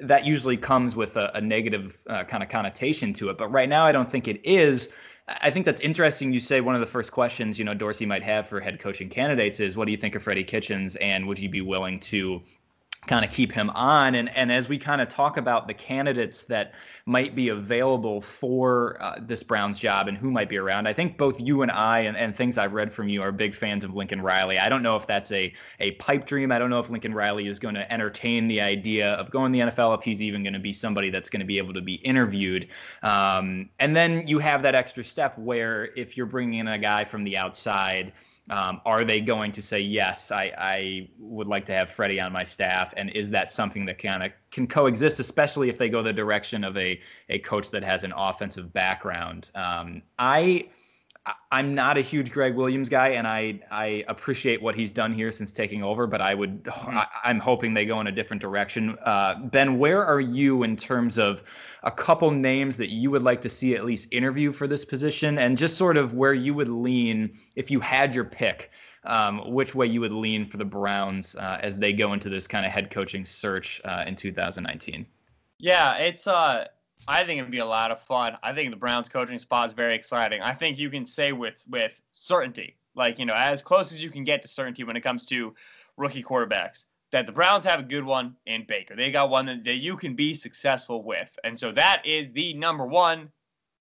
that 0.00 0.26
usually 0.26 0.56
comes 0.56 0.96
with 0.96 1.16
a, 1.16 1.30
a 1.36 1.40
negative 1.40 1.98
uh, 2.08 2.24
kind 2.24 2.42
of 2.42 2.48
connotation 2.48 3.12
to 3.14 3.28
it. 3.30 3.38
But 3.38 3.52
right 3.52 3.68
now, 3.68 3.86
I 3.86 3.92
don't 3.92 4.10
think 4.10 4.26
it 4.26 4.44
is 4.44 4.88
I 5.28 5.50
think 5.50 5.66
that's 5.66 5.80
interesting. 5.80 6.32
You 6.32 6.38
say 6.38 6.60
one 6.60 6.74
of 6.76 6.80
the 6.80 6.86
first 6.86 7.10
questions, 7.10 7.58
you 7.58 7.64
know, 7.64 7.74
Dorsey 7.74 8.06
might 8.06 8.22
have 8.22 8.48
for 8.48 8.60
head 8.60 8.78
coaching 8.78 9.08
candidates 9.08 9.58
is, 9.58 9.76
"What 9.76 9.86
do 9.86 9.90
you 9.90 9.96
think 9.96 10.14
of 10.14 10.22
Freddie 10.22 10.44
Kitchens?" 10.44 10.94
and 10.96 11.26
would 11.26 11.38
you 11.38 11.48
be 11.48 11.60
willing 11.60 11.98
to 12.00 12.40
kind 13.06 13.24
of 13.24 13.30
keep 13.30 13.52
him 13.52 13.70
on. 13.70 14.14
And 14.14 14.28
and 14.36 14.50
as 14.50 14.68
we 14.68 14.78
kind 14.78 15.00
of 15.00 15.08
talk 15.08 15.36
about 15.36 15.66
the 15.66 15.74
candidates 15.74 16.42
that 16.44 16.74
might 17.06 17.34
be 17.34 17.48
available 17.48 18.20
for 18.20 18.96
uh, 19.00 19.16
this 19.20 19.42
Browns 19.42 19.78
job 19.78 20.08
and 20.08 20.18
who 20.18 20.30
might 20.30 20.48
be 20.48 20.56
around, 20.56 20.86
I 20.86 20.92
think 20.92 21.16
both 21.16 21.40
you 21.40 21.62
and 21.62 21.70
I 21.70 22.00
and, 22.00 22.16
and 22.16 22.34
things 22.34 22.58
I've 22.58 22.72
read 22.72 22.92
from 22.92 23.08
you 23.08 23.22
are 23.22 23.32
big 23.32 23.54
fans 23.54 23.84
of 23.84 23.94
Lincoln 23.94 24.20
Riley. 24.20 24.58
I 24.58 24.68
don't 24.68 24.82
know 24.82 24.96
if 24.96 25.06
that's 25.06 25.30
a 25.32 25.52
a 25.80 25.92
pipe 25.92 26.26
dream. 26.26 26.52
I 26.52 26.58
don't 26.58 26.70
know 26.70 26.80
if 26.80 26.90
Lincoln 26.90 27.14
Riley 27.14 27.46
is 27.46 27.58
going 27.58 27.74
to 27.74 27.90
entertain 27.92 28.48
the 28.48 28.60
idea 28.60 29.12
of 29.14 29.30
going 29.30 29.52
to 29.52 29.58
the 29.58 29.70
NFL. 29.70 29.96
If 29.98 30.04
he's 30.04 30.22
even 30.22 30.42
going 30.42 30.54
to 30.54 30.58
be 30.58 30.72
somebody 30.72 31.10
that's 31.10 31.30
going 31.30 31.40
to 31.40 31.46
be 31.46 31.58
able 31.58 31.74
to 31.74 31.82
be 31.82 31.94
interviewed. 31.96 32.68
Um, 33.02 33.68
and 33.78 33.94
then 33.94 34.26
you 34.26 34.38
have 34.38 34.62
that 34.62 34.74
extra 34.74 35.04
step 35.04 35.38
where 35.38 35.90
if 35.96 36.16
you're 36.16 36.26
bringing 36.26 36.60
in 36.60 36.68
a 36.68 36.78
guy 36.78 37.04
from 37.04 37.24
the 37.24 37.36
outside 37.36 38.12
um, 38.50 38.80
are 38.84 39.04
they 39.04 39.20
going 39.20 39.50
to 39.52 39.62
say 39.62 39.80
yes? 39.80 40.30
I, 40.30 40.52
I 40.56 41.08
would 41.18 41.48
like 41.48 41.66
to 41.66 41.72
have 41.72 41.90
Freddie 41.90 42.20
on 42.20 42.32
my 42.32 42.44
staff, 42.44 42.94
and 42.96 43.10
is 43.10 43.30
that 43.30 43.50
something 43.50 43.84
that 43.86 43.98
kind 43.98 44.22
of 44.22 44.32
can 44.50 44.66
coexist, 44.66 45.18
especially 45.18 45.68
if 45.68 45.78
they 45.78 45.88
go 45.88 46.02
the 46.02 46.12
direction 46.12 46.62
of 46.62 46.76
a 46.76 47.00
a 47.28 47.38
coach 47.40 47.70
that 47.70 47.82
has 47.82 48.04
an 48.04 48.12
offensive 48.16 48.72
background? 48.72 49.50
Um, 49.54 50.02
I 50.18 50.68
I'm 51.50 51.74
not 51.74 51.98
a 51.98 52.00
huge 52.00 52.30
Gregg 52.30 52.54
Williams 52.54 52.88
guy, 52.88 53.08
and 53.08 53.26
I 53.26 53.60
I 53.70 54.04
appreciate 54.08 54.62
what 54.62 54.76
he's 54.76 54.92
done 54.92 55.12
here 55.12 55.32
since 55.32 55.52
taking 55.52 55.82
over. 55.82 56.06
But 56.06 56.20
I 56.20 56.34
would 56.34 56.64
mm-hmm. 56.64 56.98
I, 56.98 57.06
am 57.24 57.40
hoping 57.40 57.74
they 57.74 57.84
go 57.84 58.00
in 58.00 58.06
a 58.06 58.12
different 58.12 58.40
direction. 58.40 58.96
Uh, 59.02 59.40
ben, 59.44 59.78
where 59.78 60.04
are 60.04 60.20
you 60.20 60.62
in 60.62 60.76
terms 60.76 61.18
of 61.18 61.42
a 61.82 61.90
couple 61.90 62.30
names 62.30 62.76
that 62.76 62.90
you 62.90 63.10
would 63.10 63.22
like 63.22 63.40
to 63.42 63.48
see 63.48 63.74
at 63.74 63.84
least 63.84 64.08
interview 64.12 64.52
for 64.52 64.68
this 64.68 64.84
position, 64.84 65.38
and 65.38 65.56
just 65.56 65.76
sort 65.76 65.96
of 65.96 66.14
where 66.14 66.34
you 66.34 66.54
would 66.54 66.68
lean 66.68 67.36
if 67.56 67.70
you 67.70 67.80
had 67.80 68.14
your 68.14 68.24
pick? 68.24 68.70
Um, 69.04 69.52
which 69.52 69.74
way 69.74 69.86
you 69.86 70.00
would 70.00 70.12
lean 70.12 70.46
for 70.46 70.56
the 70.56 70.64
Browns 70.64 71.36
uh, 71.36 71.58
as 71.60 71.78
they 71.78 71.92
go 71.92 72.12
into 72.12 72.28
this 72.28 72.48
kind 72.48 72.66
of 72.66 72.72
head 72.72 72.90
coaching 72.90 73.24
search 73.24 73.80
uh, 73.84 74.04
in 74.06 74.16
2019? 74.16 75.06
Yeah, 75.58 75.96
it's 75.96 76.26
uh 76.26 76.66
I 77.08 77.24
think 77.24 77.38
it'd 77.38 77.50
be 77.50 77.58
a 77.58 77.66
lot 77.66 77.90
of 77.90 78.00
fun. 78.02 78.36
I 78.42 78.52
think 78.52 78.70
the 78.70 78.76
Browns 78.76 79.08
coaching 79.08 79.38
spot 79.38 79.66
is 79.66 79.72
very 79.72 79.94
exciting. 79.94 80.40
I 80.42 80.54
think 80.54 80.78
you 80.78 80.90
can 80.90 81.06
say 81.06 81.32
with 81.32 81.64
with 81.68 81.92
certainty 82.12 82.76
like 82.96 83.18
you 83.18 83.26
know 83.26 83.34
as 83.34 83.62
close 83.62 83.92
as 83.92 84.02
you 84.02 84.10
can 84.10 84.24
get 84.24 84.42
to 84.42 84.48
certainty 84.48 84.82
when 84.82 84.96
it 84.96 85.02
comes 85.02 85.24
to 85.26 85.54
rookie 85.96 86.22
quarterbacks. 86.22 86.84
That 87.12 87.26
the 87.26 87.32
Browns 87.32 87.62
have 87.64 87.78
a 87.78 87.84
good 87.84 88.04
one 88.04 88.34
in 88.46 88.66
Baker. 88.66 88.96
They 88.96 89.12
got 89.12 89.30
one 89.30 89.46
that, 89.46 89.62
that 89.64 89.76
you 89.76 89.96
can 89.96 90.16
be 90.16 90.34
successful 90.34 91.04
with, 91.04 91.28
and 91.44 91.58
so 91.58 91.70
that 91.72 92.04
is 92.04 92.32
the 92.32 92.52
number 92.54 92.84
one 92.84 93.30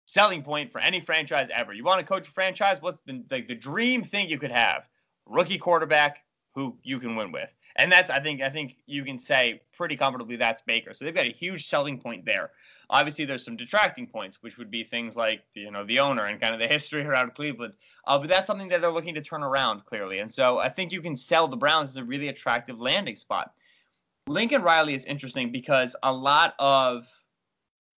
selling 0.05 0.43
point 0.43 0.71
for 0.71 0.79
any 0.79 1.01
franchise 1.01 1.47
ever. 1.51 1.73
You 1.73 1.83
want 1.83 1.99
to 1.99 2.05
coach 2.05 2.27
a 2.27 2.31
franchise? 2.31 2.77
What's 2.81 3.01
the 3.01 3.23
like 3.31 3.47
the 3.47 3.55
dream 3.55 4.03
thing 4.03 4.29
you 4.29 4.37
could 4.37 4.51
have? 4.51 4.87
Rookie 5.25 5.57
quarterback 5.57 6.23
who 6.53 6.77
you 6.83 6.99
can 6.99 7.15
win 7.15 7.31
with. 7.31 7.49
And 7.77 7.91
that's 7.91 8.09
I 8.09 8.19
think 8.19 8.41
I 8.41 8.49
think 8.49 8.75
you 8.85 9.03
can 9.03 9.17
say 9.17 9.61
pretty 9.75 9.97
comfortably 9.97 10.35
that's 10.35 10.61
Baker. 10.61 10.93
So 10.93 11.03
they've 11.03 11.13
got 11.13 11.25
a 11.25 11.33
huge 11.33 11.67
selling 11.67 11.99
point 11.99 12.25
there. 12.25 12.51
Obviously, 12.89 13.25
there's 13.25 13.43
some 13.43 13.57
detracting 13.57 14.07
points, 14.07 14.41
which 14.41 14.57
would 14.57 14.71
be 14.71 14.83
things 14.83 15.15
like 15.15 15.43
you 15.53 15.71
know 15.71 15.85
the 15.85 15.99
owner 15.99 16.25
and 16.25 16.39
kind 16.39 16.53
of 16.53 16.59
the 16.59 16.67
history 16.73 17.03
around 17.05 17.33
Cleveland. 17.33 17.73
Uh, 18.07 18.17
but 18.17 18.29
that's 18.29 18.47
something 18.47 18.67
that 18.69 18.81
they're 18.81 18.91
looking 18.91 19.15
to 19.15 19.21
turn 19.21 19.43
around 19.43 19.85
clearly. 19.85 20.19
And 20.19 20.33
so 20.33 20.59
I 20.59 20.69
think 20.69 20.91
you 20.91 21.01
can 21.01 21.15
sell 21.15 21.47
the 21.47 21.57
Browns 21.57 21.91
as 21.91 21.95
a 21.97 22.03
really 22.03 22.27
attractive 22.27 22.79
landing 22.79 23.15
spot. 23.15 23.53
Lincoln 24.27 24.61
Riley 24.61 24.95
is 24.95 25.05
interesting 25.05 25.51
because 25.51 25.95
a 26.03 26.11
lot 26.11 26.55
of 26.57 27.07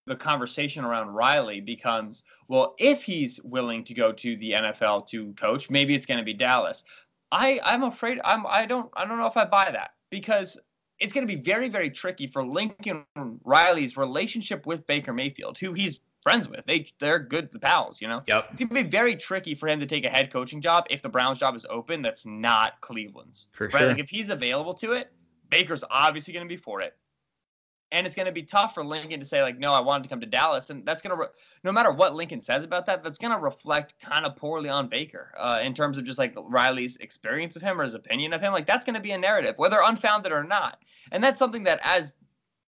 the 0.08 0.15
conversation 0.15 0.84
around 0.86 1.10
Riley 1.10 1.60
becomes, 1.62 2.23
well, 2.47 2.76
if 2.80 3.04
he's 3.04 3.41
willing 3.43 3.84
to 3.84 3.93
go 3.93 4.12
to 4.13 4.38
the 4.38 4.52
NFL 4.52 5.08
to 5.08 5.34
coach, 5.34 5.69
maybe 5.69 5.93
it's 5.93 6.06
going 6.06 6.17
to 6.17 6.23
be 6.23 6.34
Dallas. 6.34 6.84
I 7.32 7.60
I'm 7.63 7.84
afraid 7.84 8.19
I'm 8.23 8.47
I 8.47 8.65
don't 8.65 8.89
I 8.95 9.06
don't 9.06 9.17
know 9.17 9.28
if 9.28 9.36
I 9.36 9.45
buy 9.45 9.69
that 9.71 9.91
because 10.10 10.58
it's 11.00 11.14
going 11.14 11.28
to 11.28 11.34
be 11.34 11.42
very 11.42 11.70
very 11.70 11.90
tricky 11.90 12.28
for 12.28 12.46
Lincoln 12.46 13.06
Riley's 13.44 13.98
relationship 13.98 14.66
with 14.66 14.86
Baker 14.88 15.14
Mayfield, 15.14 15.58
who 15.58 15.74
he's 15.74 16.00
friends 16.24 16.50
with. 16.50 16.66
They 16.66 16.92
they're 17.00 17.20
good 17.20 17.50
pals, 17.62 18.02
you 18.02 18.08
know. 18.08 18.22
Yep. 18.28 18.48
It's 18.52 18.60
going 18.60 18.70
to 18.70 18.84
be 18.84 18.90
very 18.90 19.16
tricky 19.16 19.56
for 19.56 19.68
him 19.68 19.80
to 19.80 19.86
take 19.86 20.06
a 20.06 20.10
head 20.10 20.32
coaching 20.32 20.62
job 20.62 20.86
if 20.90 21.02
the 21.02 21.10
Browns 21.10 21.40
job 21.40 21.56
is 21.56 21.66
open. 21.70 22.02
That's 22.02 22.26
not 22.26 22.82
Cleveland's. 22.82 23.48
For 23.52 23.68
right? 23.68 23.80
sure. 23.80 23.88
Like 23.88 24.00
if 24.00 24.10
he's 24.10 24.30
available 24.30 24.74
to 24.76 24.94
it, 24.94 25.12
Baker's 25.50 25.84
obviously 25.90 26.34
going 26.34 26.46
to 26.46 26.50
be 26.54 26.58
for 26.58 26.82
it 26.82 26.98
and 27.91 28.06
it's 28.06 28.15
going 28.15 28.26
to 28.26 28.32
be 28.32 28.43
tough 28.43 28.73
for 28.73 28.86
Lincoln 28.86 29.19
to 29.19 29.26
say 29.26 29.41
like, 29.41 29.58
no, 29.58 29.71
I 29.73 29.80
wanted 29.80 30.04
to 30.04 30.10
come 30.10 30.19
to 30.19 30.28
Dallas, 30.28 30.69
and 30.69 30.86
that's 30.86 31.02
going 31.02 31.15
to, 31.15 31.21
re- 31.21 31.30
no 31.63 31.71
matter 31.71 31.91
what 31.91 32.15
Lincoln 32.15 32.41
says 32.41 32.63
about 32.63 32.86
that, 32.86 33.04
that's 33.04 33.17
going 33.17 33.32
to 33.32 33.39
reflect 33.39 33.95
kind 34.00 34.26
of 34.26 34.36
poorly 34.36 34.69
on 34.69 34.88
Baker 34.88 35.34
uh, 35.38 35.60
in 35.63 35.73
terms 35.73 35.97
of 35.97 36.06
just 36.06 36.17
like 36.17 36.34
Riley's 36.36 36.97
experience 36.97 37.56
of 37.56 37.62
him 37.62 37.80
or 37.80 37.84
his 37.84 37.93
opinion 37.93 38.34
of 38.34 38.41
him. 38.41 38.54
Like 38.54 38.67
that's 38.67 38.86
going 38.86 38.95
to 38.95 39.00
be 39.02 39.12
a 39.12 39.17
narrative, 39.17 39.56
whether 39.58 39.80
unfounded 39.82 40.32
or 40.32 40.43
not, 40.43 40.80
and 41.12 41.23
that's 41.23 41.39
something 41.39 41.63
that 41.63 41.80
as 41.84 42.15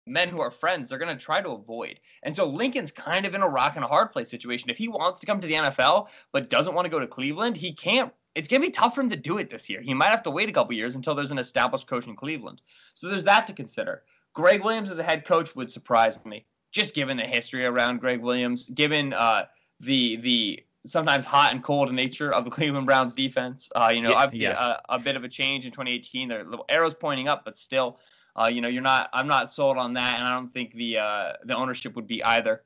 men 0.09 0.29
who 0.29 0.41
are 0.41 0.51
friends, 0.51 0.89
they're 0.89 0.97
going 0.97 1.15
to 1.15 1.23
try 1.23 1.41
to 1.41 1.49
avoid. 1.49 1.99
And 2.23 2.35
so 2.35 2.45
Lincoln's 2.45 2.91
kind 2.91 3.25
of 3.25 3.35
in 3.35 3.41
a 3.41 3.47
rock 3.47 3.75
and 3.75 3.85
a 3.85 3.87
hard 3.87 4.11
place 4.11 4.29
situation. 4.29 4.69
If 4.69 4.77
he 4.77 4.87
wants 4.87 5.21
to 5.21 5.27
come 5.27 5.39
to 5.39 5.47
the 5.47 5.53
NFL 5.53 6.07
but 6.31 6.49
doesn't 6.49 6.73
want 6.73 6.85
to 6.85 6.89
go 6.89 6.99
to 6.99 7.07
Cleveland, 7.07 7.55
he 7.55 7.73
can't. 7.73 8.11
It's 8.35 8.47
going 8.47 8.61
to 8.61 8.67
be 8.67 8.71
tough 8.71 8.95
for 8.95 9.01
him 9.01 9.09
to 9.09 9.15
do 9.15 9.37
it 9.37 9.49
this 9.49 9.69
year. 9.69 9.81
He 9.81 9.93
might 9.93 10.09
have 10.09 10.23
to 10.23 10.31
wait 10.31 10.49
a 10.49 10.53
couple 10.53 10.73
years 10.73 10.95
until 10.95 11.15
there's 11.15 11.31
an 11.31 11.39
established 11.39 11.87
coach 11.87 12.07
in 12.07 12.15
Cleveland. 12.15 12.61
So 12.95 13.07
there's 13.07 13.23
that 13.25 13.47
to 13.47 13.53
consider. 13.53 14.03
Gregg 14.33 14.63
Williams 14.63 14.91
as 14.91 14.99
a 14.99 15.03
head 15.03 15.25
coach 15.25 15.55
would 15.55 15.71
surprise 15.71 16.23
me, 16.25 16.45
just 16.71 16.93
given 16.93 17.17
the 17.17 17.23
history 17.23 17.65
around 17.65 17.99
Gregg 17.99 18.21
Williams, 18.21 18.69
given 18.69 19.13
uh, 19.13 19.45
the 19.79 20.17
the 20.17 20.63
sometimes 20.85 21.25
hot 21.25 21.53
and 21.53 21.63
cold 21.63 21.91
nature 21.93 22.33
of 22.33 22.45
the 22.45 22.51
Cleveland 22.51 22.85
Browns 22.85 23.13
defense. 23.13 23.69
Uh, 23.75 23.91
you 23.93 24.01
know, 24.01 24.13
obviously 24.13 24.45
yes. 24.45 24.59
a, 24.59 24.81
a, 24.89 24.99
bit 24.99 25.15
of 25.15 25.23
a 25.23 25.29
change 25.29 25.65
in 25.65 25.71
2018. 25.71 26.29
There 26.29 26.41
are 26.41 26.43
little 26.43 26.65
arrows 26.69 26.93
pointing 26.93 27.27
up, 27.27 27.43
but 27.45 27.57
still, 27.57 27.99
uh, 28.39 28.47
you 28.47 28.61
know, 28.61 28.67
you're 28.67 28.81
not. 28.81 29.09
I'm 29.13 29.27
not 29.27 29.51
sold 29.51 29.77
on 29.77 29.93
that, 29.93 30.19
and 30.19 30.27
I 30.27 30.33
don't 30.33 30.53
think 30.53 30.73
the 30.73 30.99
uh, 30.99 31.33
the 31.43 31.55
ownership 31.55 31.95
would 31.95 32.07
be 32.07 32.23
either. 32.23 32.63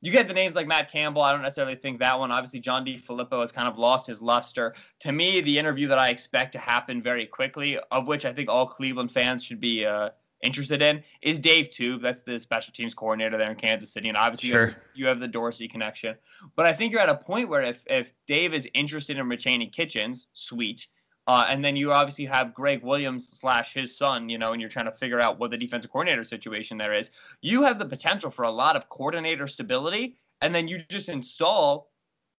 You 0.00 0.12
get 0.12 0.28
the 0.28 0.34
names 0.34 0.54
like 0.54 0.66
Matt 0.66 0.92
Campbell. 0.92 1.22
I 1.22 1.32
don't 1.32 1.40
necessarily 1.40 1.76
think 1.76 1.98
that 2.00 2.18
one. 2.18 2.30
Obviously, 2.30 2.60
John 2.60 2.84
DeFilippo 2.84 3.40
has 3.40 3.50
kind 3.50 3.66
of 3.66 3.78
lost 3.78 4.06
his 4.06 4.20
luster. 4.20 4.74
To 5.00 5.12
me, 5.12 5.40
the 5.40 5.58
interview 5.58 5.88
that 5.88 5.98
I 5.98 6.10
expect 6.10 6.52
to 6.52 6.58
happen 6.58 7.02
very 7.02 7.24
quickly, 7.24 7.78
of 7.90 8.06
which 8.06 8.26
I 8.26 8.32
think 8.34 8.50
all 8.50 8.66
Cleveland 8.66 9.12
fans 9.12 9.42
should 9.42 9.60
be 9.60 9.86
uh, 9.86 10.10
interested 10.44 10.82
in 10.82 11.02
is 11.22 11.40
Dave 11.40 11.70
Toub. 11.70 12.02
That's 12.02 12.22
the 12.22 12.38
special 12.38 12.72
teams 12.72 12.94
coordinator 12.94 13.36
there 13.36 13.50
in 13.50 13.56
Kansas 13.56 13.90
City, 13.90 14.08
and 14.08 14.16
obviously 14.16 14.50
sure. 14.50 14.60
you, 14.60 14.66
have, 14.66 14.76
you, 14.94 15.06
have, 15.06 15.20
the 15.20 15.28
Dorsey 15.28 15.66
connection. 15.66 16.14
But 16.54 16.66
I 16.66 16.72
think 16.72 16.92
you're 16.92 17.00
at 17.00 17.08
a 17.08 17.16
point 17.16 17.48
where 17.48 17.62
if 17.62 17.82
if 17.86 18.12
Dave 18.26 18.54
is 18.54 18.68
interested 18.74 19.18
in 19.18 19.28
retaining 19.28 19.70
Kitchens, 19.70 20.26
sweet. 20.32 20.86
Uh, 21.26 21.46
and 21.48 21.64
then 21.64 21.74
you 21.74 21.90
obviously 21.90 22.26
have 22.26 22.52
Gregg 22.52 22.82
Williams 22.82 23.38
slash 23.38 23.72
his 23.72 23.96
son, 23.96 24.28
you 24.28 24.36
know, 24.36 24.52
and 24.52 24.60
you're 24.60 24.68
trying 24.68 24.84
to 24.84 24.92
figure 24.92 25.20
out 25.20 25.38
what 25.38 25.50
the 25.50 25.56
defensive 25.56 25.90
coordinator 25.90 26.22
situation 26.22 26.76
there 26.76 26.92
is. 26.92 27.10
You 27.40 27.62
have 27.62 27.78
the 27.78 27.86
potential 27.86 28.30
for 28.30 28.42
a 28.42 28.50
lot 28.50 28.76
of 28.76 28.90
coordinator 28.90 29.48
stability, 29.48 30.16
and 30.42 30.54
then 30.54 30.68
you 30.68 30.82
just 30.90 31.08
install 31.08 31.88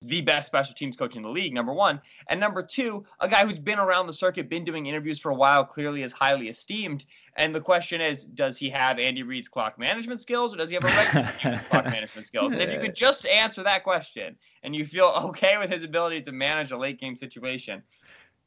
the 0.05 0.21
best 0.21 0.47
special 0.47 0.73
teams 0.73 0.95
coach 0.95 1.15
in 1.15 1.21
the 1.23 1.29
league, 1.29 1.53
number 1.53 1.73
one. 1.73 2.01
And 2.29 2.39
number 2.39 2.61
two, 2.61 3.05
a 3.19 3.27
guy 3.27 3.45
who's 3.45 3.59
been 3.59 3.79
around 3.79 4.07
the 4.07 4.13
circuit, 4.13 4.49
been 4.49 4.63
doing 4.63 4.85
interviews 4.85 5.19
for 5.19 5.31
a 5.31 5.35
while, 5.35 5.63
clearly 5.63 6.03
is 6.03 6.11
highly 6.11 6.49
esteemed. 6.49 7.05
And 7.37 7.53
the 7.53 7.61
question 7.61 8.01
is, 8.01 8.25
does 8.25 8.57
he 8.57 8.69
have 8.69 8.99
Andy 8.99 9.23
Reid's 9.23 9.47
clock 9.47 9.79
management 9.79 10.21
skills 10.21 10.53
or 10.53 10.57
does 10.57 10.69
he 10.69 10.75
have 10.75 10.83
a 10.83 10.87
regular 10.87 11.59
clock 11.69 11.85
management 11.85 12.27
skills? 12.27 12.53
And 12.53 12.61
if 12.61 12.71
you 12.71 12.79
could 12.79 12.95
just 12.95 13.25
answer 13.25 13.63
that 13.63 13.83
question 13.83 14.35
and 14.63 14.75
you 14.75 14.85
feel 14.85 15.05
okay 15.25 15.57
with 15.57 15.71
his 15.71 15.83
ability 15.83 16.21
to 16.23 16.31
manage 16.31 16.71
a 16.71 16.77
late 16.77 16.99
game 16.99 17.15
situation, 17.15 17.81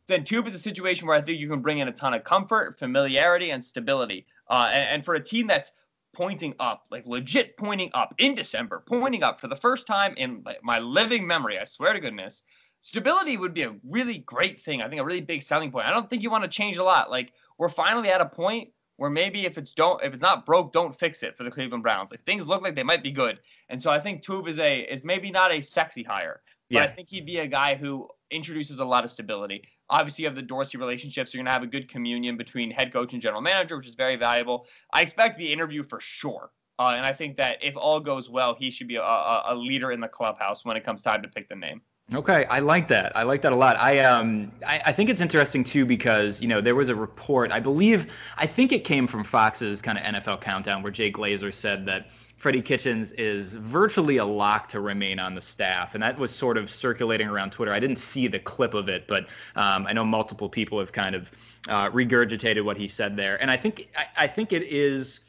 then 0.06 0.24
Toub 0.24 0.46
is 0.46 0.54
a 0.54 0.58
situation 0.58 1.06
where 1.06 1.16
I 1.16 1.20
think 1.20 1.38
you 1.38 1.48
can 1.48 1.60
bring 1.60 1.78
in 1.78 1.88
a 1.88 1.92
ton 1.92 2.14
of 2.14 2.24
comfort, 2.24 2.78
familiarity, 2.78 3.50
and 3.50 3.62
stability. 3.62 4.26
Uh, 4.48 4.70
and, 4.72 4.88
and 4.88 5.04
for 5.04 5.14
a 5.14 5.22
team 5.22 5.46
that's 5.46 5.72
pointing 6.14 6.54
up, 6.58 6.84
like 6.90 7.06
legit 7.06 7.56
pointing 7.56 7.90
up 7.94 8.14
in 8.18 8.34
December, 8.34 8.82
pointing 8.88 9.22
up 9.22 9.40
for 9.40 9.48
the 9.48 9.56
first 9.56 9.86
time 9.86 10.14
in 10.16 10.44
my 10.62 10.78
living 10.78 11.26
memory. 11.26 11.58
I 11.58 11.64
swear 11.64 11.92
to 11.92 12.00
goodness. 12.00 12.42
Stability 12.80 13.36
would 13.36 13.54
be 13.54 13.64
a 13.64 13.74
really 13.88 14.18
great 14.18 14.62
thing. 14.62 14.82
I 14.82 14.88
think 14.88 15.00
a 15.00 15.04
really 15.04 15.20
big 15.20 15.42
selling 15.42 15.70
point. 15.72 15.86
I 15.86 15.90
don't 15.90 16.08
think 16.08 16.22
you 16.22 16.30
want 16.30 16.44
to 16.44 16.50
change 16.50 16.76
a 16.78 16.84
lot. 16.84 17.10
Like 17.10 17.32
we're 17.58 17.68
finally 17.68 18.10
at 18.10 18.20
a 18.20 18.26
point 18.26 18.70
where 18.96 19.10
maybe 19.10 19.46
if 19.46 19.58
it's 19.58 19.72
don't 19.72 20.02
if 20.02 20.12
it's 20.12 20.22
not 20.22 20.46
broke, 20.46 20.72
don't 20.72 20.96
fix 20.98 21.22
it 21.22 21.36
for 21.36 21.44
the 21.44 21.50
Cleveland 21.50 21.82
Browns. 21.82 22.10
Like 22.10 22.24
things 22.24 22.46
look 22.46 22.62
like 22.62 22.74
they 22.74 22.82
might 22.82 23.02
be 23.02 23.12
good. 23.12 23.40
And 23.68 23.80
so 23.80 23.90
I 23.90 24.00
think 24.00 24.22
Toub 24.22 24.46
is 24.48 24.58
a 24.58 24.80
is 24.80 25.02
maybe 25.04 25.30
not 25.30 25.52
a 25.52 25.60
sexy 25.60 26.02
hire, 26.02 26.42
but 26.70 26.76
Yeah. 26.76 26.84
I 26.84 26.88
think 26.88 27.08
he'd 27.08 27.26
be 27.26 27.38
a 27.38 27.46
guy 27.46 27.74
who 27.74 28.08
introduces 28.30 28.80
a 28.80 28.84
lot 28.84 29.04
of 29.04 29.10
stability. 29.10 29.62
Obviously, 29.90 30.22
you 30.22 30.28
have 30.28 30.36
the 30.36 30.42
Dorsey 30.42 30.78
relationship, 30.78 31.28
so 31.28 31.36
you're 31.36 31.44
gonna 31.44 31.52
have 31.52 31.62
a 31.62 31.66
good 31.66 31.88
communion 31.88 32.36
between 32.36 32.70
head 32.70 32.92
coach 32.92 33.12
and 33.12 33.22
general 33.22 33.40
manager, 33.40 33.76
which 33.76 33.86
is 33.86 33.94
very 33.94 34.16
valuable. 34.16 34.66
I 34.92 35.02
expect 35.02 35.38
the 35.38 35.52
interview 35.52 35.82
for 35.82 36.00
sure, 36.00 36.50
uh, 36.78 36.92
and 36.96 37.04
I 37.04 37.12
think 37.12 37.36
that 37.36 37.62
if 37.62 37.76
all 37.76 38.00
goes 38.00 38.28
well, 38.28 38.54
he 38.58 38.70
should 38.70 38.88
be 38.88 38.96
a, 38.96 39.02
a, 39.02 39.44
a 39.48 39.54
leader 39.54 39.92
in 39.92 40.00
the 40.00 40.08
clubhouse 40.08 40.64
when 40.64 40.76
it 40.76 40.84
comes 40.84 41.02
time 41.02 41.22
to 41.22 41.28
pick 41.28 41.48
the 41.48 41.56
name. 41.56 41.80
Okay, 42.14 42.46
I 42.46 42.60
like 42.60 42.88
that. 42.88 43.14
I 43.14 43.24
like 43.24 43.42
that 43.42 43.52
a 43.52 43.56
lot. 43.56 43.76
I 43.78 43.98
um 43.98 44.50
I, 44.66 44.80
I 44.86 44.92
think 44.92 45.10
it's 45.10 45.20
interesting 45.20 45.62
too 45.62 45.84
because 45.84 46.40
you 46.40 46.48
know 46.48 46.62
there 46.62 46.74
was 46.74 46.88
a 46.88 46.94
report. 46.94 47.52
I 47.52 47.60
believe 47.60 48.10
I 48.38 48.46
think 48.46 48.72
it 48.72 48.84
came 48.84 49.06
from 49.06 49.24
Fox's 49.24 49.82
kind 49.82 49.98
of 49.98 50.04
NFL 50.04 50.40
countdown 50.40 50.82
where 50.82 50.90
Jay 50.90 51.12
Glazer 51.12 51.52
said 51.52 51.84
that 51.84 52.08
Freddie 52.38 52.62
Kitchens 52.62 53.10
is 53.12 53.54
virtually 53.54 54.18
a 54.18 54.24
lock 54.24 54.68
to 54.68 54.80
remain 54.80 55.18
on 55.18 55.34
the 55.34 55.40
staff, 55.40 55.94
and 55.94 56.02
that 56.02 56.16
was 56.16 56.32
sort 56.32 56.56
of 56.56 56.70
circulating 56.70 57.26
around 57.26 57.50
Twitter. 57.50 57.72
I 57.72 57.80
didn't 57.80 57.98
see 57.98 58.28
the 58.28 58.38
clip 58.38 58.74
of 58.74 58.88
it, 58.88 59.08
but 59.08 59.24
um, 59.56 59.86
I 59.88 59.92
know 59.92 60.04
multiple 60.04 60.48
people 60.48 60.78
have 60.78 60.92
kind 60.92 61.16
of 61.16 61.32
uh, 61.68 61.90
regurgitated 61.90 62.64
what 62.64 62.78
he 62.78 62.86
said 62.86 63.16
there, 63.16 63.42
and 63.42 63.50
I 63.50 63.56
think 63.56 63.88
I, 63.96 64.24
I 64.24 64.26
think 64.28 64.52
it 64.52 64.62
is 64.62 65.20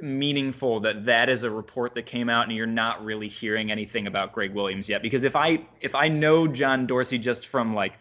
meaningful 0.00 0.80
that 0.80 1.04
that 1.04 1.28
is 1.28 1.42
a 1.42 1.50
report 1.50 1.94
that 1.94 2.06
came 2.06 2.28
out 2.28 2.46
and 2.46 2.56
you're 2.56 2.66
not 2.66 3.04
really 3.04 3.28
hearing 3.28 3.70
anything 3.70 4.08
about 4.08 4.32
Gregg 4.32 4.52
Williams 4.52 4.88
yet 4.88 5.00
because 5.00 5.22
if 5.22 5.36
I 5.36 5.60
if 5.80 5.94
I 5.94 6.08
know 6.08 6.48
John 6.48 6.88
Dorsey 6.88 7.18
just 7.18 7.46
from 7.46 7.72
like 7.72 7.92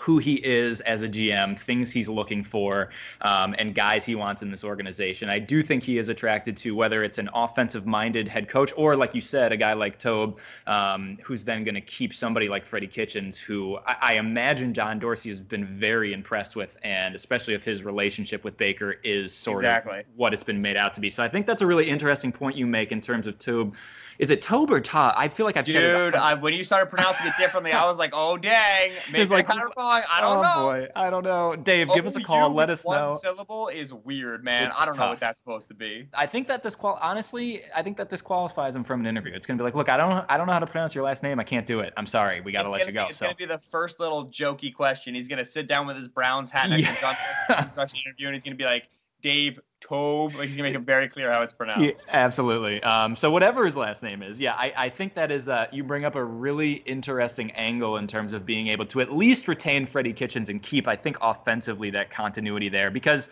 who 0.00 0.18
he 0.18 0.34
is 0.44 0.80
as 0.82 1.02
a 1.02 1.08
GM, 1.08 1.58
things 1.58 1.92
he's 1.92 2.08
looking 2.08 2.42
for, 2.42 2.90
um, 3.22 3.54
and 3.58 3.74
guys 3.74 4.04
he 4.04 4.14
wants 4.14 4.42
in 4.42 4.50
this 4.50 4.64
organization. 4.64 5.28
I 5.28 5.38
do 5.38 5.62
think 5.62 5.82
he 5.82 5.98
is 5.98 6.08
attracted 6.08 6.56
to 6.58 6.74
whether 6.74 7.02
it's 7.02 7.18
an 7.18 7.28
offensive 7.34 7.86
minded 7.86 8.28
head 8.28 8.48
coach 8.48 8.72
or, 8.76 8.96
like 8.96 9.14
you 9.14 9.20
said, 9.20 9.52
a 9.52 9.56
guy 9.56 9.72
like 9.72 9.98
Toub, 9.98 10.38
um, 10.66 11.18
who's 11.22 11.44
then 11.44 11.64
going 11.64 11.74
to 11.74 11.80
keep 11.80 12.14
somebody 12.14 12.48
like 12.48 12.64
Freddie 12.64 12.86
Kitchens, 12.86 13.38
who 13.38 13.78
I, 13.86 13.96
I 14.00 14.12
imagine 14.14 14.72
John 14.74 14.98
Dorsey 14.98 15.28
has 15.30 15.40
been 15.40 15.64
very 15.64 16.12
impressed 16.12 16.56
with, 16.56 16.76
and 16.82 17.14
especially 17.14 17.54
if 17.54 17.62
his 17.62 17.82
relationship 17.82 18.44
with 18.44 18.56
Baker 18.56 18.96
is 19.04 19.32
sort 19.32 19.58
Exactly. 19.58 20.00
of 20.00 20.04
what 20.16 20.32
it's 20.32 20.44
been 20.44 20.62
made 20.62 20.76
out 20.76 20.94
to 20.94 21.00
be. 21.00 21.10
So 21.10 21.22
I 21.22 21.28
think 21.28 21.46
that's 21.46 21.62
a 21.62 21.66
really 21.66 21.88
interesting 21.88 22.32
point 22.32 22.56
you 22.56 22.66
make 22.66 22.92
in 22.92 23.00
terms 23.00 23.26
of 23.26 23.38
Toub. 23.38 23.74
Is 24.18 24.30
it 24.30 24.42
Toub 24.42 24.70
or 24.70 24.80
Todd? 24.80 25.14
I 25.16 25.28
feel 25.28 25.46
like 25.46 25.56
I've 25.56 25.66
said 25.66 25.76
it. 25.82 26.12
Dude, 26.12 26.42
when 26.42 26.52
you 26.52 26.64
started 26.64 26.86
pronouncing 26.86 27.26
it 27.26 27.34
differently, 27.38 27.70
I 27.72 27.86
was 27.86 27.98
like, 27.98 28.10
"Oh 28.12 28.36
dang!" 28.36 28.90
Maybe 29.12 29.22
It's 29.22 29.30
like, 29.30 29.46
I'm 29.88 30.02
kind 30.02 30.24
of 30.24 30.36
wrong. 30.36 30.44
I 30.44 30.54
don't 30.54 30.58
oh 30.58 30.62
know. 30.62 30.68
boy, 30.68 30.88
I 30.96 31.10
don't 31.10 31.24
know. 31.24 31.56
Dave, 31.56 31.88
give 31.94 32.06
us 32.06 32.16
a 32.16 32.22
call. 32.22 32.50
Let 32.50 32.70
us 32.70 32.84
one 32.84 32.98
know. 32.98 33.18
Syllable 33.20 33.68
is 33.68 33.92
weird, 33.92 34.44
man. 34.44 34.68
It's 34.68 34.80
I 34.80 34.84
don't 34.84 34.96
know 34.96 35.08
what 35.08 35.20
that's 35.20 35.38
supposed 35.38 35.68
to 35.68 35.74
be. 35.74 36.08
I 36.14 36.26
think 36.26 36.48
that 36.48 36.62
disqual 36.62 36.98
honestly, 37.00 37.62
I 37.74 37.82
think 37.82 37.96
that 37.96 38.10
disqualifies 38.10 38.74
him 38.76 38.84
from 38.84 39.00
an 39.00 39.06
interview. 39.06 39.32
It's 39.34 39.46
gonna 39.46 39.58
be 39.58 39.64
like, 39.64 39.74
look, 39.74 39.88
I 39.88 39.96
don't, 39.96 40.24
I 40.28 40.36
don't 40.36 40.46
know 40.46 40.52
how 40.52 40.58
to 40.58 40.66
pronounce 40.66 40.94
your 40.94 41.04
last 41.04 41.22
name. 41.22 41.40
I 41.40 41.44
can't 41.44 41.66
do 41.66 41.80
it. 41.80 41.92
I'm 41.96 42.06
sorry. 42.06 42.40
We 42.40 42.52
got 42.52 42.62
to 42.62 42.68
It's 42.68 42.72
let 42.72 42.86
you 42.86 42.92
go. 42.92 43.04
Be, 43.04 43.08
it's 43.10 43.18
so 43.18 43.26
gonna 43.26 43.36
be 43.36 43.46
the 43.46 43.58
first 43.58 44.00
little 44.00 44.26
jokey 44.28 44.74
question. 44.74 45.14
He's 45.14 45.28
gonna 45.28 45.44
sit 45.44 45.66
down 45.68 45.86
with 45.86 45.96
his 45.96 46.08
Browns 46.08 46.50
hat 46.50 46.70
next 46.70 47.00
Yeah. 47.02 47.64
to 47.74 47.82
interview, 48.06 48.26
and 48.28 48.34
he's 48.34 48.44
gonna 48.44 48.56
be 48.56 48.64
like, 48.64 48.88
Dave 49.22 49.58
Toub. 49.80 50.34
Like 50.34 50.48
he's 50.48 50.56
gonna 50.56 50.68
make 50.68 50.74
it 50.74 50.82
very 50.82 51.08
clear 51.08 51.30
how 51.30 51.42
it's 51.42 51.54
pronounced. 51.54 51.82
Yeah, 51.82 51.92
absolutely. 52.08 52.82
Um, 52.82 53.14
so 53.14 53.30
whatever 53.30 53.64
his 53.64 53.76
last 53.76 54.02
name 54.02 54.22
is, 54.22 54.40
yeah, 54.40 54.54
I, 54.54 54.72
I 54.76 54.88
think 54.88 55.14
that 55.14 55.30
is 55.30 55.48
uh, 55.48 55.66
you 55.72 55.84
bring 55.84 56.04
up 56.04 56.14
a 56.14 56.24
really 56.24 56.74
interesting 56.86 57.50
angle 57.52 57.96
in 57.96 58.06
terms 58.06 58.32
of 58.32 58.44
being 58.44 58.68
able 58.68 58.86
to 58.86 59.00
at 59.00 59.12
least 59.12 59.48
retain 59.48 59.86
Freddie 59.86 60.12
Kitchens 60.12 60.48
and 60.48 60.62
keep, 60.62 60.88
I 60.88 60.96
think, 60.96 61.16
offensively 61.20 61.90
that 61.90 62.10
continuity 62.10 62.68
there 62.68 62.90
because 62.90 63.28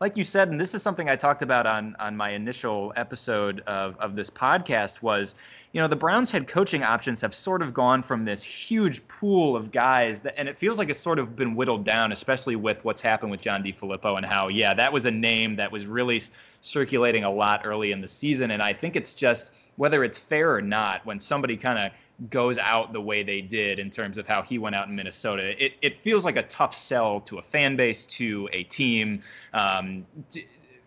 like 0.00 0.16
you 0.16 0.24
said, 0.24 0.50
and 0.50 0.60
this 0.60 0.74
is 0.74 0.82
something 0.82 1.08
I 1.08 1.16
talked 1.16 1.42
about 1.42 1.66
on 1.66 1.96
on 1.98 2.16
my 2.16 2.30
initial 2.30 2.92
episode 2.96 3.60
of, 3.66 3.96
of 3.98 4.14
this 4.14 4.30
podcast, 4.30 5.02
was 5.02 5.34
you 5.72 5.80
know 5.80 5.88
the 5.88 5.96
Browns' 5.96 6.30
head 6.30 6.46
coaching 6.46 6.82
options 6.82 7.20
have 7.20 7.34
sort 7.34 7.62
of 7.62 7.74
gone 7.74 8.02
from 8.02 8.22
this 8.22 8.42
huge 8.42 9.06
pool 9.08 9.56
of 9.56 9.72
guys 9.72 10.20
that, 10.20 10.38
and 10.38 10.48
it 10.48 10.56
feels 10.56 10.78
like 10.78 10.88
it's 10.88 11.00
sort 11.00 11.18
of 11.18 11.34
been 11.34 11.54
whittled 11.54 11.84
down, 11.84 12.12
especially 12.12 12.54
with 12.54 12.84
what's 12.84 13.00
happened 13.00 13.30
with 13.30 13.40
John 13.40 13.62
DeFilippo 13.62 14.16
and 14.16 14.24
how 14.24 14.48
yeah 14.48 14.72
that 14.74 14.92
was 14.92 15.06
a 15.06 15.10
name 15.10 15.56
that 15.56 15.70
was 15.70 15.86
really 15.86 16.22
circulating 16.60 17.24
a 17.24 17.30
lot 17.30 17.62
early 17.64 17.90
in 17.90 18.00
the 18.00 18.08
season, 18.08 18.52
and 18.52 18.62
I 18.62 18.72
think 18.72 18.94
it's 18.94 19.14
just 19.14 19.52
whether 19.76 20.04
it's 20.04 20.18
fair 20.18 20.54
or 20.54 20.62
not 20.62 21.04
when 21.06 21.18
somebody 21.18 21.56
kind 21.56 21.78
of 21.78 21.92
goes 22.30 22.58
out 22.58 22.92
the 22.92 23.00
way 23.00 23.22
they 23.22 23.40
did 23.40 23.78
in 23.78 23.90
terms 23.90 24.18
of 24.18 24.26
how 24.26 24.42
he 24.42 24.58
went 24.58 24.74
out 24.74 24.88
in 24.88 24.96
Minnesota. 24.96 25.64
It, 25.64 25.74
it 25.82 26.00
feels 26.00 26.24
like 26.24 26.36
a 26.36 26.42
tough 26.44 26.74
sell 26.74 27.20
to 27.20 27.38
a 27.38 27.42
fan 27.42 27.76
base, 27.76 28.04
to 28.06 28.48
a 28.52 28.64
team, 28.64 29.20
um, 29.54 30.04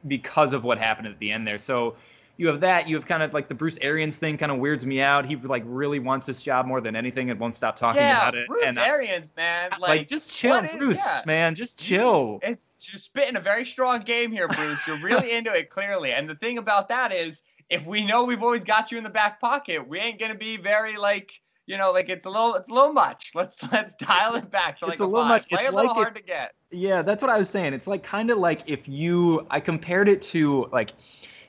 because 0.07 0.51
of 0.51 0.63
what 0.63 0.77
happened 0.77 1.07
at 1.07 1.17
the 1.19 1.31
end 1.31 1.47
there. 1.47 1.57
So 1.57 1.95
you 2.37 2.47
have 2.47 2.59
that. 2.61 2.89
You 2.89 2.95
have 2.95 3.05
kind 3.05 3.21
of 3.21 3.33
like 3.33 3.47
the 3.47 3.53
Bruce 3.53 3.77
Arians 3.81 4.17
thing 4.17 4.37
kind 4.37 4.51
of 4.51 4.57
weirds 4.57 4.85
me 4.85 4.99
out. 4.99 5.25
He 5.25 5.35
like 5.35 5.63
really 5.65 5.99
wants 5.99 6.25
this 6.25 6.41
job 6.41 6.65
more 6.65 6.81
than 6.81 6.95
anything 6.95 7.29
and 7.29 7.39
won't 7.39 7.55
stop 7.55 7.75
talking 7.75 8.01
yeah, 8.01 8.17
about 8.17 8.35
it. 8.35 8.47
Bruce 8.47 8.67
and 8.67 8.77
Arians, 8.79 9.31
man. 9.37 9.69
Like, 9.73 9.81
like 9.81 10.07
just 10.07 10.31
chill, 10.31 10.55
is- 10.55 10.71
Bruce, 10.77 10.97
yeah. 10.97 11.21
man. 11.25 11.55
Just 11.55 11.79
chill. 11.79 12.39
It's 12.41 12.71
just 12.79 13.05
spitting 13.05 13.35
a 13.35 13.39
very 13.39 13.63
strong 13.63 14.01
game 14.01 14.31
here, 14.31 14.47
Bruce. 14.47 14.79
You're 14.87 15.01
really 15.03 15.31
into 15.31 15.53
it 15.53 15.69
clearly. 15.69 16.11
And 16.13 16.27
the 16.27 16.35
thing 16.35 16.57
about 16.57 16.87
that 16.87 17.13
is, 17.13 17.43
if 17.71 17.85
we 17.85 18.05
know 18.05 18.23
we've 18.25 18.43
always 18.43 18.63
got 18.63 18.91
you 18.91 18.97
in 18.97 19.03
the 19.03 19.09
back 19.09 19.39
pocket, 19.39 19.87
we 19.87 19.97
ain't 19.97 20.19
gonna 20.19 20.35
be 20.35 20.57
very 20.57 20.97
like, 20.97 21.31
you 21.65 21.77
know, 21.77 21.91
like 21.91 22.09
it's 22.09 22.25
a 22.25 22.29
little, 22.29 22.53
it's 22.55 22.69
a 22.69 22.73
little 22.73 22.91
much. 22.93 23.31
Let's 23.35 23.55
let's 23.71 23.95
dial 23.95 24.35
it 24.35 24.51
back 24.51 24.81
like 24.81 24.91
it's 24.91 24.99
a 25.01 25.05
little 25.05 25.25
much. 25.27 25.47
Play 25.49 25.59
It's 25.61 25.69
a 25.69 25.71
little 25.71 25.87
like 25.87 25.95
hard 25.95 26.07
if- 26.09 26.13
to 26.15 26.21
get. 26.21 26.53
Yeah, 26.69 27.01
that's 27.01 27.21
what 27.21 27.31
I 27.31 27.37
was 27.37 27.49
saying. 27.49 27.73
It's 27.73 27.87
like 27.87 28.03
kind 28.03 28.29
of 28.29 28.37
like 28.37 28.69
if 28.69 28.87
you, 28.87 29.45
I 29.49 29.59
compared 29.59 30.07
it 30.07 30.21
to 30.23 30.67
like 30.71 30.91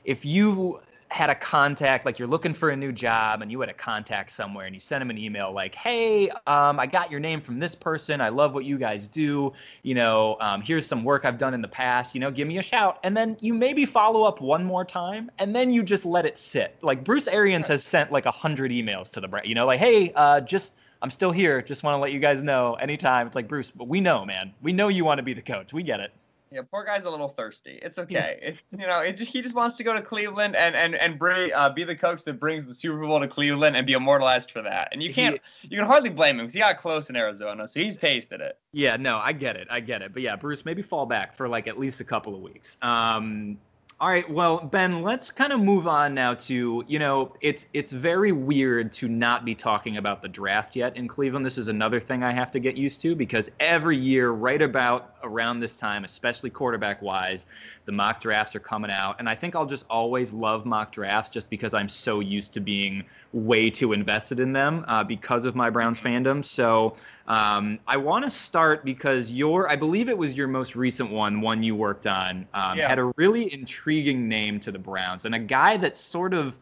if 0.05 0.25
you 0.25 0.79
had 1.13 1.29
a 1.29 1.35
contact, 1.35 2.05
like 2.05 2.17
you're 2.17 2.27
looking 2.27 2.55
for 2.55 2.71
a 2.71 2.75
new 2.75 2.91
job 2.91 3.43
and 3.43 3.51
you 3.51 3.59
had 3.59 3.69
a 3.69 3.73
contact 3.73 4.31
somewhere 4.31 4.65
and 4.65 4.73
you 4.73 4.79
sent 4.79 4.99
him 4.99 5.11
an 5.11 5.17
email 5.17 5.51
like, 5.51 5.75
hey, 5.75 6.27
um, 6.47 6.79
I 6.79 6.87
got 6.87 7.11
your 7.11 7.19
name 7.19 7.39
from 7.39 7.59
this 7.59 7.75
person. 7.75 8.19
I 8.19 8.29
love 8.29 8.55
what 8.55 8.65
you 8.65 8.79
guys 8.79 9.07
do. 9.07 9.53
You 9.83 9.93
know, 9.93 10.37
um, 10.39 10.59
here's 10.59 10.87
some 10.87 11.03
work 11.03 11.23
I've 11.23 11.37
done 11.37 11.53
in 11.53 11.61
the 11.61 11.67
past. 11.67 12.15
You 12.15 12.21
know, 12.21 12.31
give 12.31 12.47
me 12.47 12.57
a 12.57 12.63
shout. 12.63 12.97
And 13.03 13.15
then 13.15 13.37
you 13.41 13.53
maybe 13.53 13.85
follow 13.85 14.23
up 14.23 14.41
one 14.41 14.63
more 14.63 14.83
time 14.83 15.29
and 15.37 15.55
then 15.55 15.71
you 15.71 15.83
just 15.83 16.03
let 16.03 16.25
it 16.25 16.35
sit. 16.35 16.77
Like 16.81 17.03
Bruce 17.03 17.27
Arians 17.27 17.67
has 17.67 17.83
sent 17.83 18.11
like 18.11 18.25
a 18.25 18.31
hundred 18.31 18.71
emails 18.71 19.11
to 19.11 19.21
the, 19.21 19.27
brand, 19.27 19.45
you 19.45 19.53
know, 19.53 19.67
like, 19.67 19.79
hey, 19.79 20.11
uh, 20.15 20.41
just, 20.41 20.73
I'm 21.03 21.11
still 21.11 21.31
here. 21.31 21.61
Just 21.61 21.83
want 21.83 21.95
to 21.95 21.99
let 21.99 22.11
you 22.11 22.19
guys 22.19 22.41
know 22.41 22.73
anytime. 22.75 23.27
It's 23.27 23.35
like, 23.35 23.47
Bruce, 23.47 23.69
but 23.69 23.87
we 23.87 24.01
know, 24.01 24.25
man. 24.25 24.51
We 24.63 24.73
know 24.73 24.87
you 24.87 25.05
want 25.05 25.19
to 25.19 25.23
be 25.23 25.33
the 25.33 25.43
coach. 25.43 25.73
We 25.73 25.83
get 25.83 25.99
it. 25.99 26.11
Yeah, 26.53 26.61
poor 26.69 26.85
guy's 26.85 27.05
a 27.05 27.09
little 27.09 27.29
thirsty. 27.29 27.79
It's 27.81 27.97
okay. 27.97 28.37
It, 28.39 28.57
you 28.79 28.85
know, 28.85 28.99
it 28.99 29.13
just, 29.13 29.31
he 29.31 29.41
just 29.41 29.55
wants 29.55 29.75
to 29.77 29.83
go 29.83 29.91
to 29.91 30.01
Cleveland 30.03 30.55
and 30.55 30.75
and 30.75 30.93
and 30.93 31.17
bring 31.17 31.51
uh, 31.51 31.69
be 31.69 31.83
the 31.83 31.95
coach 31.95 32.23
that 32.25 32.39
brings 32.39 32.63
the 32.63 32.75
Super 32.75 32.99
Bowl 32.99 33.19
to 33.19 33.27
Cleveland 33.27 33.75
and 33.75 33.87
be 33.87 33.93
immortalized 33.93 34.51
for 34.51 34.61
that. 34.61 34.89
And 34.91 35.01
you 35.01 35.11
can't, 35.11 35.41
you 35.63 35.77
can 35.77 35.87
hardly 35.87 36.11
blame 36.11 36.39
him 36.39 36.45
because 36.45 36.53
he 36.53 36.59
got 36.59 36.77
close 36.77 37.09
in 37.09 37.15
Arizona, 37.15 37.67
so 37.67 37.79
he's 37.79 37.97
tasted 37.97 38.39
it. 38.39 38.59
Yeah, 38.71 38.97
no, 38.97 39.17
I 39.17 39.31
get 39.31 39.55
it. 39.55 39.67
I 39.71 39.79
get 39.79 40.03
it. 40.03 40.13
But 40.13 40.21
yeah, 40.21 40.35
Bruce, 40.35 40.63
maybe 40.63 40.83
fall 40.83 41.07
back 41.07 41.33
for 41.33 41.47
like 41.47 41.67
at 41.67 41.79
least 41.79 42.01
a 42.01 42.03
couple 42.03 42.35
of 42.35 42.41
weeks. 42.41 42.77
Um, 42.83 43.57
all 44.03 44.09
right, 44.09 44.29
well, 44.29 44.57
Ben, 44.57 45.01
let's 45.01 45.31
kind 45.31 45.53
of 45.53 45.61
move 45.61 45.87
on 45.87 46.13
now 46.13 46.33
to, 46.33 46.83
you 46.89 46.99
know, 46.99 47.33
it's 47.39 47.67
it's 47.71 47.93
very 47.93 48.33
weird 48.33 48.91
to 48.91 49.07
not 49.07 49.45
be 49.45 49.55
talking 49.55 49.95
about 49.95 50.21
the 50.21 50.27
draft 50.27 50.75
yet 50.75 50.97
in 50.97 51.07
Cleveland. 51.07 51.45
This 51.45 51.57
is 51.57 51.69
another 51.69 52.01
thing 52.01 52.21
I 52.21 52.33
have 52.33 52.51
to 52.51 52.59
get 52.59 52.75
used 52.75 52.99
to 53.03 53.15
because 53.15 53.49
every 53.61 53.95
year 53.95 54.31
right 54.31 54.61
about 54.61 55.15
around 55.23 55.61
this 55.61 55.77
time, 55.77 56.03
especially 56.03 56.49
quarterback 56.49 57.01
wise, 57.01 57.45
the 57.85 57.93
mock 57.93 58.19
drafts 58.19 58.53
are 58.57 58.59
coming 58.59 58.91
out 58.91 59.15
and 59.19 59.29
I 59.29 59.35
think 59.35 59.55
I'll 59.55 59.65
just 59.65 59.85
always 59.89 60.33
love 60.33 60.65
mock 60.65 60.91
drafts 60.91 61.29
just 61.29 61.49
because 61.49 61.73
I'm 61.73 61.87
so 61.87 62.19
used 62.19 62.53
to 62.55 62.59
being 62.59 63.05
way 63.31 63.69
too 63.69 63.93
invested 63.93 64.41
in 64.41 64.51
them 64.51 64.83
uh, 64.89 65.05
because 65.05 65.45
of 65.45 65.55
my 65.55 65.69
Browns 65.69 66.01
fandom. 66.01 66.43
So, 66.43 66.97
um, 67.25 67.79
I 67.87 67.95
want 67.95 68.25
to 68.25 68.29
start 68.29 68.83
because 68.83 69.31
your, 69.31 69.69
I 69.69 69.77
believe 69.77 70.09
it 70.09 70.17
was 70.17 70.35
your 70.35 70.49
most 70.49 70.75
recent 70.75 71.09
one, 71.09 71.39
one 71.39 71.63
you 71.63 71.73
worked 71.73 72.05
on, 72.05 72.45
um, 72.53 72.77
Yeah. 72.77 72.89
had 72.89 72.99
a 72.99 73.05
really 73.15 73.51
intriguing 73.53 73.92
name 74.01 74.59
to 74.61 74.71
the 74.71 74.79
Browns 74.79 75.25
and 75.25 75.35
a 75.35 75.39
guy 75.39 75.77
that's 75.77 75.99
sort 75.99 76.33
of 76.33 76.59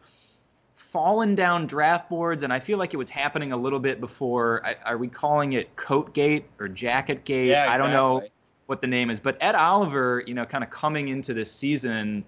fallen 0.74 1.34
down 1.34 1.66
draft 1.66 2.10
boards. 2.10 2.42
And 2.42 2.52
I 2.52 2.60
feel 2.60 2.78
like 2.78 2.92
it 2.92 2.98
was 2.98 3.08
happening 3.08 3.52
a 3.52 3.56
little 3.56 3.78
bit 3.80 3.98
before. 3.98 4.60
I, 4.64 4.76
are 4.84 4.98
we 4.98 5.08
calling 5.08 5.54
it 5.54 5.74
Coat 5.76 6.12
Gate 6.12 6.44
or 6.58 6.68
Jacket 6.68 7.24
Gate? 7.24 7.48
Yeah, 7.48 7.72
I 7.72 7.78
don't 7.78 7.92
know 7.92 8.22
what 8.66 8.80
the 8.80 8.86
name 8.86 9.08
is, 9.10 9.18
but 9.18 9.36
Ed 9.40 9.54
Oliver, 9.54 10.22
you 10.26 10.34
know, 10.34 10.44
kind 10.44 10.62
of 10.62 10.70
coming 10.70 11.08
into 11.08 11.32
this 11.32 11.50
season, 11.50 12.24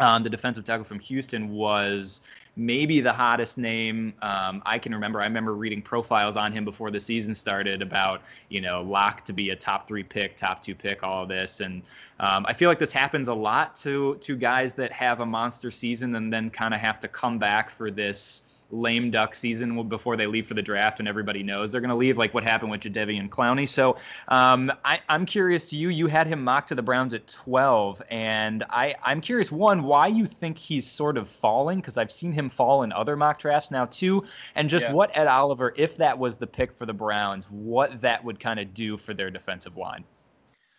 um, 0.00 0.22
the 0.22 0.30
defensive 0.30 0.64
tackle 0.64 0.84
from 0.84 0.98
Houston 0.98 1.50
was 1.50 2.20
maybe 2.56 3.00
the 3.00 3.12
hottest 3.12 3.58
name 3.58 4.14
um, 4.22 4.62
I 4.64 4.78
can 4.78 4.92
remember. 4.94 5.20
I 5.20 5.24
remember 5.24 5.54
reading 5.54 5.82
profiles 5.82 6.36
on 6.36 6.52
him 6.52 6.64
before 6.64 6.90
the 6.90 7.00
season 7.00 7.34
started 7.34 7.82
about, 7.82 8.22
you 8.48 8.60
know, 8.60 8.82
lock 8.82 9.24
to 9.24 9.32
be 9.32 9.50
a 9.50 9.56
top 9.56 9.88
three 9.88 10.04
pick, 10.04 10.36
top 10.36 10.62
two 10.62 10.74
pick, 10.74 11.02
all 11.02 11.26
this. 11.26 11.60
And 11.60 11.82
um, 12.20 12.46
I 12.46 12.52
feel 12.52 12.68
like 12.68 12.78
this 12.78 12.92
happens 12.92 13.28
a 13.28 13.34
lot 13.34 13.74
to 13.76 14.16
to 14.16 14.36
guys 14.36 14.74
that 14.74 14.92
have 14.92 15.20
a 15.20 15.26
monster 15.26 15.70
season 15.70 16.14
and 16.14 16.32
then 16.32 16.50
kind 16.50 16.74
of 16.74 16.80
have 16.80 17.00
to 17.00 17.08
come 17.08 17.38
back 17.38 17.70
for 17.70 17.90
this 17.90 18.42
lame 18.74 19.10
duck 19.10 19.34
season 19.34 19.88
before 19.88 20.16
they 20.16 20.26
leave 20.26 20.46
for 20.46 20.54
the 20.54 20.62
draft 20.62 20.98
and 20.98 21.08
everybody 21.08 21.42
knows 21.42 21.72
they're 21.72 21.80
going 21.80 21.88
to 21.88 21.94
leave 21.94 22.18
like 22.18 22.34
what 22.34 22.44
happened 22.44 22.70
with 22.70 22.80
Jadeveon 22.80 23.28
Clowney. 23.28 23.68
So 23.68 23.96
um, 24.28 24.72
I, 24.84 25.00
I'm 25.08 25.24
curious 25.26 25.68
to 25.70 25.76
you, 25.76 25.88
you 25.88 26.06
had 26.06 26.26
him 26.26 26.42
mocked 26.42 26.68
to 26.68 26.74
the 26.74 26.82
Browns 26.82 27.14
at 27.14 27.26
12 27.26 28.02
and 28.10 28.64
I, 28.70 28.94
I'm 29.02 29.20
curious 29.20 29.50
one, 29.52 29.82
why 29.82 30.08
you 30.08 30.26
think 30.26 30.58
he's 30.58 30.90
sort 30.90 31.16
of 31.16 31.28
falling 31.28 31.78
because 31.78 31.96
I've 31.98 32.12
seen 32.12 32.32
him 32.32 32.50
fall 32.50 32.82
in 32.82 32.92
other 32.92 33.16
mock 33.16 33.38
drafts 33.38 33.70
now 33.70 33.86
too. 33.86 34.24
And 34.54 34.68
just 34.68 34.86
Yeah. 34.86 34.92
what 34.92 35.16
Ed 35.16 35.26
Oliver, 35.28 35.72
if 35.76 35.96
that 35.98 36.18
was 36.18 36.36
the 36.36 36.46
pick 36.46 36.72
for 36.72 36.86
the 36.86 36.94
Browns, 36.94 37.46
what 37.50 38.00
that 38.00 38.22
would 38.24 38.40
kind 38.40 38.60
of 38.60 38.74
do 38.74 38.96
for 38.96 39.14
their 39.14 39.30
defensive 39.30 39.76
line. 39.76 40.04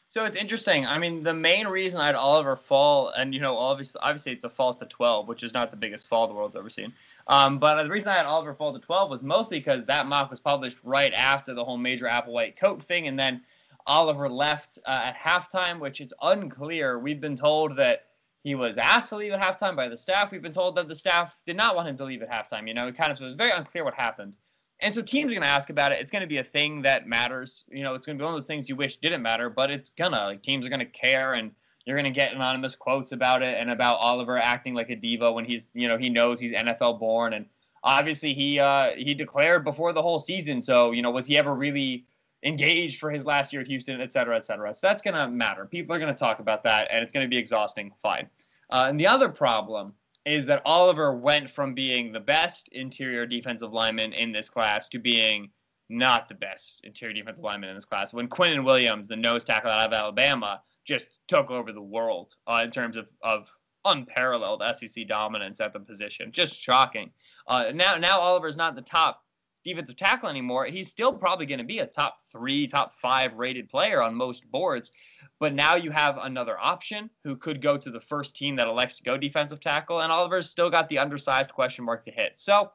So 0.08 0.24
it's 0.26 0.38
interesting. 0.38 0.86
I 0.86 0.98
mean, 0.98 1.24
the 1.24 1.34
main 1.34 1.68
reason 1.68 2.00
I 2.00 2.06
had 2.06 2.16
Oliver 2.16 2.56
fall, 2.56 3.10
and 3.10 3.34
you 3.34 3.42
know, 3.42 3.58
obviously, 3.58 4.00
obviously, 4.02 4.32
it's 4.32 4.44
a 4.44 4.50
fall 4.50 4.74
to 4.76 4.86
12, 4.86 5.28
which 5.28 5.44
is 5.44 5.54
not 5.54 5.72
the 5.72 5.78
biggest 5.78 6.08
fall 6.08 6.28
the 6.28 6.34
world's 6.34 6.56
ever 6.56 6.70
seen. 6.70 6.94
Um, 7.28 7.58
but 7.58 7.82
the 7.84 7.90
reason 7.90 8.10
I 8.10 8.18
had 8.18 8.26
Oliver 8.26 8.54
fall 8.54 8.74
to 8.74 8.80
12 8.80 9.10
was 9.10 9.24
mostly 9.24 9.60
because 9.60 9.86
that 9.86 10.06
mock 10.06 10.30
was 10.30 10.40
published 10.40 10.78
right 10.84 11.14
after 11.14 11.54
the 11.54 11.64
whole 11.64 11.78
Major 11.78 12.06
Applewhite 12.06 12.56
coat 12.56 12.84
thing, 12.84 13.08
and 13.08 13.18
then 13.18 13.42
Oliver 13.88 14.30
left 14.30 14.80
uh, 14.86 15.12
at 15.12 15.18
halftime, 15.18 15.80
which 15.80 16.02
is 16.02 16.14
unclear. 16.22 17.00
We've 17.00 17.22
been 17.22 17.38
told 17.38 17.78
that 17.78 18.06
he 18.44 18.54
was 18.54 18.78
asked 18.78 19.10
to 19.10 19.16
leave 19.16 19.32
at 19.32 19.42
halftime 19.42 19.76
by 19.76 19.90
the 19.90 19.98
staff. 19.98 20.32
We've 20.32 20.42
been 20.42 20.54
told 20.54 20.76
that 20.76 20.88
the 20.88 20.96
staff 20.96 21.34
did 21.48 21.58
not 21.58 21.76
want 21.76 21.88
him 21.88 21.98
to 21.98 22.06
leave 22.06 22.22
at 22.22 22.30
halftime. 22.30 22.68
You 22.68 22.76
know, 22.76 22.88
it 22.88 22.96
kind 22.96 23.12
of 23.12 23.18
so 23.18 23.26
was 23.26 23.34
very 23.34 23.52
unclear 23.52 23.84
what 23.84 23.96
happened. 23.96 24.38
And 24.82 24.94
so 24.94 25.02
teams 25.02 25.32
are 25.32 25.36
going 25.36 25.42
to 25.42 25.48
ask 25.48 25.70
about 25.70 25.92
it. 25.92 26.00
It's 26.00 26.12
going 26.12 26.22
to 26.22 26.28
be 26.28 26.38
a 26.38 26.44
thing 26.44 26.82
that 26.82 27.08
matters. 27.08 27.64
You 27.70 27.84
know, 27.84 27.96
it's 27.96 28.06
going 28.06 28.18
to 28.18 28.22
be 28.22 28.26
one 28.26 28.34
of 28.34 28.40
those 28.40 28.48
things 28.48 28.68
you 28.68 28.76
wish 28.76 28.98
didn't 28.98 29.22
matter, 29.22 29.50
but 29.50 29.72
it's 29.72 29.90
gonna. 29.90 30.26
Like 30.26 30.44
teams 30.44 30.66
are 30.66 30.70
going 30.70 30.80
to 30.80 30.86
care, 30.86 31.34
and 31.34 31.52
you're 31.86 31.96
going 31.96 32.12
to 32.12 32.16
get 32.16 32.34
anonymous 32.34 32.76
quotes 32.76 33.12
about 33.12 33.42
it 33.42 33.58
and 33.60 33.70
about 33.70 33.98
Oliver 33.98 34.38
acting 34.38 34.74
like 34.74 34.90
a 34.90 34.96
diva 34.96 35.32
when 35.32 35.46
he's, 35.46 35.68
you 35.74 35.88
know, 35.88 35.98
he 35.98 36.10
knows 36.10 36.40
he's 36.40 36.54
NFL 36.54 37.00
born, 37.00 37.34
and 37.34 37.46
obviously 37.84 38.34
he 38.34 38.60
uh, 38.60 38.92
he 38.98 39.14
declared 39.14 39.64
before 39.64 39.94
the 39.94 40.02
whole 40.02 40.20
season. 40.20 40.62
So 40.62 40.92
you 40.92 41.02
know, 41.02 41.12
was 41.12 41.26
he 41.26 41.38
ever 41.38 41.54
really 41.54 42.06
engaged 42.44 43.00
for 43.00 43.10
his 43.10 43.26
last 43.26 43.54
year 43.54 43.62
at 43.62 43.68
Houston, 43.68 44.02
et 44.02 44.12
cetera, 44.12 44.36
et 44.36 44.46
cetera? 44.46 44.74
So 44.74 44.88
that's 44.88 45.02
going 45.02 45.16
to 45.16 45.28
matter. 45.28 45.66
People 45.66 45.96
are 45.96 46.00
going 46.00 46.14
to 46.14 46.20
talk 46.20 46.40
about 46.40 46.64
that, 46.64 46.88
and 46.92 47.04
it's 47.04 47.14
going 47.14 47.26
to 47.26 47.30
be 47.30 47.38
exhausting. 47.38 47.92
Fine. 48.02 48.28
Uh, 48.72 48.86
and 48.90 49.00
the 49.00 49.08
other 49.08 49.30
problem 49.30 49.94
is 50.26 50.46
that 50.48 50.62
Oliver 50.66 51.16
went 51.16 51.52
from 51.52 51.76
being 51.76 52.12
the 52.12 52.20
best 52.20 52.68
interior 52.70 53.28
defensive 53.28 53.72
lineman 53.72 54.12
in 54.14 54.32
this 54.32 54.50
class 54.50 54.88
to 54.90 54.98
being 54.98 55.50
not 55.90 56.28
the 56.28 56.34
best 56.34 56.82
interior 56.84 57.14
defensive 57.14 57.44
lineman 57.44 57.70
in 57.70 57.76
this 57.76 57.86
class. 57.86 58.12
When 58.12 58.28
Quinnen 58.28 58.66
Williams, 58.66 59.08
the 59.08 59.16
nose 59.16 59.44
tackle 59.44 59.70
out 59.70 59.86
of 59.86 59.94
Alabama, 59.94 60.62
just 60.86 61.08
took 61.28 61.52
over 61.52 61.72
the 61.72 61.82
world 61.82 62.36
uh, 62.48 62.62
in 62.64 62.72
terms 62.72 62.96
of, 62.96 63.08
of 63.22 63.48
unparalleled 63.86 64.64
SEC 64.78 65.08
dominance 65.08 65.60
at 65.60 65.74
the 65.74 65.80
position. 65.80 66.32
Just 66.32 66.56
shocking. 66.56 67.12
Uh, 67.48 67.72
now, 67.74 67.96
now 67.96 68.20
Oliver's 68.20 68.56
not 68.56 68.76
the 68.76 68.82
top 68.82 69.24
defensive 69.64 69.98
tackle 69.98 70.30
anymore. 70.30 70.66
He's 70.66 70.90
still 70.90 71.12
probably 71.12 71.46
going 71.48 71.60
to 71.60 71.66
be 71.66 71.80
a 71.80 71.88
top 71.88 72.20
three, 72.32 72.68
top 72.68 72.94
five 72.96 73.34
rated 73.34 73.68
player 73.68 74.02
on 74.02 74.14
most 74.14 74.50
boards. 74.52 74.92
But 75.40 75.54
now 75.54 75.76
you 75.76 75.92
have 75.92 76.18
another 76.22 76.58
option 76.58 77.10
who 77.24 77.36
could 77.36 77.62
go 77.62 77.78
to 77.78 77.92
the 77.92 78.00
first 78.00 78.36
team 78.36 78.56
that 78.56 78.68
elects 78.68 78.98
to 78.98 79.04
go 79.04 79.18
defensive 79.18 79.60
tackle, 79.60 80.02
and 80.02 80.12
Oliver's 80.12 80.50
still 80.50 80.70
got 80.70 80.88
the 80.88 81.00
undersized 81.00 81.52
question 81.52 81.84
mark 81.84 82.06
to 82.06 82.12
hit. 82.12 82.34
So 82.40 82.72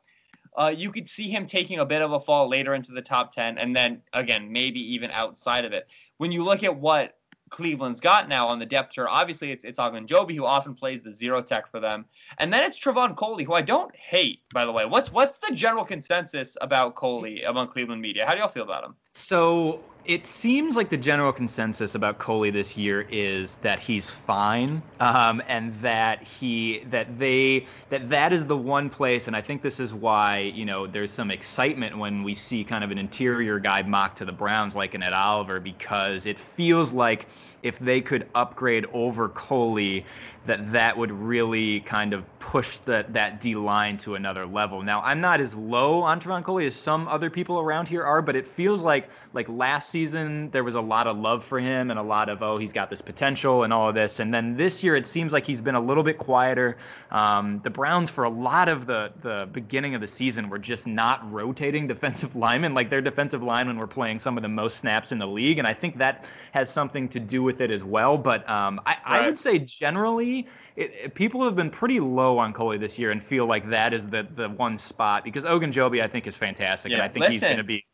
uh, 0.59 0.73
you 0.77 0.91
could 0.91 1.09
see 1.09 1.31
him 1.31 1.47
taking 1.47 1.79
a 1.79 1.87
bit 1.87 2.03
of 2.03 2.13
a 2.13 2.21
fall 2.21 2.49
later 2.49 2.75
into 2.75 2.93
the 2.93 3.01
top 3.01 3.35
10, 3.35 3.57
and 3.57 3.75
then 3.75 4.03
again, 4.13 4.53
maybe 4.53 4.81
even 4.93 5.11
outside 5.13 5.65
of 5.65 5.73
it. 5.73 5.89
When 6.19 6.33
you 6.33 6.45
look 6.45 6.63
at 6.65 6.77
what 6.77 7.20
Cleveland's 7.51 8.01
got 8.01 8.29
now 8.29 8.47
on 8.47 8.59
the 8.59 8.67
depth 8.67 8.93
chart. 8.93 9.09
Obviously, 9.11 9.51
it's 9.51 9.65
it's 9.65 9.79
Ogunjobi 9.79 10.35
who 10.35 10.45
often 10.45 10.75
plays 10.75 11.03
the 11.03 11.13
zero 11.13 11.43
tech 11.43 11.71
for 11.71 11.81
them, 11.81 12.05
and 12.39 12.53
then 12.53 12.63
it's 12.63 12.79
Trevon 12.79 13.17
Coley, 13.17 13.45
who 13.45 13.55
I 13.55 13.63
don't 13.63 13.95
hate, 13.95 14.43
by 14.55 14.65
the 14.65 14.73
way. 14.73 14.87
What's 14.87 15.13
what's 15.13 15.39
the 15.39 15.55
general 15.55 15.85
consensus 15.85 16.57
about 16.61 16.95
Coley 16.95 17.43
among 17.43 17.69
Cleveland 17.69 18.01
media? 18.01 18.25
How 18.27 18.33
do 18.33 18.39
y'all 18.39 18.49
feel 18.49 18.63
about 18.63 18.85
him? 18.85 18.95
So 19.15 19.81
it 20.05 20.27
seems 20.27 20.77
like 20.77 20.89
the 20.89 20.97
general 20.97 21.33
consensus 21.33 21.95
about 21.95 22.19
Coley 22.19 22.51
this 22.51 22.77
year 22.77 23.07
is 23.11 23.57
that 23.57 23.81
he's 23.81 24.09
fine, 24.09 24.83
um, 24.99 25.43
and 25.47 25.73
that 25.75 26.23
he 26.27 26.85
that 26.87 27.19
they 27.19 27.67
that 27.91 28.09
that 28.09 28.33
is 28.33 28.47
the 28.47 28.57
one 28.57 28.89
place, 28.89 29.27
and 29.27 29.37
I 29.37 29.43
think 29.43 29.63
this 29.63 29.79
is 29.81 29.93
why 29.93 30.39
you 30.39 30.65
know 30.65 30.87
there's 30.87 31.13
some 31.13 31.31
excitement 31.31 31.99
when 31.99 32.23
we 32.23 32.35
see 32.35 32.65
kind 32.65 32.83
of 32.83 32.91
an 32.91 32.99
interior 32.99 33.59
guy 33.59 33.83
mocked 33.83 34.19
to 34.19 34.25
the 34.25 34.33
Browns 34.33 34.75
like 34.75 34.95
an 34.95 35.03
Ed 35.03 35.13
Oliver 35.13 35.61
because 35.61 36.25
it 36.25 36.39
feels 36.39 36.93
like 36.93 37.27
if 37.63 37.79
they 37.79 38.01
could 38.01 38.27
upgrade 38.35 38.87
over 38.93 39.29
Coley, 39.29 40.05
that 40.47 40.73
that 40.73 40.97
would 40.97 41.13
really 41.13 41.81
kind 41.81 42.15
of 42.15 42.25
push 42.39 42.79
that 42.79 43.13
that 43.13 43.41
D 43.41 43.55
line 43.55 43.99
to 43.99 44.15
another 44.15 44.47
level. 44.47 44.83
Now, 44.83 45.03
I'm 45.03 45.21
not 45.21 45.41
as 45.41 45.55
low 45.55 46.03
on 46.03 46.19
Trevon 46.19 46.43
Coley 46.43 46.65
as 46.67 46.75
some 46.75 47.07
other 47.09 47.29
people 47.29 47.61
around 47.61 47.89
here 47.89 48.03
are, 48.03 48.23
but 48.23 48.35
it 48.35 48.47
feels 48.47 48.83
like 48.83 49.11
like 49.35 49.49
last 49.49 49.91
season 49.91 50.51
there 50.51 50.65
was 50.65 50.75
a 50.75 50.81
lot 50.81 51.07
of 51.07 51.19
love 51.19 51.45
for 51.45 51.61
him 51.61 51.91
and 51.91 51.99
a 51.99 52.03
lot 52.03 52.29
of 52.29 52.43
oh 52.43 52.57
he's 52.57 52.73
got 52.73 52.89
this 52.89 53.03
potential 53.03 53.65
and 53.65 53.73
all 53.73 53.89
of 53.89 53.95
this, 53.95 54.21
and 54.21 54.33
then 54.33 54.57
this 54.57 54.83
year 54.83 54.97
it 54.97 55.07
seems 55.07 55.33
like 55.33 55.47
he's 55.47 55.61
been 55.61 55.75
a 55.75 55.81
little 55.81 56.03
bit 56.03 56.17
quieter. 56.17 56.79
Um, 57.11 57.61
the 57.63 57.71
Browns 57.71 58.11
for 58.11 58.25
a 58.25 58.31
lot 58.31 58.69
of 58.69 58.87
the 58.87 59.13
the 59.21 59.49
beginning 59.53 59.95
of 59.95 60.01
the 60.01 60.09
season 60.09 60.49
were 60.49 60.59
just 60.59 60.87
not 60.87 61.31
rotating 61.31 61.87
defensive 61.95 62.35
linemen 62.35 62.73
like 62.73 62.89
their 62.89 63.03
defensive 63.03 63.43
linemen 63.43 63.77
were 63.77 63.87
playing 63.87 64.19
some 64.19 64.39
of 64.39 64.43
the 64.43 64.49
most 64.49 64.79
snaps 64.79 65.13
in 65.13 65.19
the 65.19 65.29
league, 65.29 65.59
and 65.59 65.67
I 65.67 65.75
think 65.75 65.99
that 65.99 66.31
has 66.53 66.71
something 66.71 67.09
to 67.11 67.21
do 67.21 67.43
with 67.43 67.50
it 67.59 67.71
as 67.71 67.83
well. 67.83 68.19
But 68.19 68.47
um, 68.51 68.81
I, 68.85 68.91
right. 68.91 69.01
I 69.05 69.27
would 69.27 69.39
say 69.39 69.59
generally 69.59 70.47
it, 70.77 70.93
it, 70.93 71.15
people 71.15 71.43
have 71.45 71.57
been 71.57 71.71
pretty 71.71 72.01
low 72.01 72.37
on 72.37 72.53
Coley 72.53 72.77
this 72.77 72.99
year 72.99 73.13
and 73.13 73.25
feel 73.25 73.47
like 73.47 73.67
that 73.71 73.95
is 73.95 74.07
the 74.07 74.27
the 74.35 74.51
one 74.51 74.77
spot 74.77 75.25
because 75.25 75.45
Ogunjobi 75.45 76.03
I 76.03 76.07
think 76.07 76.27
is 76.27 76.37
fantastic 76.37 76.91
yeah, 76.91 76.99
and 76.99 77.05
I 77.05 77.09
think 77.09 77.25
listen, 77.25 77.33
he's 77.33 77.43
going 77.43 77.57
to 77.57 77.65
be. 77.65 77.87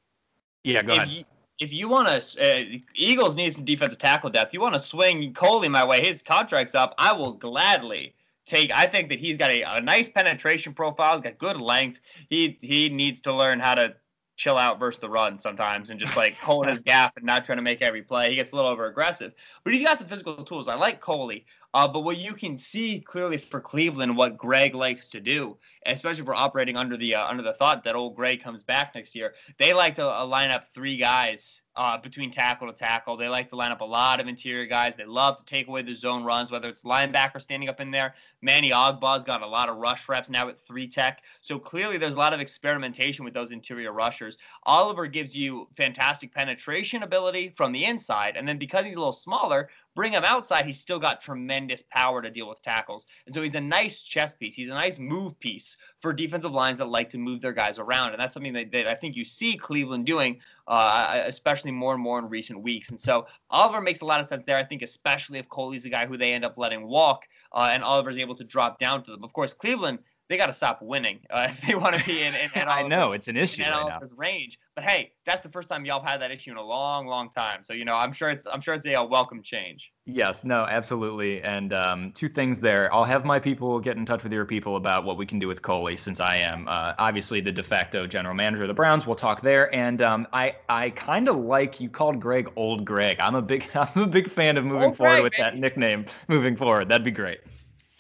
Yeah, 0.65 0.83
go 0.83 0.95
ahead. 0.95 1.09
You, 1.09 1.25
if 1.61 1.73
you 1.73 1.89
want 1.89 2.09
to, 2.09 2.41
uh, 2.41 2.79
Eagles 2.95 3.37
need 3.37 3.55
some 3.55 3.65
defensive 3.65 3.99
tackle 3.99 4.31
depth. 4.31 4.53
You 4.53 4.61
want 4.61 4.75
to 4.75 4.81
swing 4.81 5.33
Coley 5.33 5.69
my 5.69 5.85
way. 5.85 6.05
His 6.05 6.23
contract's 6.23 6.75
up. 6.75 6.95
I 6.99 7.13
will 7.13 7.33
gladly 7.33 8.15
take. 8.47 8.71
I 8.73 8.87
think 8.87 9.09
that 9.11 9.19
he's 9.19 9.39
got 9.39 9.51
a, 9.51 9.63
a 9.63 9.81
nice 9.81 10.09
penetration 10.09 10.75
profile. 10.75 11.15
He's 11.15 11.23
got 11.23 11.39
good 11.39 11.57
length. 11.57 12.01
He 12.29 12.59
he 12.61 12.89
needs 12.89 13.21
to 13.23 13.33
learn 13.33 13.61
how 13.61 13.75
to 13.75 13.95
chill 14.37 14.59
out 14.59 14.79
versus 14.79 15.01
the 15.01 15.09
run 15.09 15.39
sometimes 15.39 15.91
and 15.91 15.99
just 15.99 16.17
like 16.17 16.35
holding 16.35 16.71
his 16.71 16.83
gap 16.83 17.17
and 17.17 17.25
not 17.25 17.45
trying 17.45 17.59
to 17.59 17.63
make 17.63 17.83
every 17.83 18.03
play. 18.03 18.31
He 18.31 18.37
gets 18.37 18.53
a 18.53 18.57
little 18.57 18.71
over 18.71 18.87
aggressive, 18.87 19.33
but 19.65 19.73
he's 19.73 19.83
got 19.83 19.99
some 19.99 20.09
physical 20.09 20.45
tools. 20.45 20.69
I 20.69 20.75
like 20.75 21.01
Coley. 21.01 21.47
Uh, 21.75 21.87
but 21.87 22.01
what 22.01 22.17
you 22.17 22.33
can 22.33 22.57
see 22.57 23.01
clearly 23.01 23.37
for 23.37 23.61
Cleveland, 23.61 24.17
what 24.17 24.39
Gregg 24.39 24.75
likes 24.75 25.09
to 25.09 25.21
do, 25.21 25.59
especially 25.85 26.25
for 26.25 26.35
operating 26.35 26.77
under 26.77 26.97
the 26.97 27.15
uh, 27.15 27.27
under 27.27 27.43
the 27.43 27.53
thought 27.53 27.85
that 27.85 27.95
old 27.95 28.17
Gregg 28.17 28.43
comes 28.43 28.63
back 28.63 28.95
next 28.95 29.15
year, 29.15 29.35
they 29.59 29.75
like 29.75 29.95
to 29.97 30.09
uh, 30.09 30.25
line 30.25 30.51
up 30.51 30.69
three 30.75 30.97
guys 30.97 31.61
uh, 31.77 31.99
between 31.99 32.31
tackle 32.31 32.67
to 32.67 32.73
tackle. 32.73 33.17
They 33.17 33.29
like 33.29 33.49
to 33.51 33.57
line 33.57 33.73
up 33.73 33.81
a 33.81 33.85
lot 33.85 34.21
of 34.21 34.29
interior 34.29 34.67
guys. 34.67 34.95
They 34.97 35.05
love 35.05 35.37
to 35.37 35.45
take 35.45 35.69
away 35.69 35.83
the 35.83 35.95
zone 35.95 36.25
runs, 36.25 36.51
whether 36.51 36.69
it's 36.69 36.83
linebacker 36.83 37.41
standing 37.41 37.69
up 37.69 37.81
in 37.81 37.91
there. 37.91 38.15
Manny 38.43 38.71
Ogbah's 38.71 39.25
got 39.25 39.43
a 39.43 39.47
lot 39.47 39.69
of 39.69 39.77
rush 39.77 40.09
reps 40.09 40.31
now 40.31 40.49
at 40.49 40.59
three 40.67 40.89
tech. 40.89 41.23
So 41.41 41.59
clearly 41.59 41.99
there's 41.99 42.15
a 42.15 42.19
lot 42.19 42.33
of 42.33 42.41
experimentation 42.41 43.25
with 43.25 43.35
those 43.35 43.53
interior 43.53 43.93
rushers. 43.93 44.39
Oliver 44.65 45.07
gives 45.07 45.35
you 45.35 45.69
fantastic 45.77 46.33
penetration 46.33 47.03
ability 47.03 47.53
from 47.57 47.73
the 47.73 47.85
inside. 47.85 48.37
And 48.37 48.49
then 48.49 48.59
because 48.59 48.85
he's 48.85 48.95
a 48.95 48.99
little 48.99 49.13
smaller, 49.13 49.69
Bring 49.97 50.13
him 50.13 50.25
outside, 50.25 50.67
he's 50.67 50.79
still 50.79 50.99
got 50.99 51.23
tremendous 51.23 51.83
power 51.91 52.21
to 52.21 52.31
deal 52.31 52.51
with 52.51 52.63
tackles. 52.63 53.07
And 53.25 53.35
so 53.35 53.43
he's 53.43 53.55
a 53.55 53.61
nice 53.61 54.03
chess 54.03 54.35
piece. 54.35 54.55
He's 54.55 54.69
a 54.69 54.75
nice 54.75 54.99
move 54.99 55.41
piece 55.41 55.79
for 56.03 56.13
defensive 56.13 56.53
lines 56.53 56.77
that 56.79 56.89
like 56.89 57.09
to 57.11 57.19
move 57.19 57.41
their 57.41 57.55
guys 57.55 57.79
around. 57.79 58.13
And 58.13 58.21
that's 58.21 58.35
something 58.35 58.53
that, 58.53 58.71
that 58.73 58.87
I 58.87 58.95
think 58.95 59.17
you 59.17 59.25
see 59.25 59.57
Cleveland 59.57 60.05
doing, 60.05 60.39
uh, 60.69 61.23
especially 61.25 61.71
more 61.71 61.95
and 61.95 62.03
more 62.03 62.19
in 62.19 62.29
recent 62.29 62.63
weeks. 62.63 62.91
And 62.91 63.01
so 63.01 63.27
Oliver 63.49 63.81
makes 63.81 64.03
a 64.03 64.05
lot 64.05 64.21
of 64.21 64.29
sense 64.29 64.45
there. 64.45 64.59
I 64.59 64.65
think, 64.65 64.83
especially 64.83 65.39
if 65.39 65.49
Coley's 65.49 65.87
a 65.87 65.91
guy 65.91 66.05
who 66.05 66.19
they 66.19 66.35
end 66.35 66.45
up 66.45 66.59
letting 66.59 66.87
walk 66.87 67.27
uh, 67.53 67.71
and 67.73 67.83
Oliver's 67.83 68.19
able 68.19 68.37
to 68.37 68.45
drop 68.45 68.79
down 68.79 69.03
to 69.05 69.11
them. 69.11 69.25
Of 69.25 69.33
course, 69.33 69.55
Cleveland 69.55 70.01
they 70.29 70.37
got 70.37 70.47
to 70.47 70.53
stop 70.53 70.83
winning 70.83 71.21
uh, 71.31 71.49
if 71.51 71.61
they 71.67 71.75
want 71.75 71.97
to 71.97 72.05
be 72.05 72.23
in. 72.23 72.35
in, 72.35 72.51
in 72.55 72.63
I 72.69 72.83
know 72.87 73.13
it's 73.13 73.29
an 73.29 73.37
issue 73.37 73.63
in 73.63 73.71
right 73.71 73.87
now. 73.89 74.09
range, 74.17 74.59
but 74.75 74.85
hey, 74.85 75.13
that's 75.25 75.43
the 75.43 75.49
first 75.49 75.69
time 75.69 75.85
y'all 75.85 76.01
have 76.01 76.09
had 76.09 76.21
that 76.23 76.31
issue 76.31 76.51
in 76.51 76.57
a 76.57 76.63
long, 76.63 77.07
long 77.07 77.31
time. 77.31 77.63
So 77.63 77.73
you 77.73 77.85
know, 77.85 77.95
I'm 77.95 78.13
sure 78.13 78.31
it's 78.31 78.47
I'm 78.47 78.61
sure 78.61 78.75
it's 78.75 78.87
a, 78.87 78.95
a 78.95 79.05
welcome 79.05 79.43
change. 79.43 79.93
Yes, 80.05 80.45
no, 80.45 80.65
absolutely. 80.67 81.43
And 81.43 81.73
um, 81.73 82.13
two 82.13 82.29
things 82.29 82.61
there. 82.61 82.93
I'll 82.95 83.05
have 83.05 83.25
my 83.25 83.41
people 83.41 83.81
get 83.81 83.97
in 83.97 84.07
touch 84.07 84.23
with 84.23 84.33
your 84.33 84.45
people 84.45 84.77
about 84.77 85.05
what 85.05 85.17
we 85.17 85.27
can 85.27 85.39
do 85.39 85.49
with 85.49 85.63
Coley, 85.63 85.97
since 85.97 86.21
I 86.21 86.37
am 86.37 86.69
uh, 86.69 86.95
obviously 86.99 87.41
the 87.41 87.53
de 87.53 87.63
facto 87.63 88.07
general 88.07 88.35
manager 88.35 88.63
of 88.63 88.69
the 88.69 88.75
Browns. 88.75 89.07
We'll 89.07 89.17
talk 89.17 89.41
there. 89.41 89.75
And 89.75 90.03
um, 90.03 90.27
I 90.33 90.57
I 90.69 90.91
kind 90.91 91.29
of 91.29 91.37
like 91.37 91.81
you 91.81 91.89
called 91.89 92.21
Gregg 92.21 92.49
Old 92.57 92.85
Gregg. 92.85 93.19
I'm 93.21 93.35
a 93.35 93.43
big 93.43 93.69
I'm 93.75 94.03
a 94.03 94.07
big 94.07 94.29
fan 94.29 94.57
of 94.57 94.65
moving 94.65 94.89
Old 94.89 94.97
forward 94.97 95.15
Gregg, 95.15 95.23
with 95.25 95.33
baby. 95.33 95.43
that 95.43 95.57
nickname. 95.59 96.07
Moving 96.29 96.57
forward, 96.57 96.89
that'd 96.89 97.05
be 97.05 97.11
great. 97.11 97.41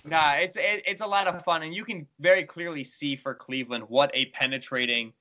Nah, 0.07 0.35
it's 0.35 0.57
it, 0.57 0.83
it's 0.87 1.01
a 1.01 1.07
lot 1.07 1.27
of 1.27 1.42
fun, 1.45 1.62
and 1.62 1.75
you 1.75 1.85
can 1.85 2.07
very 2.21 2.45
clearly 2.45 2.85
see 2.85 3.16
for 3.16 3.35
Cleveland 3.35 3.85
what 3.88 4.11
a 4.14 4.27
penetrating 4.27 5.12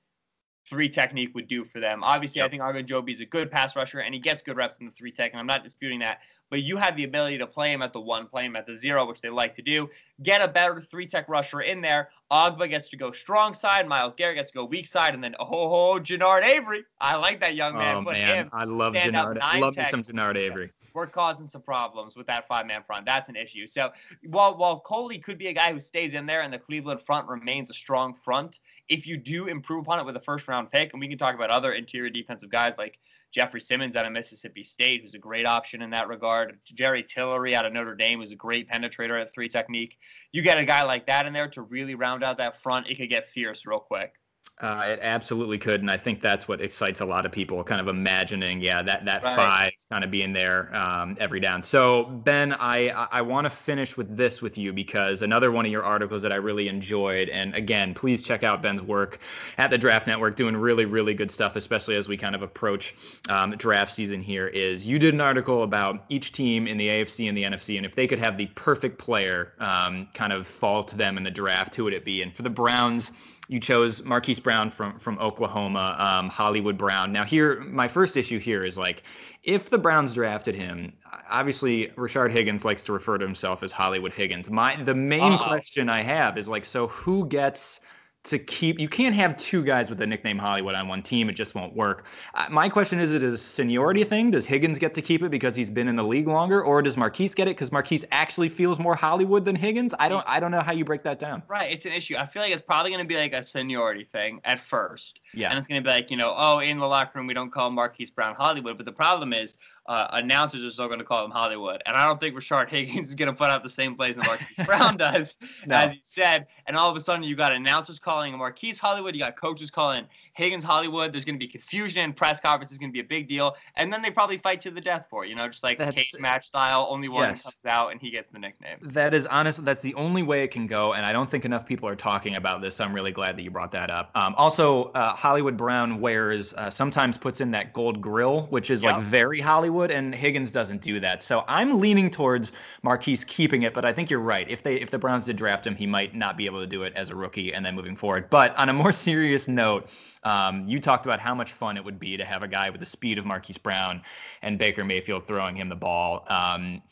three 0.68 0.88
technique 0.88 1.34
would 1.34 1.48
do 1.48 1.64
for 1.64 1.80
them. 1.80 2.02
Obviously, 2.02 2.40
yep. 2.40 2.46
I 2.46 2.50
think 2.50 2.62
Ogunjobi 2.62 3.12
is 3.12 3.20
a 3.20 3.26
good 3.26 3.50
pass 3.50 3.76
rusher, 3.76 4.00
and 4.00 4.12
he 4.12 4.20
gets 4.20 4.42
good 4.42 4.56
reps 4.56 4.78
in 4.78 4.86
the 4.86 4.92
three 4.92 5.12
tech, 5.12 5.32
and 5.32 5.40
I'm 5.40 5.46
not 5.46 5.62
disputing 5.62 6.00
that. 6.00 6.20
But 6.50 6.62
you 6.62 6.76
have 6.76 6.96
the 6.96 7.04
ability 7.04 7.38
to 7.38 7.46
play 7.46 7.72
him 7.72 7.82
at 7.82 7.92
the 7.92 8.00
one, 8.00 8.26
play 8.26 8.44
him 8.44 8.56
at 8.56 8.66
the 8.66 8.76
zero, 8.76 9.06
which 9.06 9.20
they 9.20 9.28
like 9.28 9.54
to 9.56 9.62
do. 9.62 9.88
Get 10.22 10.40
a 10.40 10.48
better 10.48 10.80
three 10.80 11.06
tech 11.06 11.28
rusher 11.28 11.60
in 11.60 11.80
there. 11.80 12.10
Ogbah 12.30 12.68
gets 12.68 12.88
to 12.88 12.96
go 12.96 13.12
strong 13.12 13.54
side. 13.54 13.86
Myles 13.86 14.14
Garrett 14.14 14.36
gets 14.36 14.50
to 14.50 14.54
go 14.54 14.64
weak 14.64 14.86
side, 14.86 15.14
and 15.14 15.22
then 15.22 15.34
oh, 15.38 16.00
Genard 16.00 16.44
Avery. 16.44 16.84
I 17.00 17.16
like 17.16 17.40
that 17.40 17.54
young 17.54 17.76
man. 17.76 17.96
Oh 17.96 18.04
Put 18.04 18.14
man, 18.14 18.48
I 18.52 18.64
love 18.64 18.94
Genard. 18.94 19.38
I 19.40 19.58
love 19.58 19.76
me 19.76 19.84
some 19.84 20.02
Genard 20.02 20.36
Avery. 20.36 20.70
We're 20.94 21.06
causing 21.06 21.46
some 21.46 21.62
problems 21.62 22.16
with 22.16 22.26
that 22.28 22.48
five 22.48 22.66
man 22.66 22.82
front. 22.82 23.04
That's 23.04 23.28
an 23.28 23.36
issue. 23.36 23.66
So 23.66 23.90
while 24.24 24.56
while 24.56 24.80
Coley 24.80 25.18
could 25.18 25.38
be 25.38 25.48
a 25.48 25.52
guy 25.52 25.72
who 25.72 25.80
stays 25.80 26.14
in 26.14 26.26
there, 26.26 26.42
and 26.42 26.52
the 26.52 26.58
Cleveland 26.58 27.02
front 27.02 27.28
remains 27.28 27.70
a 27.70 27.74
strong 27.74 28.14
front, 28.14 28.58
if 28.88 29.06
you 29.06 29.16
do 29.16 29.46
improve 29.46 29.82
upon 29.82 29.98
it 29.98 30.04
with 30.04 30.16
a 30.16 30.20
first 30.20 30.46
round 30.48 30.70
pick, 30.70 30.92
and 30.92 31.00
we 31.00 31.08
can 31.08 31.18
talk 31.18 31.34
about 31.34 31.50
other 31.50 31.72
interior 31.72 32.10
defensive 32.10 32.50
guys 32.50 32.78
like 32.78 32.98
Jeffrey 33.32 33.60
Simmons 33.60 33.96
out 33.96 34.06
of 34.06 34.12
Mississippi 34.12 34.62
State, 34.62 35.02
who's 35.02 35.14
a 35.14 35.18
great 35.18 35.46
option 35.46 35.82
in 35.82 35.90
that 35.90 36.08
regard. 36.08 36.58
Jerry 36.64 37.02
Tillery 37.02 37.54
out 37.54 37.66
of 37.66 37.72
Notre 37.72 37.94
Dame 37.94 38.20
who's 38.20 38.32
a 38.32 38.36
great 38.36 38.68
penetrator 38.70 39.20
at 39.20 39.32
three 39.34 39.48
technique. 39.48 39.98
You 40.32 40.42
get 40.42 40.58
a 40.58 40.64
guy 40.64 40.82
like 40.82 41.06
that 41.06 41.26
in 41.26 41.32
there 41.32 41.48
to 41.50 41.62
really 41.62 41.94
round 41.94 42.22
out 42.22 42.38
that 42.38 42.62
front, 42.62 42.88
it 42.88 42.96
could 42.96 43.10
get 43.10 43.26
fierce 43.26 43.66
real 43.66 43.80
quick. 43.80 44.14
Uh, 44.58 44.84
it 44.86 44.98
absolutely 45.02 45.58
could, 45.58 45.82
and 45.82 45.90
I 45.90 45.98
think 45.98 46.22
that's 46.22 46.48
what 46.48 46.62
excites 46.62 47.00
a 47.00 47.04
lot 47.04 47.26
of 47.26 47.32
people. 47.32 47.62
Kind 47.62 47.78
of 47.78 47.88
imagining, 47.88 48.62
yeah, 48.62 48.80
that 48.80 49.04
that 49.04 49.22
right. 49.22 49.36
five 49.36 49.72
kind 49.90 50.02
of 50.02 50.10
being 50.10 50.32
there 50.32 50.74
um, 50.74 51.14
every 51.20 51.40
down. 51.40 51.62
So 51.62 52.04
Ben, 52.04 52.54
I 52.54 52.88
I 52.88 53.20
want 53.20 53.44
to 53.44 53.50
finish 53.50 53.98
with 53.98 54.16
this 54.16 54.40
with 54.40 54.56
you 54.56 54.72
because 54.72 55.20
another 55.20 55.52
one 55.52 55.66
of 55.66 55.72
your 55.72 55.84
articles 55.84 56.22
that 56.22 56.32
I 56.32 56.36
really 56.36 56.68
enjoyed, 56.68 57.28
and 57.28 57.54
again, 57.54 57.92
please 57.92 58.22
check 58.22 58.44
out 58.44 58.62
Ben's 58.62 58.80
work 58.80 59.18
at 59.58 59.70
the 59.70 59.76
Draft 59.76 60.06
Network, 60.06 60.36
doing 60.36 60.56
really 60.56 60.86
really 60.86 61.12
good 61.12 61.30
stuff, 61.30 61.54
especially 61.54 61.96
as 61.96 62.08
we 62.08 62.16
kind 62.16 62.34
of 62.34 62.40
approach 62.40 62.94
um, 63.28 63.50
draft 63.58 63.92
season. 63.92 64.22
Here 64.22 64.48
is 64.48 64.86
you 64.86 64.98
did 64.98 65.12
an 65.12 65.20
article 65.20 65.64
about 65.64 66.06
each 66.08 66.32
team 66.32 66.66
in 66.66 66.78
the 66.78 66.88
AFC 66.88 67.28
and 67.28 67.36
the 67.36 67.42
NFC, 67.42 67.76
and 67.76 67.84
if 67.84 67.94
they 67.94 68.06
could 68.06 68.20
have 68.20 68.38
the 68.38 68.46
perfect 68.54 68.98
player 68.98 69.52
um, 69.58 70.08
kind 70.14 70.32
of 70.32 70.46
fall 70.46 70.82
to 70.84 70.96
them 70.96 71.18
in 71.18 71.24
the 71.24 71.30
draft, 71.30 71.74
who 71.74 71.84
would 71.84 71.92
it 71.92 72.06
be? 72.06 72.22
And 72.22 72.34
for 72.34 72.40
the 72.40 72.48
Browns 72.48 73.12
you 73.48 73.60
chose 73.60 74.02
Marquise 74.04 74.40
Brown 74.40 74.70
from 74.70 74.98
from 74.98 75.18
Oklahoma, 75.18 75.96
um, 75.98 76.28
Hollywood 76.28 76.76
Brown. 76.76 77.12
Now, 77.12 77.24
here, 77.24 77.60
my 77.60 77.88
first 77.88 78.16
issue 78.16 78.38
here 78.38 78.64
is 78.64 78.76
like, 78.76 79.02
if 79.42 79.70
the 79.70 79.78
Browns 79.78 80.14
drafted 80.14 80.54
him, 80.54 80.92
obviously 81.28 81.88
Rashard 81.96 82.32
Higgins 82.32 82.64
likes 82.64 82.82
to 82.84 82.92
refer 82.92 83.18
to 83.18 83.24
himself 83.24 83.62
as 83.62 83.72
Hollywood 83.72 84.12
Higgins. 84.12 84.50
My 84.50 84.82
the 84.82 84.94
main 84.94 85.32
Uh-oh. 85.32 85.46
question 85.46 85.88
I 85.88 86.02
have 86.02 86.36
is 86.36 86.48
like, 86.48 86.64
so 86.64 86.88
who 86.88 87.26
gets 87.26 87.80
to 88.26 88.38
keep 88.38 88.78
you 88.78 88.88
can't 88.88 89.14
have 89.14 89.36
two 89.36 89.64
guys 89.64 89.88
with 89.88 89.98
the 89.98 90.06
nickname 90.06 90.38
Hollywood 90.38 90.74
on 90.74 90.88
one 90.88 91.02
team. 91.02 91.28
It 91.28 91.34
just 91.34 91.54
won't 91.54 91.74
work. 91.74 92.06
Uh, 92.34 92.46
my 92.50 92.68
question 92.68 92.98
is: 92.98 93.12
It 93.12 93.22
is 93.22 93.34
a 93.34 93.38
seniority 93.38 94.04
thing? 94.04 94.30
Does 94.30 94.44
Higgins 94.44 94.78
get 94.78 94.94
to 94.94 95.02
keep 95.02 95.22
it 95.22 95.30
because 95.30 95.56
he's 95.56 95.70
been 95.70 95.88
in 95.88 95.96
the 95.96 96.04
league 96.04 96.28
longer, 96.28 96.62
or 96.62 96.82
does 96.82 96.96
Marquise 96.96 97.34
get 97.34 97.48
it 97.48 97.56
because 97.56 97.72
Marquise 97.72 98.04
actually 98.12 98.48
feels 98.48 98.78
more 98.78 98.94
Hollywood 98.94 99.44
than 99.44 99.56
Higgins? 99.56 99.94
I 99.98 100.08
don't. 100.08 100.24
I 100.26 100.40
don't 100.40 100.50
know 100.50 100.60
how 100.60 100.72
you 100.72 100.84
break 100.84 101.02
that 101.04 101.18
down. 101.18 101.42
Right, 101.48 101.72
it's 101.72 101.86
an 101.86 101.92
issue. 101.92 102.16
I 102.16 102.26
feel 102.26 102.42
like 102.42 102.52
it's 102.52 102.62
probably 102.62 102.90
going 102.90 103.02
to 103.02 103.08
be 103.08 103.16
like 103.16 103.32
a 103.32 103.42
seniority 103.42 104.04
thing 104.04 104.40
at 104.44 104.60
first. 104.60 105.20
Yeah, 105.32 105.50
and 105.50 105.58
it's 105.58 105.66
going 105.66 105.82
to 105.82 105.86
be 105.86 105.90
like 105.90 106.10
you 106.10 106.16
know, 106.16 106.34
oh, 106.36 106.58
in 106.58 106.78
the 106.78 106.86
locker 106.86 107.18
room 107.18 107.26
we 107.26 107.34
don't 107.34 107.50
call 107.50 107.70
Marquise 107.70 108.10
Brown 108.10 108.34
Hollywood, 108.34 108.76
but 108.76 108.86
the 108.86 108.92
problem 108.92 109.32
is 109.32 109.56
uh, 109.88 110.08
announcers 110.12 110.64
are 110.64 110.70
still 110.70 110.86
going 110.86 110.98
to 110.98 111.04
call 111.04 111.24
him 111.24 111.30
Hollywood. 111.30 111.82
And 111.86 111.96
I 111.96 112.06
don't 112.06 112.18
think 112.20 112.34
Rashard 112.34 112.68
Higgins 112.68 113.08
is 113.08 113.14
going 113.14 113.30
to 113.30 113.36
put 113.36 113.50
out 113.50 113.62
the 113.62 113.68
same 113.68 113.94
plays 113.94 114.16
that 114.16 114.26
Marquise 114.26 114.48
Brown 114.66 114.96
does, 114.96 115.38
no. 115.66 115.76
as 115.76 115.94
you 115.94 116.00
said. 116.02 116.46
And 116.66 116.76
all 116.76 116.90
of 116.90 116.96
a 116.96 117.00
sudden, 117.00 117.22
you 117.22 117.36
got 117.36 117.52
announcers 117.52 117.98
calling 117.98 118.36
Marquise 118.36 118.78
Hollywood, 118.78 119.14
you 119.14 119.20
got 119.20 119.36
coaches 119.36 119.70
calling 119.70 120.06
Higgins 120.34 120.64
Hollywood. 120.64 121.12
There's 121.12 121.24
going 121.24 121.38
to 121.38 121.44
be 121.44 121.50
confusion. 121.50 122.12
Press 122.12 122.40
conference 122.40 122.72
is 122.72 122.78
going 122.78 122.90
to 122.90 122.92
be 122.92 123.00
a 123.00 123.04
big 123.04 123.28
deal. 123.28 123.56
And 123.76 123.92
then 123.92 124.02
they 124.02 124.10
probably 124.10 124.38
fight 124.38 124.60
to 124.62 124.70
the 124.70 124.80
death 124.80 125.06
for 125.08 125.24
it, 125.24 125.28
you 125.28 125.34
know, 125.34 125.48
just 125.48 125.62
like 125.62 125.78
cage 125.78 126.14
match 126.18 126.48
style. 126.48 126.86
Only 126.90 127.08
one 127.08 127.30
yes. 127.30 127.44
comes 127.44 127.64
out 127.66 127.92
and 127.92 128.00
he 128.00 128.10
gets 128.10 128.30
the 128.32 128.38
nickname. 128.38 128.78
That 128.82 129.14
is 129.14 129.26
honest. 129.26 129.64
That's 129.64 129.82
the 129.82 129.94
only 129.94 130.22
way 130.22 130.42
it 130.42 130.48
can 130.48 130.66
go. 130.66 130.94
And 130.94 131.06
I 131.06 131.12
don't 131.12 131.30
think 131.30 131.44
enough 131.44 131.64
people 131.64 131.88
are 131.88 131.96
talking 131.96 132.34
about 132.34 132.60
this. 132.60 132.76
So 132.76 132.84
I'm 132.84 132.94
really 132.94 133.12
glad 133.12 133.36
that 133.36 133.42
you 133.42 133.50
brought 133.50 133.72
that 133.72 133.90
up. 133.90 134.10
Um, 134.14 134.34
also, 134.36 134.84
uh, 134.92 135.14
Hollywood 135.14 135.56
Brown 135.56 136.00
wears, 136.00 136.52
uh, 136.54 136.70
sometimes 136.70 137.16
puts 137.16 137.40
in 137.40 137.50
that 137.52 137.72
gold 137.72 138.00
grill, 138.00 138.42
which 138.46 138.70
is 138.70 138.82
yep. 138.82 138.96
like 138.96 139.04
very 139.04 139.40
Hollywood, 139.40 139.75
and 139.84 140.14
Higgins 140.14 140.50
doesn't 140.50 140.82
do 140.82 141.00
that. 141.00 141.22
So 141.22 141.44
I'm 141.48 141.80
leaning 141.80 142.10
towards 142.10 142.52
Marquise 142.82 143.24
keeping 143.24 143.62
it, 143.62 143.74
but 143.74 143.84
I 143.84 143.92
think 143.92 144.10
you're 144.10 144.20
right. 144.20 144.48
If 144.48 144.62
they 144.62 144.76
if 144.76 144.90
the 144.90 144.98
Browns 144.98 145.26
did 145.26 145.36
draft 145.36 145.66
him, 145.66 145.74
he 145.74 145.86
might 145.86 146.14
not 146.14 146.36
be 146.36 146.46
able 146.46 146.60
to 146.60 146.66
do 146.66 146.82
it 146.82 146.92
as 146.96 147.10
a 147.10 147.14
rookie 147.14 147.52
and 147.52 147.64
then 147.64 147.74
moving 147.74 147.96
forward. 147.96 148.30
But 148.30 148.56
on 148.56 148.68
a 148.68 148.72
more 148.72 148.92
serious 149.06 149.48
note, 149.48 149.88
um, 150.24 150.66
you 150.66 150.80
talked 150.80 151.06
about 151.06 151.20
how 151.20 151.34
much 151.34 151.52
fun 151.52 151.76
it 151.76 151.84
would 151.84 151.98
be 151.98 152.16
to 152.16 152.24
have 152.24 152.42
a 152.42 152.48
guy 152.48 152.70
with 152.70 152.80
the 152.80 152.86
speed 152.86 153.18
of 153.18 153.26
Marquise 153.26 153.58
Brown 153.58 154.02
and 154.42 154.58
Baker 154.58 154.84
Mayfield 154.84 155.26
throwing 155.26 155.56
him 155.56 155.68
the 155.68 155.76
ball. 155.76 156.24
Um, 156.28 156.82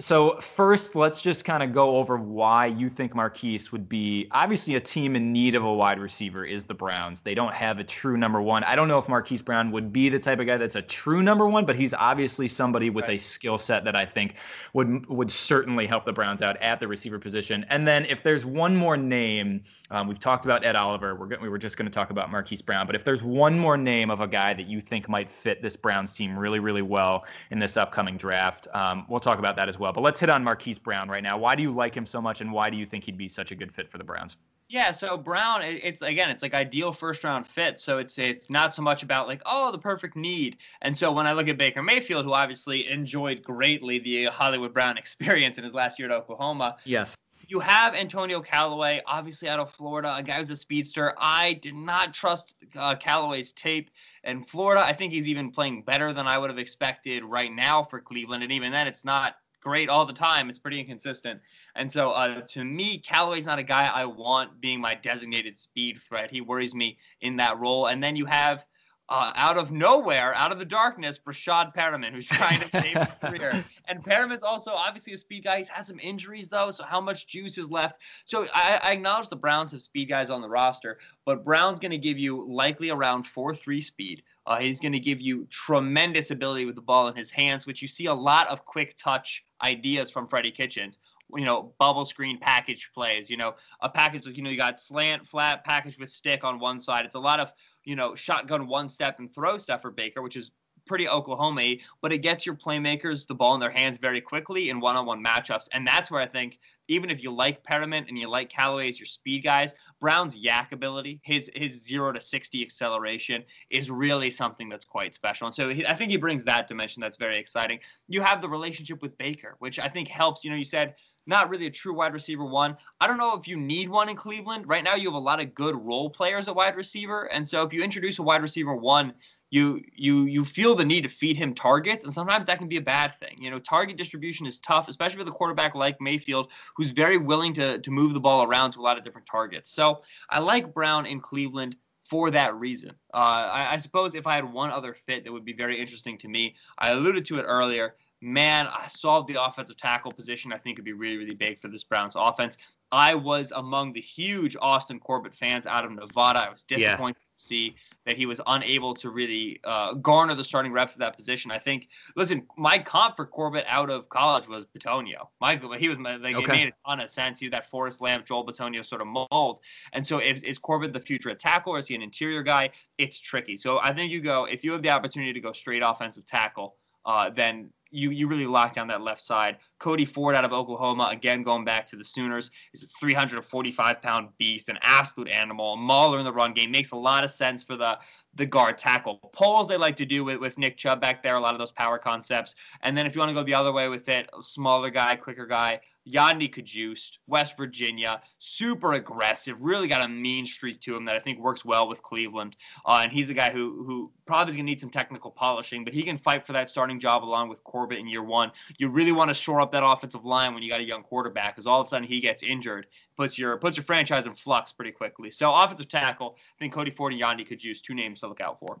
so 0.00 0.40
first, 0.40 0.96
let's 0.96 1.20
just 1.20 1.44
kind 1.44 1.62
of 1.62 1.72
go 1.72 1.98
over 1.98 2.16
why 2.16 2.66
you 2.66 2.88
think 2.88 3.14
Marquise 3.14 3.70
would 3.70 3.88
be 3.88 4.26
obviously 4.32 4.74
a 4.74 4.80
team 4.80 5.14
in 5.14 5.32
need 5.32 5.54
of 5.54 5.62
a 5.62 5.72
wide 5.72 6.00
receiver 6.00 6.44
is 6.44 6.64
the 6.64 6.74
Browns. 6.74 7.20
They 7.20 7.34
don't 7.34 7.54
have 7.54 7.78
a 7.78 7.84
true 7.84 8.16
number 8.16 8.42
one. 8.42 8.64
I 8.64 8.74
don't 8.74 8.88
know 8.88 8.98
if 8.98 9.08
Marquise 9.08 9.40
Brown 9.40 9.70
would 9.70 9.92
be 9.92 10.08
the 10.08 10.18
type 10.18 10.40
of 10.40 10.46
guy 10.46 10.56
that's 10.56 10.74
a 10.74 10.82
true 10.82 11.22
number 11.22 11.46
one, 11.46 11.64
but 11.64 11.76
he's 11.76 11.94
obviously 11.94 12.48
somebody 12.48 12.90
with 12.90 13.04
right. 13.04 13.14
a 13.14 13.22
skill 13.22 13.56
set 13.56 13.84
that 13.84 13.94
I 13.94 14.04
think 14.04 14.34
would 14.72 15.06
would 15.06 15.30
certainly 15.30 15.86
help 15.86 16.04
the 16.04 16.12
Browns 16.12 16.42
out 16.42 16.56
at 16.56 16.80
the 16.80 16.88
receiver 16.88 17.20
position. 17.20 17.64
And 17.68 17.86
then 17.86 18.04
if 18.06 18.24
there's 18.24 18.44
one 18.44 18.74
more 18.74 18.96
name, 18.96 19.62
um, 19.92 20.08
we've 20.08 20.18
talked 20.18 20.44
about 20.44 20.64
Ed 20.64 20.74
Oliver. 20.74 21.14
We're 21.14 21.38
we 21.40 21.48
were 21.48 21.58
just 21.58 21.76
going 21.76 21.86
to 21.86 21.94
talk 21.94 22.10
about 22.10 22.32
Marquise 22.32 22.62
Brown, 22.62 22.86
but 22.86 22.96
if 22.96 23.04
there's 23.04 23.22
one 23.22 23.56
more 23.56 23.76
name 23.76 24.10
of 24.10 24.20
a 24.20 24.26
guy 24.26 24.54
that 24.54 24.66
you 24.66 24.80
think 24.80 25.08
might 25.08 25.30
fit 25.30 25.62
this 25.62 25.76
Browns 25.76 26.12
team 26.12 26.36
really 26.36 26.58
really 26.58 26.82
well 26.82 27.24
in 27.52 27.60
this 27.60 27.76
upcoming 27.76 28.16
draft, 28.16 28.66
um, 28.74 29.06
we'll 29.08 29.20
talk 29.20 29.38
about 29.38 29.54
that 29.54 29.68
as 29.68 29.78
well 29.78 29.83
well. 29.84 29.92
But 29.92 30.00
let's 30.00 30.18
hit 30.18 30.30
on 30.30 30.42
Marquise 30.42 30.78
Brown 30.78 31.08
right 31.08 31.22
now. 31.22 31.36
Why 31.38 31.54
do 31.54 31.62
you 31.62 31.70
like 31.70 31.94
him 31.94 32.06
so 32.06 32.20
much, 32.20 32.40
and 32.40 32.50
why 32.50 32.70
do 32.70 32.76
you 32.76 32.86
think 32.86 33.04
he'd 33.04 33.18
be 33.18 33.28
such 33.28 33.52
a 33.52 33.54
good 33.54 33.72
fit 33.72 33.90
for 33.90 33.98
the 33.98 34.04
Browns? 34.04 34.38
Yeah, 34.68 34.92
so 34.92 35.18
Brown, 35.18 35.62
it's 35.62 36.00
again, 36.00 36.30
it's 36.30 36.42
like 36.42 36.54
ideal 36.54 36.92
first 36.92 37.22
round 37.22 37.46
fit. 37.46 37.78
So 37.78 37.98
it's 37.98 38.16
it's 38.16 38.48
not 38.48 38.74
so 38.74 38.80
much 38.80 39.02
about 39.02 39.28
like 39.28 39.42
oh 39.44 39.70
the 39.70 39.78
perfect 39.78 40.16
need. 40.16 40.56
And 40.80 40.96
so 40.96 41.12
when 41.12 41.26
I 41.26 41.32
look 41.32 41.48
at 41.48 41.58
Baker 41.58 41.82
Mayfield, 41.82 42.24
who 42.24 42.32
obviously 42.32 42.88
enjoyed 42.90 43.42
greatly 43.42 43.98
the 43.98 44.24
Hollywood 44.24 44.72
Brown 44.72 44.96
experience 45.04 45.58
in 45.58 45.64
his 45.64 45.74
last 45.74 45.98
year 45.98 46.10
at 46.10 46.14
Oklahoma, 46.16 46.76
yes, 46.84 47.14
you 47.48 47.60
have 47.60 47.94
Antonio 47.94 48.40
Callaway, 48.40 49.02
obviously 49.06 49.48
out 49.48 49.60
of 49.60 49.70
Florida, 49.72 50.16
a 50.16 50.22
guy 50.22 50.38
who's 50.38 50.50
a 50.50 50.56
speedster. 50.56 51.14
I 51.18 51.54
did 51.54 51.74
not 51.74 52.14
trust 52.14 52.54
uh, 52.74 52.96
Callaway's 52.96 53.52
tape 53.52 53.90
in 54.24 54.44
Florida. 54.44 54.82
I 54.82 54.94
think 54.94 55.12
he's 55.12 55.28
even 55.28 55.50
playing 55.50 55.82
better 55.82 56.12
than 56.14 56.26
I 56.26 56.38
would 56.38 56.48
have 56.48 56.58
expected 56.58 57.22
right 57.22 57.52
now 57.52 57.84
for 57.84 58.00
Cleveland. 58.00 58.42
And 58.42 58.52
even 58.52 58.72
then, 58.72 58.86
it's 58.86 59.04
not 59.04 59.36
great 59.64 59.88
all 59.88 60.06
the 60.06 60.12
time. 60.12 60.50
It's 60.50 60.58
pretty 60.58 60.78
inconsistent. 60.78 61.40
And 61.74 61.90
so 61.90 62.10
uh, 62.10 62.42
to 62.42 62.64
me, 62.64 62.98
Callaway's 62.98 63.46
not 63.46 63.58
a 63.58 63.62
guy 63.64 63.86
I 63.86 64.04
want 64.04 64.60
being 64.60 64.80
my 64.80 64.94
designated 64.94 65.58
speed 65.58 65.96
threat. 66.06 66.30
He 66.30 66.40
worries 66.42 66.74
me 66.74 66.98
in 67.22 67.36
that 67.38 67.58
role. 67.58 67.86
And 67.86 68.02
then 68.02 68.14
you 68.14 68.26
have 68.26 68.64
uh, 69.08 69.32
out 69.34 69.58
of 69.58 69.70
nowhere, 69.70 70.34
out 70.34 70.50
of 70.50 70.58
the 70.58 70.64
darkness, 70.64 71.18
Breshad 71.18 71.74
Perriman, 71.74 72.12
who's 72.12 72.26
trying 72.26 72.60
to 72.60 72.68
save 72.70 72.96
his 72.96 73.14
career. 73.22 73.64
And 73.86 74.02
Perriman's 74.02 74.42
also 74.42 74.70
obviously 74.72 75.12
a 75.12 75.16
speed 75.16 75.44
guy. 75.44 75.58
He's 75.58 75.68
had 75.68 75.84
some 75.84 75.98
injuries 76.00 76.48
though, 76.48 76.70
so 76.70 76.84
how 76.84 77.00
much 77.00 77.26
juice 77.26 77.58
is 77.58 77.70
left? 77.70 78.00
So 78.24 78.46
I, 78.54 78.80
I 78.82 78.92
acknowledge 78.92 79.28
the 79.28 79.36
Browns 79.36 79.72
have 79.72 79.82
speed 79.82 80.08
guys 80.08 80.30
on 80.30 80.40
the 80.40 80.48
roster, 80.48 80.98
but 81.26 81.44
Brown's 81.44 81.80
going 81.80 81.90
to 81.90 81.98
give 81.98 82.18
you 82.18 82.46
likely 82.50 82.90
around 82.90 83.26
four 83.26 83.54
three 83.54 83.82
speed. 83.82 84.22
Uh, 84.46 84.58
he's 84.58 84.80
going 84.80 84.92
to 84.92 85.00
give 85.00 85.20
you 85.20 85.46
tremendous 85.50 86.30
ability 86.30 86.66
with 86.66 86.74
the 86.74 86.80
ball 86.80 87.08
in 87.08 87.16
his 87.16 87.30
hands, 87.30 87.66
which 87.66 87.80
you 87.80 87.88
see 87.88 88.06
a 88.06 88.14
lot 88.14 88.46
of 88.48 88.64
quick 88.64 88.96
touch 88.98 89.44
ideas 89.64 90.10
from 90.10 90.28
Freddie 90.28 90.50
Kitchens. 90.50 90.98
You 91.34 91.44
know, 91.44 91.72
bubble 91.78 92.04
screen 92.04 92.38
package 92.38 92.90
plays. 92.94 93.30
You 93.30 93.38
know, 93.38 93.54
a 93.80 93.88
package 93.88 94.26
like 94.26 94.36
you 94.36 94.42
know 94.42 94.50
you 94.50 94.58
got 94.58 94.78
slant, 94.78 95.26
flat, 95.26 95.64
package 95.64 95.98
with 95.98 96.10
stick 96.10 96.44
on 96.44 96.60
one 96.60 96.78
side. 96.78 97.04
It's 97.04 97.14
a 97.14 97.20
lot 97.20 97.40
of 97.40 97.50
you 97.84 97.96
know 97.96 98.14
shotgun 98.14 98.68
one 98.68 98.88
step 98.88 99.18
and 99.18 99.34
throw 99.34 99.58
stuff 99.58 99.82
for 99.82 99.90
Baker, 99.90 100.22
which 100.22 100.36
is 100.36 100.50
pretty 100.86 101.08
Oklahoma, 101.08 101.76
but 102.02 102.12
it 102.12 102.18
gets 102.18 102.44
your 102.44 102.54
playmakers 102.54 103.26
the 103.26 103.34
ball 103.34 103.54
in 103.54 103.60
their 103.60 103.70
hands 103.70 103.98
very 103.98 104.20
quickly 104.20 104.68
in 104.68 104.80
one-on-one 104.80 105.24
matchups, 105.24 105.66
and 105.72 105.86
that's 105.86 106.10
where 106.10 106.20
I 106.20 106.26
think 106.26 106.58
even 106.88 107.10
if 107.10 107.22
you 107.22 107.32
like 107.32 107.64
Perriman 107.64 108.08
and 108.08 108.18
you 108.18 108.28
like 108.28 108.50
Callaway 108.50 108.88
as 108.88 108.98
your 108.98 109.06
speed 109.06 109.42
guys, 109.42 109.74
Brown's 110.00 110.36
YAC 110.36 110.72
ability, 110.72 111.20
his 111.22 111.50
his 111.54 111.82
zero 111.84 112.12
to 112.12 112.20
sixty 112.20 112.62
acceleration, 112.62 113.44
is 113.70 113.90
really 113.90 114.30
something 114.30 114.68
that's 114.68 114.84
quite 114.84 115.14
special. 115.14 115.46
And 115.46 115.54
so 115.54 115.68
he, 115.68 115.86
I 115.86 115.94
think 115.94 116.10
he 116.10 116.16
brings 116.16 116.44
that 116.44 116.68
dimension 116.68 117.00
that's 117.00 117.16
very 117.16 117.38
exciting. 117.38 117.78
You 118.08 118.22
have 118.22 118.40
the 118.40 118.48
relationship 118.48 119.02
with 119.02 119.16
Baker, 119.18 119.56
which 119.58 119.78
I 119.78 119.88
think 119.88 120.08
helps. 120.08 120.44
You 120.44 120.50
know, 120.50 120.56
you 120.56 120.64
said 120.64 120.94
not 121.26 121.48
really 121.48 121.66
a 121.66 121.70
true 121.70 121.94
wide 121.94 122.12
receiver 122.12 122.44
one. 122.44 122.76
I 123.00 123.06
don't 123.06 123.16
know 123.16 123.34
if 123.34 123.48
you 123.48 123.56
need 123.56 123.88
one 123.88 124.08
in 124.08 124.16
Cleveland. 124.16 124.68
Right 124.68 124.84
now, 124.84 124.94
you 124.94 125.08
have 125.08 125.14
a 125.14 125.18
lot 125.18 125.40
of 125.40 125.54
good 125.54 125.74
role 125.74 126.10
players 126.10 126.48
at 126.48 126.54
wide 126.54 126.76
receiver, 126.76 127.24
and 127.32 127.46
so 127.46 127.62
if 127.62 127.72
you 127.72 127.82
introduce 127.82 128.18
a 128.18 128.22
wide 128.22 128.42
receiver 128.42 128.74
one 128.74 129.14
you 129.54 129.80
you 129.94 130.24
you 130.24 130.44
feel 130.44 130.74
the 130.74 130.84
need 130.84 131.02
to 131.02 131.08
feed 131.08 131.36
him 131.36 131.54
targets, 131.54 132.04
and 132.04 132.12
sometimes 132.12 132.44
that 132.46 132.58
can 132.58 132.66
be 132.66 132.76
a 132.76 132.80
bad 132.80 133.14
thing. 133.20 133.36
You 133.38 133.52
know, 133.52 133.60
target 133.60 133.96
distribution 133.96 134.46
is 134.46 134.58
tough, 134.58 134.88
especially 134.88 135.18
with 135.18 135.28
a 135.28 135.32
quarterback 135.32 135.76
like 135.76 136.00
Mayfield, 136.00 136.48
who's 136.76 136.90
very 136.90 137.18
willing 137.18 137.54
to 137.54 137.78
to 137.78 137.90
move 137.92 138.14
the 138.14 138.20
ball 138.20 138.42
around 138.42 138.72
to 138.72 138.80
a 138.80 138.82
lot 138.82 138.98
of 138.98 139.04
different 139.04 139.28
targets. 139.28 139.72
So 139.72 140.02
I 140.28 140.40
like 140.40 140.74
Brown 140.74 141.06
in 141.06 141.20
Cleveland 141.20 141.76
for 142.10 142.32
that 142.32 142.56
reason. 142.56 142.90
Uh, 143.14 143.16
I, 143.16 143.74
I 143.74 143.76
suppose 143.78 144.16
if 144.16 144.26
I 144.26 144.34
had 144.34 144.52
one 144.52 144.70
other 144.70 144.96
fit 145.06 145.22
that 145.22 145.32
would 145.32 145.44
be 145.44 145.54
very 145.54 145.80
interesting 145.80 146.18
to 146.18 146.28
me, 146.28 146.56
I 146.78 146.90
alluded 146.90 147.24
to 147.26 147.38
it 147.38 147.44
earlier. 147.44 147.94
Man, 148.20 148.66
I 148.66 148.88
saw 148.88 149.22
the 149.22 149.40
offensive 149.40 149.76
tackle 149.76 150.10
position. 150.10 150.52
I 150.52 150.58
think 150.58 150.78
would 150.78 150.84
be 150.84 150.92
really, 150.94 151.16
really 151.16 151.34
big 151.34 151.60
for 151.60 151.68
this 151.68 151.84
Browns 151.84 152.14
offense. 152.16 152.58
I 152.90 153.14
was 153.14 153.52
among 153.54 153.92
the 153.92 154.00
huge 154.00 154.56
Austin 154.60 154.98
Corbett 154.98 155.34
fans 155.34 155.64
out 155.66 155.84
of 155.84 155.92
Nevada. 155.92 156.40
I 156.40 156.50
was 156.50 156.64
disappointed 156.64 157.23
see 157.36 157.74
that 158.06 158.16
he 158.16 158.26
was 158.26 158.40
unable 158.46 158.94
to 158.94 159.10
really 159.10 159.60
uh, 159.64 159.94
garner 159.94 160.34
the 160.34 160.44
starting 160.44 160.72
reps 160.72 160.92
at 160.92 160.98
that 160.98 161.16
position. 161.16 161.50
I 161.50 161.58
think, 161.58 161.88
listen, 162.16 162.46
my 162.56 162.78
comp 162.78 163.16
for 163.16 163.26
Corbett 163.26 163.64
out 163.68 163.90
of 163.90 164.08
college 164.08 164.46
was 164.48 164.64
Bitonio. 164.76 165.28
Michael, 165.40 165.68
but 165.68 165.80
he 165.80 165.88
was 165.88 165.98
like, 165.98 166.34
okay. 166.34 166.42
it 166.42 166.48
made 166.48 166.68
a 166.68 166.88
ton 166.88 167.00
of 167.00 167.10
sense. 167.10 167.38
He 167.38 167.46
was 167.46 167.52
that 167.52 167.70
Forrest 167.70 168.00
Lamp, 168.00 168.26
Joel 168.26 168.46
Bitonio 168.46 168.84
sort 168.84 169.00
of 169.00 169.06
mold. 169.06 169.60
And 169.92 170.06
so, 170.06 170.18
is, 170.18 170.42
is 170.42 170.58
Corbett 170.58 170.92
the 170.92 171.00
future 171.00 171.30
at 171.30 171.40
tackle 171.40 171.74
or 171.74 171.78
is 171.78 171.86
he 171.86 171.94
an 171.94 172.02
interior 172.02 172.42
guy? 172.42 172.70
It's 172.98 173.20
tricky. 173.20 173.56
So, 173.56 173.78
I 173.78 173.94
think 173.94 174.10
you 174.10 174.20
go, 174.20 174.44
if 174.44 174.64
you 174.64 174.72
have 174.72 174.82
the 174.82 174.90
opportunity 174.90 175.32
to 175.32 175.40
go 175.40 175.52
straight 175.52 175.82
offensive 175.84 176.26
tackle, 176.26 176.76
uh, 177.06 177.30
then 177.30 177.70
you 177.94 178.10
you 178.10 178.26
really 178.26 178.46
lock 178.46 178.74
down 178.74 178.88
that 178.88 179.00
left 179.00 179.20
side. 179.20 179.58
Cody 179.78 180.04
Ford 180.04 180.34
out 180.34 180.44
of 180.44 180.52
Oklahoma, 180.52 181.08
again 181.10 181.42
going 181.42 181.64
back 181.64 181.86
to 181.86 181.96
the 181.96 182.04
Sooners, 182.04 182.50
is 182.72 182.82
a 182.82 182.86
345 182.86 184.02
pound 184.02 184.28
beast, 184.38 184.68
an 184.68 184.78
absolute 184.82 185.28
animal, 185.28 185.76
mauler 185.76 186.18
in 186.18 186.24
the 186.24 186.32
run 186.32 186.52
game. 186.52 186.70
Makes 186.70 186.90
a 186.90 186.96
lot 186.96 187.24
of 187.24 187.30
sense 187.30 187.62
for 187.62 187.76
the 187.76 187.98
the 188.36 188.46
guard 188.46 188.78
tackle 188.78 189.18
pulls 189.32 189.68
they 189.68 189.76
like 189.76 189.96
to 189.96 190.06
do 190.06 190.24
with, 190.24 190.38
with 190.38 190.58
Nick 190.58 190.76
Chubb 190.76 191.00
back 191.00 191.22
there, 191.22 191.36
a 191.36 191.40
lot 191.40 191.54
of 191.54 191.58
those 191.58 191.72
power 191.72 191.98
concepts. 191.98 192.56
And 192.82 192.96
then 192.96 193.06
if 193.06 193.14
you 193.14 193.20
want 193.20 193.30
to 193.30 193.34
go 193.34 193.44
the 193.44 193.54
other 193.54 193.72
way 193.72 193.88
with 193.88 194.08
it, 194.08 194.28
smaller 194.40 194.90
guy, 194.90 195.16
quicker 195.16 195.46
guy, 195.46 195.80
Yodny 196.06 196.54
Cajuste, 196.54 197.18
West 197.26 197.56
Virginia, 197.56 198.20
super 198.38 198.92
aggressive, 198.92 199.56
really 199.58 199.88
got 199.88 200.02
a 200.02 200.08
mean 200.08 200.44
streak 200.44 200.82
to 200.82 200.94
him 200.94 201.06
that 201.06 201.16
I 201.16 201.18
think 201.18 201.38
works 201.38 201.64
well 201.64 201.88
with 201.88 202.02
Cleveland. 202.02 202.56
Uh, 202.84 203.00
and 203.02 203.12
he's 203.12 203.30
a 203.30 203.34
guy 203.34 203.50
who 203.50 203.82
who 203.86 204.12
probably 204.26 204.50
is 204.50 204.56
going 204.56 204.66
to 204.66 204.70
need 204.70 204.80
some 204.80 204.90
technical 204.90 205.30
polishing, 205.30 205.82
but 205.82 205.94
he 205.94 206.02
can 206.02 206.18
fight 206.18 206.46
for 206.46 206.52
that 206.52 206.68
starting 206.68 207.00
job 207.00 207.24
along 207.24 207.48
with 207.48 207.64
Corbett 207.64 207.98
in 207.98 208.06
year 208.06 208.22
one. 208.22 208.52
You 208.76 208.88
really 208.88 209.12
want 209.12 209.30
to 209.30 209.34
shore 209.34 209.62
up 209.62 209.72
that 209.72 209.84
offensive 209.84 210.26
line 210.26 210.52
when 210.52 210.62
you 210.62 210.68
got 210.68 210.80
a 210.80 210.86
young 210.86 211.02
quarterback, 211.02 211.56
because 211.56 211.66
all 211.66 211.80
of 211.80 211.86
a 211.86 211.88
sudden 211.88 212.06
he 212.06 212.20
gets 212.20 212.42
injured, 212.42 212.86
puts 213.16 213.38
your 213.38 213.56
puts 213.56 213.76
your 213.76 213.84
franchise 213.84 214.26
in 214.26 214.34
flux 214.34 214.72
pretty 214.72 214.92
quickly. 214.92 215.30
So 215.30 215.54
offensive 215.54 215.88
tackle, 215.88 216.36
I 216.38 216.58
think 216.58 216.72
Cody 216.72 216.90
Ford 216.90 217.12
and 217.12 217.20
Yodny 217.20 217.48
Cajuste 217.48 217.82
two 217.82 217.94
names 217.94 218.20
to 218.20 218.28
look 218.28 218.40
out 218.40 218.58
for. 218.60 218.80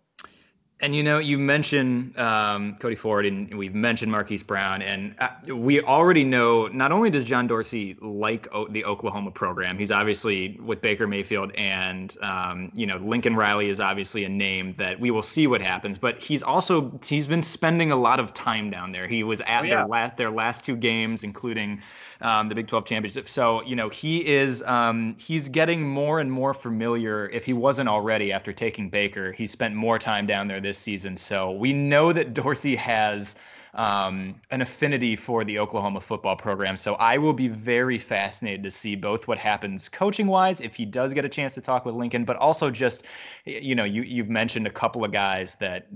And 0.80 0.94
you 0.94 1.04
know, 1.04 1.18
you 1.18 1.38
mentioned 1.38 2.18
um, 2.18 2.76
Cody 2.80 2.96
Ford, 2.96 3.24
and 3.26 3.54
we've 3.56 3.74
mentioned 3.74 4.10
Marquise 4.10 4.42
Brown, 4.42 4.82
and 4.82 5.14
uh, 5.20 5.28
we 5.54 5.80
already 5.80 6.24
know 6.24 6.66
not 6.66 6.90
only 6.90 7.10
does 7.10 7.22
John 7.22 7.46
Dorsey 7.46 7.96
like 8.00 8.48
o- 8.52 8.66
the 8.66 8.84
Oklahoma 8.84 9.30
program, 9.30 9.78
he's 9.78 9.92
obviously 9.92 10.58
with 10.60 10.82
Baker 10.82 11.06
Mayfield, 11.06 11.52
and 11.52 12.16
um, 12.22 12.72
you 12.74 12.86
know 12.86 12.96
Lincoln 12.96 13.36
Riley 13.36 13.68
is 13.68 13.78
obviously 13.78 14.24
a 14.24 14.28
name 14.28 14.74
that 14.76 14.98
we 14.98 15.12
will 15.12 15.22
see 15.22 15.46
what 15.46 15.60
happens. 15.60 15.96
But 15.96 16.20
he's 16.20 16.42
also 16.42 16.98
he's 17.06 17.28
been 17.28 17.44
spending 17.44 17.92
a 17.92 17.96
lot 17.96 18.18
of 18.18 18.34
time 18.34 18.68
down 18.68 18.90
there. 18.90 19.06
He 19.06 19.22
was 19.22 19.40
at 19.42 19.60
oh, 19.60 19.64
yeah. 19.64 19.76
their 19.76 19.86
last 19.86 20.16
their 20.16 20.30
last 20.30 20.64
two 20.64 20.76
games, 20.76 21.22
including 21.22 21.80
um, 22.20 22.48
the 22.48 22.54
Big 22.54 22.66
12 22.66 22.84
championship. 22.84 23.28
So 23.28 23.62
you 23.62 23.76
know 23.76 23.88
he 23.88 24.26
is 24.26 24.62
um, 24.64 25.14
he's 25.18 25.48
getting 25.48 25.86
more 25.86 26.18
and 26.18 26.30
more 26.30 26.52
familiar. 26.52 27.28
If 27.28 27.44
he 27.44 27.52
wasn't 27.52 27.88
already 27.88 28.32
after 28.32 28.52
taking 28.52 28.90
Baker, 28.90 29.30
he 29.30 29.46
spent 29.46 29.74
more 29.74 30.00
time 30.00 30.26
down 30.26 30.48
there 30.48 30.60
this 30.64 30.78
season. 30.78 31.16
So 31.16 31.52
we 31.52 31.72
know 31.72 32.12
that 32.12 32.34
Dorsey 32.34 32.74
has 32.76 33.36
um, 33.74 34.40
an 34.50 34.62
affinity 34.62 35.16
for 35.16 35.44
the 35.44 35.58
Oklahoma 35.58 36.00
football 36.00 36.36
program. 36.36 36.76
So 36.76 36.94
I 36.94 37.18
will 37.18 37.32
be 37.32 37.48
very 37.48 37.98
fascinated 37.98 38.62
to 38.62 38.70
see 38.70 38.94
both 38.94 39.26
what 39.26 39.36
happens 39.36 39.88
coaching 39.88 40.28
wise 40.28 40.60
if 40.60 40.76
he 40.76 40.84
does 40.84 41.12
get 41.12 41.24
a 41.24 41.28
chance 41.28 41.54
to 41.54 41.60
talk 41.60 41.84
with 41.84 41.94
Lincoln, 41.94 42.24
but 42.24 42.36
also 42.36 42.70
just 42.70 43.04
you 43.44 43.74
know 43.74 43.84
you 43.84 44.02
you've 44.02 44.28
mentioned 44.28 44.66
a 44.66 44.70
couple 44.70 45.04
of 45.04 45.12
guys 45.12 45.56
that 45.56 45.88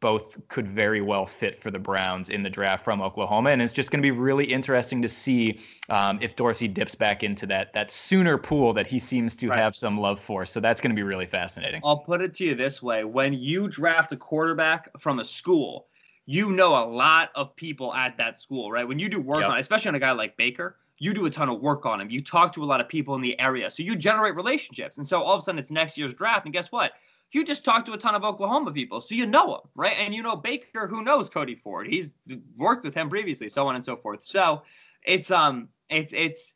both 0.00 0.36
could 0.48 0.66
very 0.66 1.00
well 1.00 1.26
fit 1.26 1.54
for 1.54 1.70
the 1.70 1.78
Browns 1.78 2.30
in 2.30 2.42
the 2.42 2.50
draft 2.50 2.84
from 2.84 3.02
Oklahoma, 3.02 3.50
and 3.50 3.60
it's 3.60 3.72
just 3.72 3.90
going 3.90 4.02
to 4.02 4.06
be 4.06 4.10
really 4.10 4.46
interesting 4.46 5.02
to 5.02 5.08
see 5.08 5.60
um, 5.90 6.18
if 6.22 6.36
Dorsey 6.36 6.68
dips 6.68 6.94
back 6.94 7.22
into 7.22 7.46
that 7.46 7.72
that 7.74 7.90
sooner 7.90 8.38
pool 8.38 8.72
that 8.72 8.86
he 8.86 8.98
seems 8.98 9.36
to 9.36 9.48
right. 9.48 9.58
have 9.58 9.76
some 9.76 10.00
love 10.00 10.18
for. 10.18 10.46
So 10.46 10.58
that's 10.58 10.80
going 10.80 10.90
to 10.90 10.96
be 10.96 11.02
really 11.02 11.26
fascinating. 11.26 11.82
I'll 11.84 11.98
put 11.98 12.22
it 12.22 12.34
to 12.36 12.44
you 12.44 12.54
this 12.54 12.82
way: 12.82 13.04
when 13.04 13.34
you 13.34 13.68
draft 13.68 14.12
a 14.12 14.16
quarterback 14.16 14.88
from 14.98 15.18
a 15.18 15.24
school 15.24 15.88
you 16.26 16.50
know 16.50 16.84
a 16.84 16.84
lot 16.84 17.30
of 17.34 17.54
people 17.56 17.94
at 17.94 18.18
that 18.18 18.38
school, 18.38 18.70
right? 18.70 18.86
When 18.86 18.98
you 18.98 19.08
do 19.08 19.20
work 19.20 19.42
yep. 19.42 19.50
on, 19.50 19.58
especially 19.58 19.90
on 19.90 19.94
a 19.94 20.00
guy 20.00 20.10
like 20.10 20.36
Baker, 20.36 20.76
you 20.98 21.14
do 21.14 21.26
a 21.26 21.30
ton 21.30 21.48
of 21.48 21.60
work 21.60 21.86
on 21.86 22.00
him. 22.00 22.10
You 22.10 22.22
talk 22.22 22.52
to 22.54 22.64
a 22.64 22.66
lot 22.66 22.80
of 22.80 22.88
people 22.88 23.14
in 23.14 23.20
the 23.20 23.38
area, 23.38 23.70
so 23.70 23.82
you 23.82 23.94
generate 23.96 24.34
relationships. 24.34 24.98
And 24.98 25.06
so 25.06 25.22
all 25.22 25.34
of 25.34 25.40
a 25.40 25.44
sudden, 25.44 25.58
it's 25.58 25.70
next 25.70 25.96
year's 25.96 26.14
draft, 26.14 26.44
and 26.44 26.52
guess 26.52 26.72
what? 26.72 26.92
You 27.32 27.44
just 27.44 27.64
talked 27.64 27.86
to 27.86 27.92
a 27.92 27.98
ton 27.98 28.14
of 28.14 28.24
Oklahoma 28.24 28.72
people, 28.72 29.00
so 29.00 29.14
you 29.14 29.26
know 29.26 29.54
him, 29.54 29.60
right? 29.74 29.96
And 29.98 30.14
you 30.14 30.22
know 30.22 30.36
Baker, 30.36 30.86
who 30.86 31.02
knows 31.02 31.28
Cody 31.28 31.54
Ford. 31.54 31.86
He's 31.86 32.14
worked 32.56 32.84
with 32.84 32.94
him 32.94 33.08
previously, 33.08 33.48
so 33.48 33.66
on 33.66 33.74
and 33.74 33.84
so 33.84 33.96
forth. 33.96 34.22
So 34.22 34.62
it's 35.02 35.30
um, 35.30 35.68
it's 35.90 36.12
it's 36.12 36.54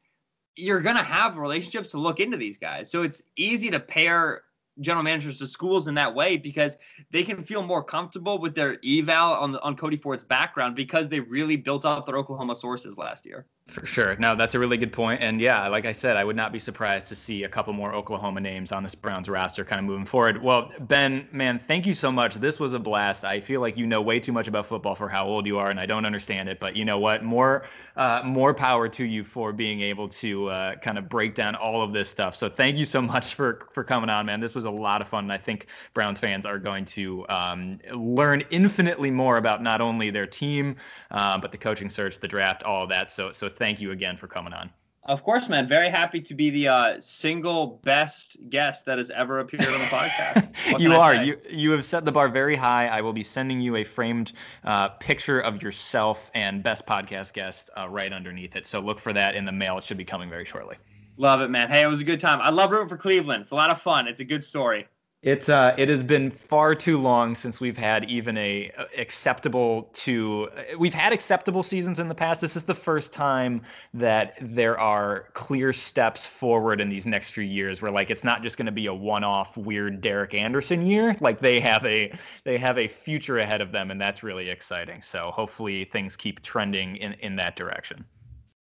you're 0.56 0.80
gonna 0.80 1.02
have 1.02 1.36
relationships 1.36 1.90
to 1.90 1.98
look 1.98 2.18
into 2.18 2.36
these 2.36 2.58
guys. 2.58 2.90
So 2.90 3.02
it's 3.02 3.22
easy 3.36 3.70
to 3.70 3.80
pair 3.80 4.42
general 4.80 5.02
managers 5.02 5.38
to 5.38 5.46
schools 5.46 5.88
in 5.88 5.94
that 5.94 6.14
way 6.14 6.36
because 6.36 6.76
they 7.10 7.22
can 7.22 7.42
feel 7.42 7.62
more 7.62 7.82
comfortable 7.82 8.38
with 8.38 8.54
their 8.54 8.78
eval 8.84 9.34
on 9.34 9.56
on 9.56 9.76
Cody 9.76 9.96
Ford's 9.96 10.24
background 10.24 10.74
because 10.76 11.08
they 11.08 11.20
really 11.20 11.56
built 11.56 11.84
up 11.84 12.06
their 12.06 12.16
Oklahoma 12.16 12.54
sources 12.54 12.98
last 12.98 13.26
year. 13.26 13.46
For 13.68 13.86
sure. 13.86 14.16
No, 14.16 14.34
that's 14.34 14.56
a 14.56 14.58
really 14.58 14.76
good 14.76 14.92
point. 14.92 15.22
And 15.22 15.40
yeah, 15.40 15.68
like 15.68 15.86
I 15.86 15.92
said, 15.92 16.16
I 16.16 16.24
would 16.24 16.34
not 16.34 16.50
be 16.50 16.58
surprised 16.58 17.06
to 17.08 17.14
see 17.14 17.44
a 17.44 17.48
couple 17.48 17.72
more 17.72 17.94
Oklahoma 17.94 18.40
names 18.40 18.72
on 18.72 18.82
this 18.82 18.96
Browns 18.96 19.28
roster 19.28 19.64
kind 19.64 19.78
of 19.78 19.84
moving 19.84 20.06
forward. 20.06 20.42
Well, 20.42 20.72
Ben, 20.80 21.28
man, 21.30 21.60
thank 21.60 21.86
you 21.86 21.94
so 21.94 22.10
much. 22.10 22.34
This 22.34 22.58
was 22.58 22.74
a 22.74 22.80
blast. 22.80 23.24
I 23.24 23.38
feel 23.38 23.60
like 23.60 23.76
you 23.76 23.86
know 23.86 24.02
way 24.02 24.18
too 24.18 24.32
much 24.32 24.48
about 24.48 24.66
football 24.66 24.96
for 24.96 25.08
how 25.08 25.24
old 25.24 25.46
you 25.46 25.56
are, 25.58 25.70
and 25.70 25.78
I 25.78 25.86
don't 25.86 26.04
understand 26.04 26.48
it. 26.48 26.58
But 26.58 26.74
you 26.74 26.84
know 26.84 26.98
what? 26.98 27.22
More, 27.22 27.64
uh, 27.94 28.22
more 28.24 28.52
power 28.52 28.88
to 28.88 29.04
you 29.04 29.22
for 29.22 29.52
being 29.52 29.82
able 29.82 30.08
to 30.08 30.48
uh, 30.48 30.74
kind 30.76 30.98
of 30.98 31.08
break 31.08 31.36
down 31.36 31.54
all 31.54 31.80
of 31.80 31.92
this 31.92 32.08
stuff. 32.08 32.34
So 32.34 32.48
thank 32.48 32.76
you 32.76 32.86
so 32.86 33.00
much 33.00 33.34
for 33.34 33.68
for 33.70 33.84
coming 33.84 34.10
on, 34.10 34.26
man. 34.26 34.40
This 34.40 34.54
was 34.56 34.64
a 34.64 34.70
lot 34.70 35.00
of 35.00 35.06
fun, 35.06 35.24
and 35.24 35.32
I 35.32 35.38
think 35.38 35.66
Browns 35.94 36.18
fans 36.18 36.44
are 36.44 36.58
going 36.58 36.86
to 36.86 37.24
um, 37.28 37.78
learn 37.92 38.42
infinitely 38.50 39.12
more 39.12 39.36
about 39.36 39.62
not 39.62 39.80
only 39.80 40.10
their 40.10 40.26
team, 40.26 40.74
uh, 41.12 41.38
but 41.38 41.52
the 41.52 41.58
coaching 41.58 41.88
search, 41.90 42.18
the 42.18 42.26
draft, 42.26 42.64
all 42.64 42.86
that. 42.88 43.12
So 43.12 43.30
so 43.30 43.48
thank 43.60 43.80
you 43.80 43.92
again 43.92 44.16
for 44.16 44.26
coming 44.26 44.52
on. 44.52 44.70
Of 45.04 45.22
course, 45.22 45.48
man. 45.48 45.66
Very 45.66 45.88
happy 45.88 46.20
to 46.20 46.34
be 46.34 46.50
the 46.50 46.68
uh, 46.68 47.00
single 47.00 47.80
best 47.84 48.36
guest 48.50 48.84
that 48.86 48.98
has 48.98 49.10
ever 49.10 49.38
appeared 49.38 49.66
on 49.66 49.78
the 49.78 49.86
podcast. 49.86 50.54
you 50.80 50.92
are. 50.92 51.14
You 51.14 51.38
you 51.48 51.70
have 51.70 51.84
set 51.84 52.04
the 52.04 52.12
bar 52.12 52.28
very 52.28 52.54
high. 52.54 52.88
I 52.88 53.00
will 53.00 53.12
be 53.12 53.22
sending 53.22 53.60
you 53.60 53.76
a 53.76 53.84
framed 53.84 54.32
uh, 54.64 54.88
picture 54.88 55.40
of 55.40 55.62
yourself 55.62 56.30
and 56.34 56.62
best 56.62 56.86
podcast 56.86 57.32
guest 57.32 57.70
uh, 57.78 57.88
right 57.88 58.12
underneath 58.12 58.56
it. 58.56 58.66
So 58.66 58.80
look 58.80 58.98
for 58.98 59.12
that 59.14 59.34
in 59.34 59.44
the 59.44 59.52
mail. 59.52 59.78
It 59.78 59.84
should 59.84 59.96
be 59.96 60.04
coming 60.04 60.28
very 60.28 60.44
shortly. 60.44 60.76
Love 61.16 61.40
it, 61.40 61.48
man. 61.48 61.68
Hey, 61.68 61.82
it 61.82 61.86
was 61.86 62.00
a 62.00 62.04
good 62.04 62.20
time. 62.20 62.40
I 62.42 62.50
love 62.50 62.70
rooting 62.70 62.88
for 62.88 62.96
Cleveland. 62.98 63.42
It's 63.42 63.52
a 63.52 63.54
lot 63.54 63.70
of 63.70 63.80
fun. 63.80 64.06
It's 64.06 64.20
a 64.20 64.24
good 64.24 64.44
story. 64.44 64.86
It's 65.22 65.50
uh, 65.50 65.74
it 65.76 65.90
has 65.90 66.02
been 66.02 66.30
far 66.30 66.74
too 66.74 66.96
long 66.96 67.34
since 67.34 67.60
we've 67.60 67.76
had 67.76 68.10
even 68.10 68.38
a 68.38 68.72
acceptable 68.96 69.90
to. 69.92 70.48
We've 70.78 70.94
had 70.94 71.12
acceptable 71.12 71.62
seasons 71.62 72.00
in 72.00 72.08
the 72.08 72.14
past. 72.14 72.40
This 72.40 72.56
is 72.56 72.64
the 72.64 72.74
first 72.74 73.12
time 73.12 73.60
that 73.92 74.38
there 74.40 74.80
are 74.80 75.28
clear 75.34 75.74
steps 75.74 76.24
forward 76.24 76.80
in 76.80 76.88
these 76.88 77.04
next 77.04 77.30
few 77.30 77.44
years, 77.44 77.82
where 77.82 77.90
like 77.90 78.08
it's 78.08 78.24
not 78.24 78.42
just 78.42 78.56
going 78.56 78.64
to 78.64 78.72
be 78.72 78.86
a 78.86 78.94
one-off 78.94 79.58
weird 79.58 80.00
Derek 80.00 80.32
Anderson 80.32 80.86
year. 80.86 81.14
Like 81.20 81.40
they 81.40 81.60
have 81.60 81.84
a 81.84 82.10
they 82.44 82.56
have 82.56 82.78
a 82.78 82.88
future 82.88 83.36
ahead 83.38 83.60
of 83.60 83.72
them, 83.72 83.90
and 83.90 84.00
that's 84.00 84.22
really 84.22 84.48
exciting. 84.48 85.02
So 85.02 85.30
hopefully 85.32 85.84
things 85.84 86.16
keep 86.16 86.40
trending 86.42 86.96
in 86.96 87.12
in 87.20 87.36
that 87.36 87.56
direction. 87.56 88.06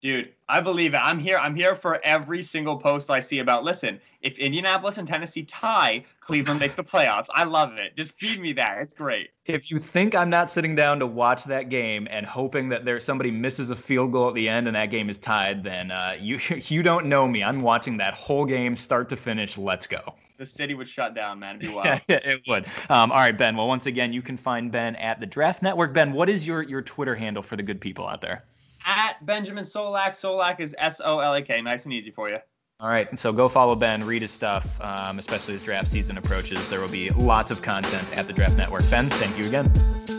Dude, 0.05 0.33
I 0.47 0.61
believe 0.61 0.93
it. 0.93 0.97
I'm 0.97 1.17
here. 1.17 1.39
I'm 1.39 1.55
here 1.55 1.73
for 1.73 1.99
every 2.03 2.43
single 2.43 2.77
post 2.77 3.09
I 3.09 3.19
see 3.19 3.39
about. 3.39 3.63
Listen, 3.63 3.99
if 4.21 4.37
Indianapolis 4.37 4.99
and 4.99 5.07
Tennessee 5.07 5.41
tie, 5.41 6.05
Cleveland 6.19 6.59
makes 6.59 6.75
the 6.75 6.83
playoffs. 6.83 7.25
I 7.33 7.43
love 7.43 7.73
it. 7.79 7.97
Just 7.97 8.11
feed 8.11 8.39
me 8.39 8.53
that. 8.53 8.77
It's 8.83 8.93
great. 8.93 9.31
If 9.45 9.71
you 9.71 9.79
think 9.79 10.13
I'm 10.13 10.29
not 10.29 10.51
sitting 10.51 10.75
down 10.75 10.99
to 10.99 11.07
watch 11.07 11.45
that 11.45 11.69
game 11.69 12.07
and 12.11 12.23
hoping 12.23 12.69
that 12.69 12.85
there's 12.85 13.03
somebody 13.03 13.31
misses 13.31 13.71
a 13.71 13.75
field 13.75 14.11
goal 14.11 14.27
at 14.27 14.35
the 14.35 14.47
end 14.47 14.67
and 14.67 14.75
that 14.75 14.91
game 14.91 15.09
is 15.09 15.17
tied, 15.17 15.63
then 15.63 15.89
uh, 15.89 16.15
you 16.19 16.37
you 16.65 16.83
don't 16.83 17.07
know 17.07 17.27
me. 17.27 17.43
I'm 17.43 17.61
watching 17.61 17.97
that 17.97 18.13
whole 18.13 18.45
game 18.45 18.75
start 18.75 19.09
to 19.09 19.15
finish. 19.15 19.57
Let's 19.57 19.87
go. 19.87 20.13
The 20.37 20.45
city 20.45 20.75
would 20.75 20.87
shut 20.87 21.15
down, 21.15 21.39
man. 21.39 21.55
It'd 21.55 21.67
be 21.67 21.75
wild. 21.75 22.01
yeah, 22.07 22.17
it 22.23 22.41
would. 22.47 22.67
Um, 22.91 23.11
all 23.11 23.17
right, 23.17 23.35
Ben. 23.35 23.57
Well, 23.57 23.67
once 23.67 23.87
again, 23.87 24.13
you 24.13 24.21
can 24.21 24.37
find 24.37 24.71
Ben 24.71 24.95
at 24.97 25.19
the 25.19 25.25
Draft 25.25 25.63
Network. 25.63 25.95
Ben, 25.95 26.13
what 26.13 26.29
is 26.29 26.45
your 26.45 26.61
your 26.61 26.83
Twitter 26.83 27.15
handle 27.15 27.41
for 27.41 27.55
the 27.55 27.63
good 27.63 27.81
people 27.81 28.07
out 28.07 28.21
there? 28.21 28.43
At 28.85 29.25
Benjamin 29.25 29.63
Solak. 29.63 30.09
Solak 30.11 30.59
is 30.59 30.75
S 30.77 31.01
O 31.03 31.19
L 31.19 31.33
A 31.33 31.41
K. 31.41 31.61
Nice 31.61 31.85
and 31.85 31.93
easy 31.93 32.11
for 32.11 32.29
you. 32.29 32.37
All 32.79 32.89
right, 32.89 33.09
and 33.09 33.17
so 33.17 33.31
go 33.31 33.47
follow 33.47 33.73
Ben, 33.73 34.03
read 34.03 34.21
his 34.21 34.31
stuff, 34.31 34.79
um, 34.81 35.17
especially 35.17 35.53
as 35.55 35.63
draft 35.63 35.89
season 35.89 36.17
approaches. 36.17 36.67
There 36.69 36.81
will 36.81 36.89
be 36.89 37.09
lots 37.11 37.49
of 37.49 37.61
content 37.61 38.17
at 38.17 38.27
the 38.27 38.33
Draft 38.33 38.57
Network. 38.57 38.89
Ben, 38.89 39.09
thank 39.11 39.37
you 39.37 39.45
again. 39.45 39.71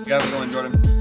You 0.06 0.14
have 0.14 0.26
a 0.26 0.30
good 0.30 0.38
one, 0.38 0.50
Jordan. 0.50 0.95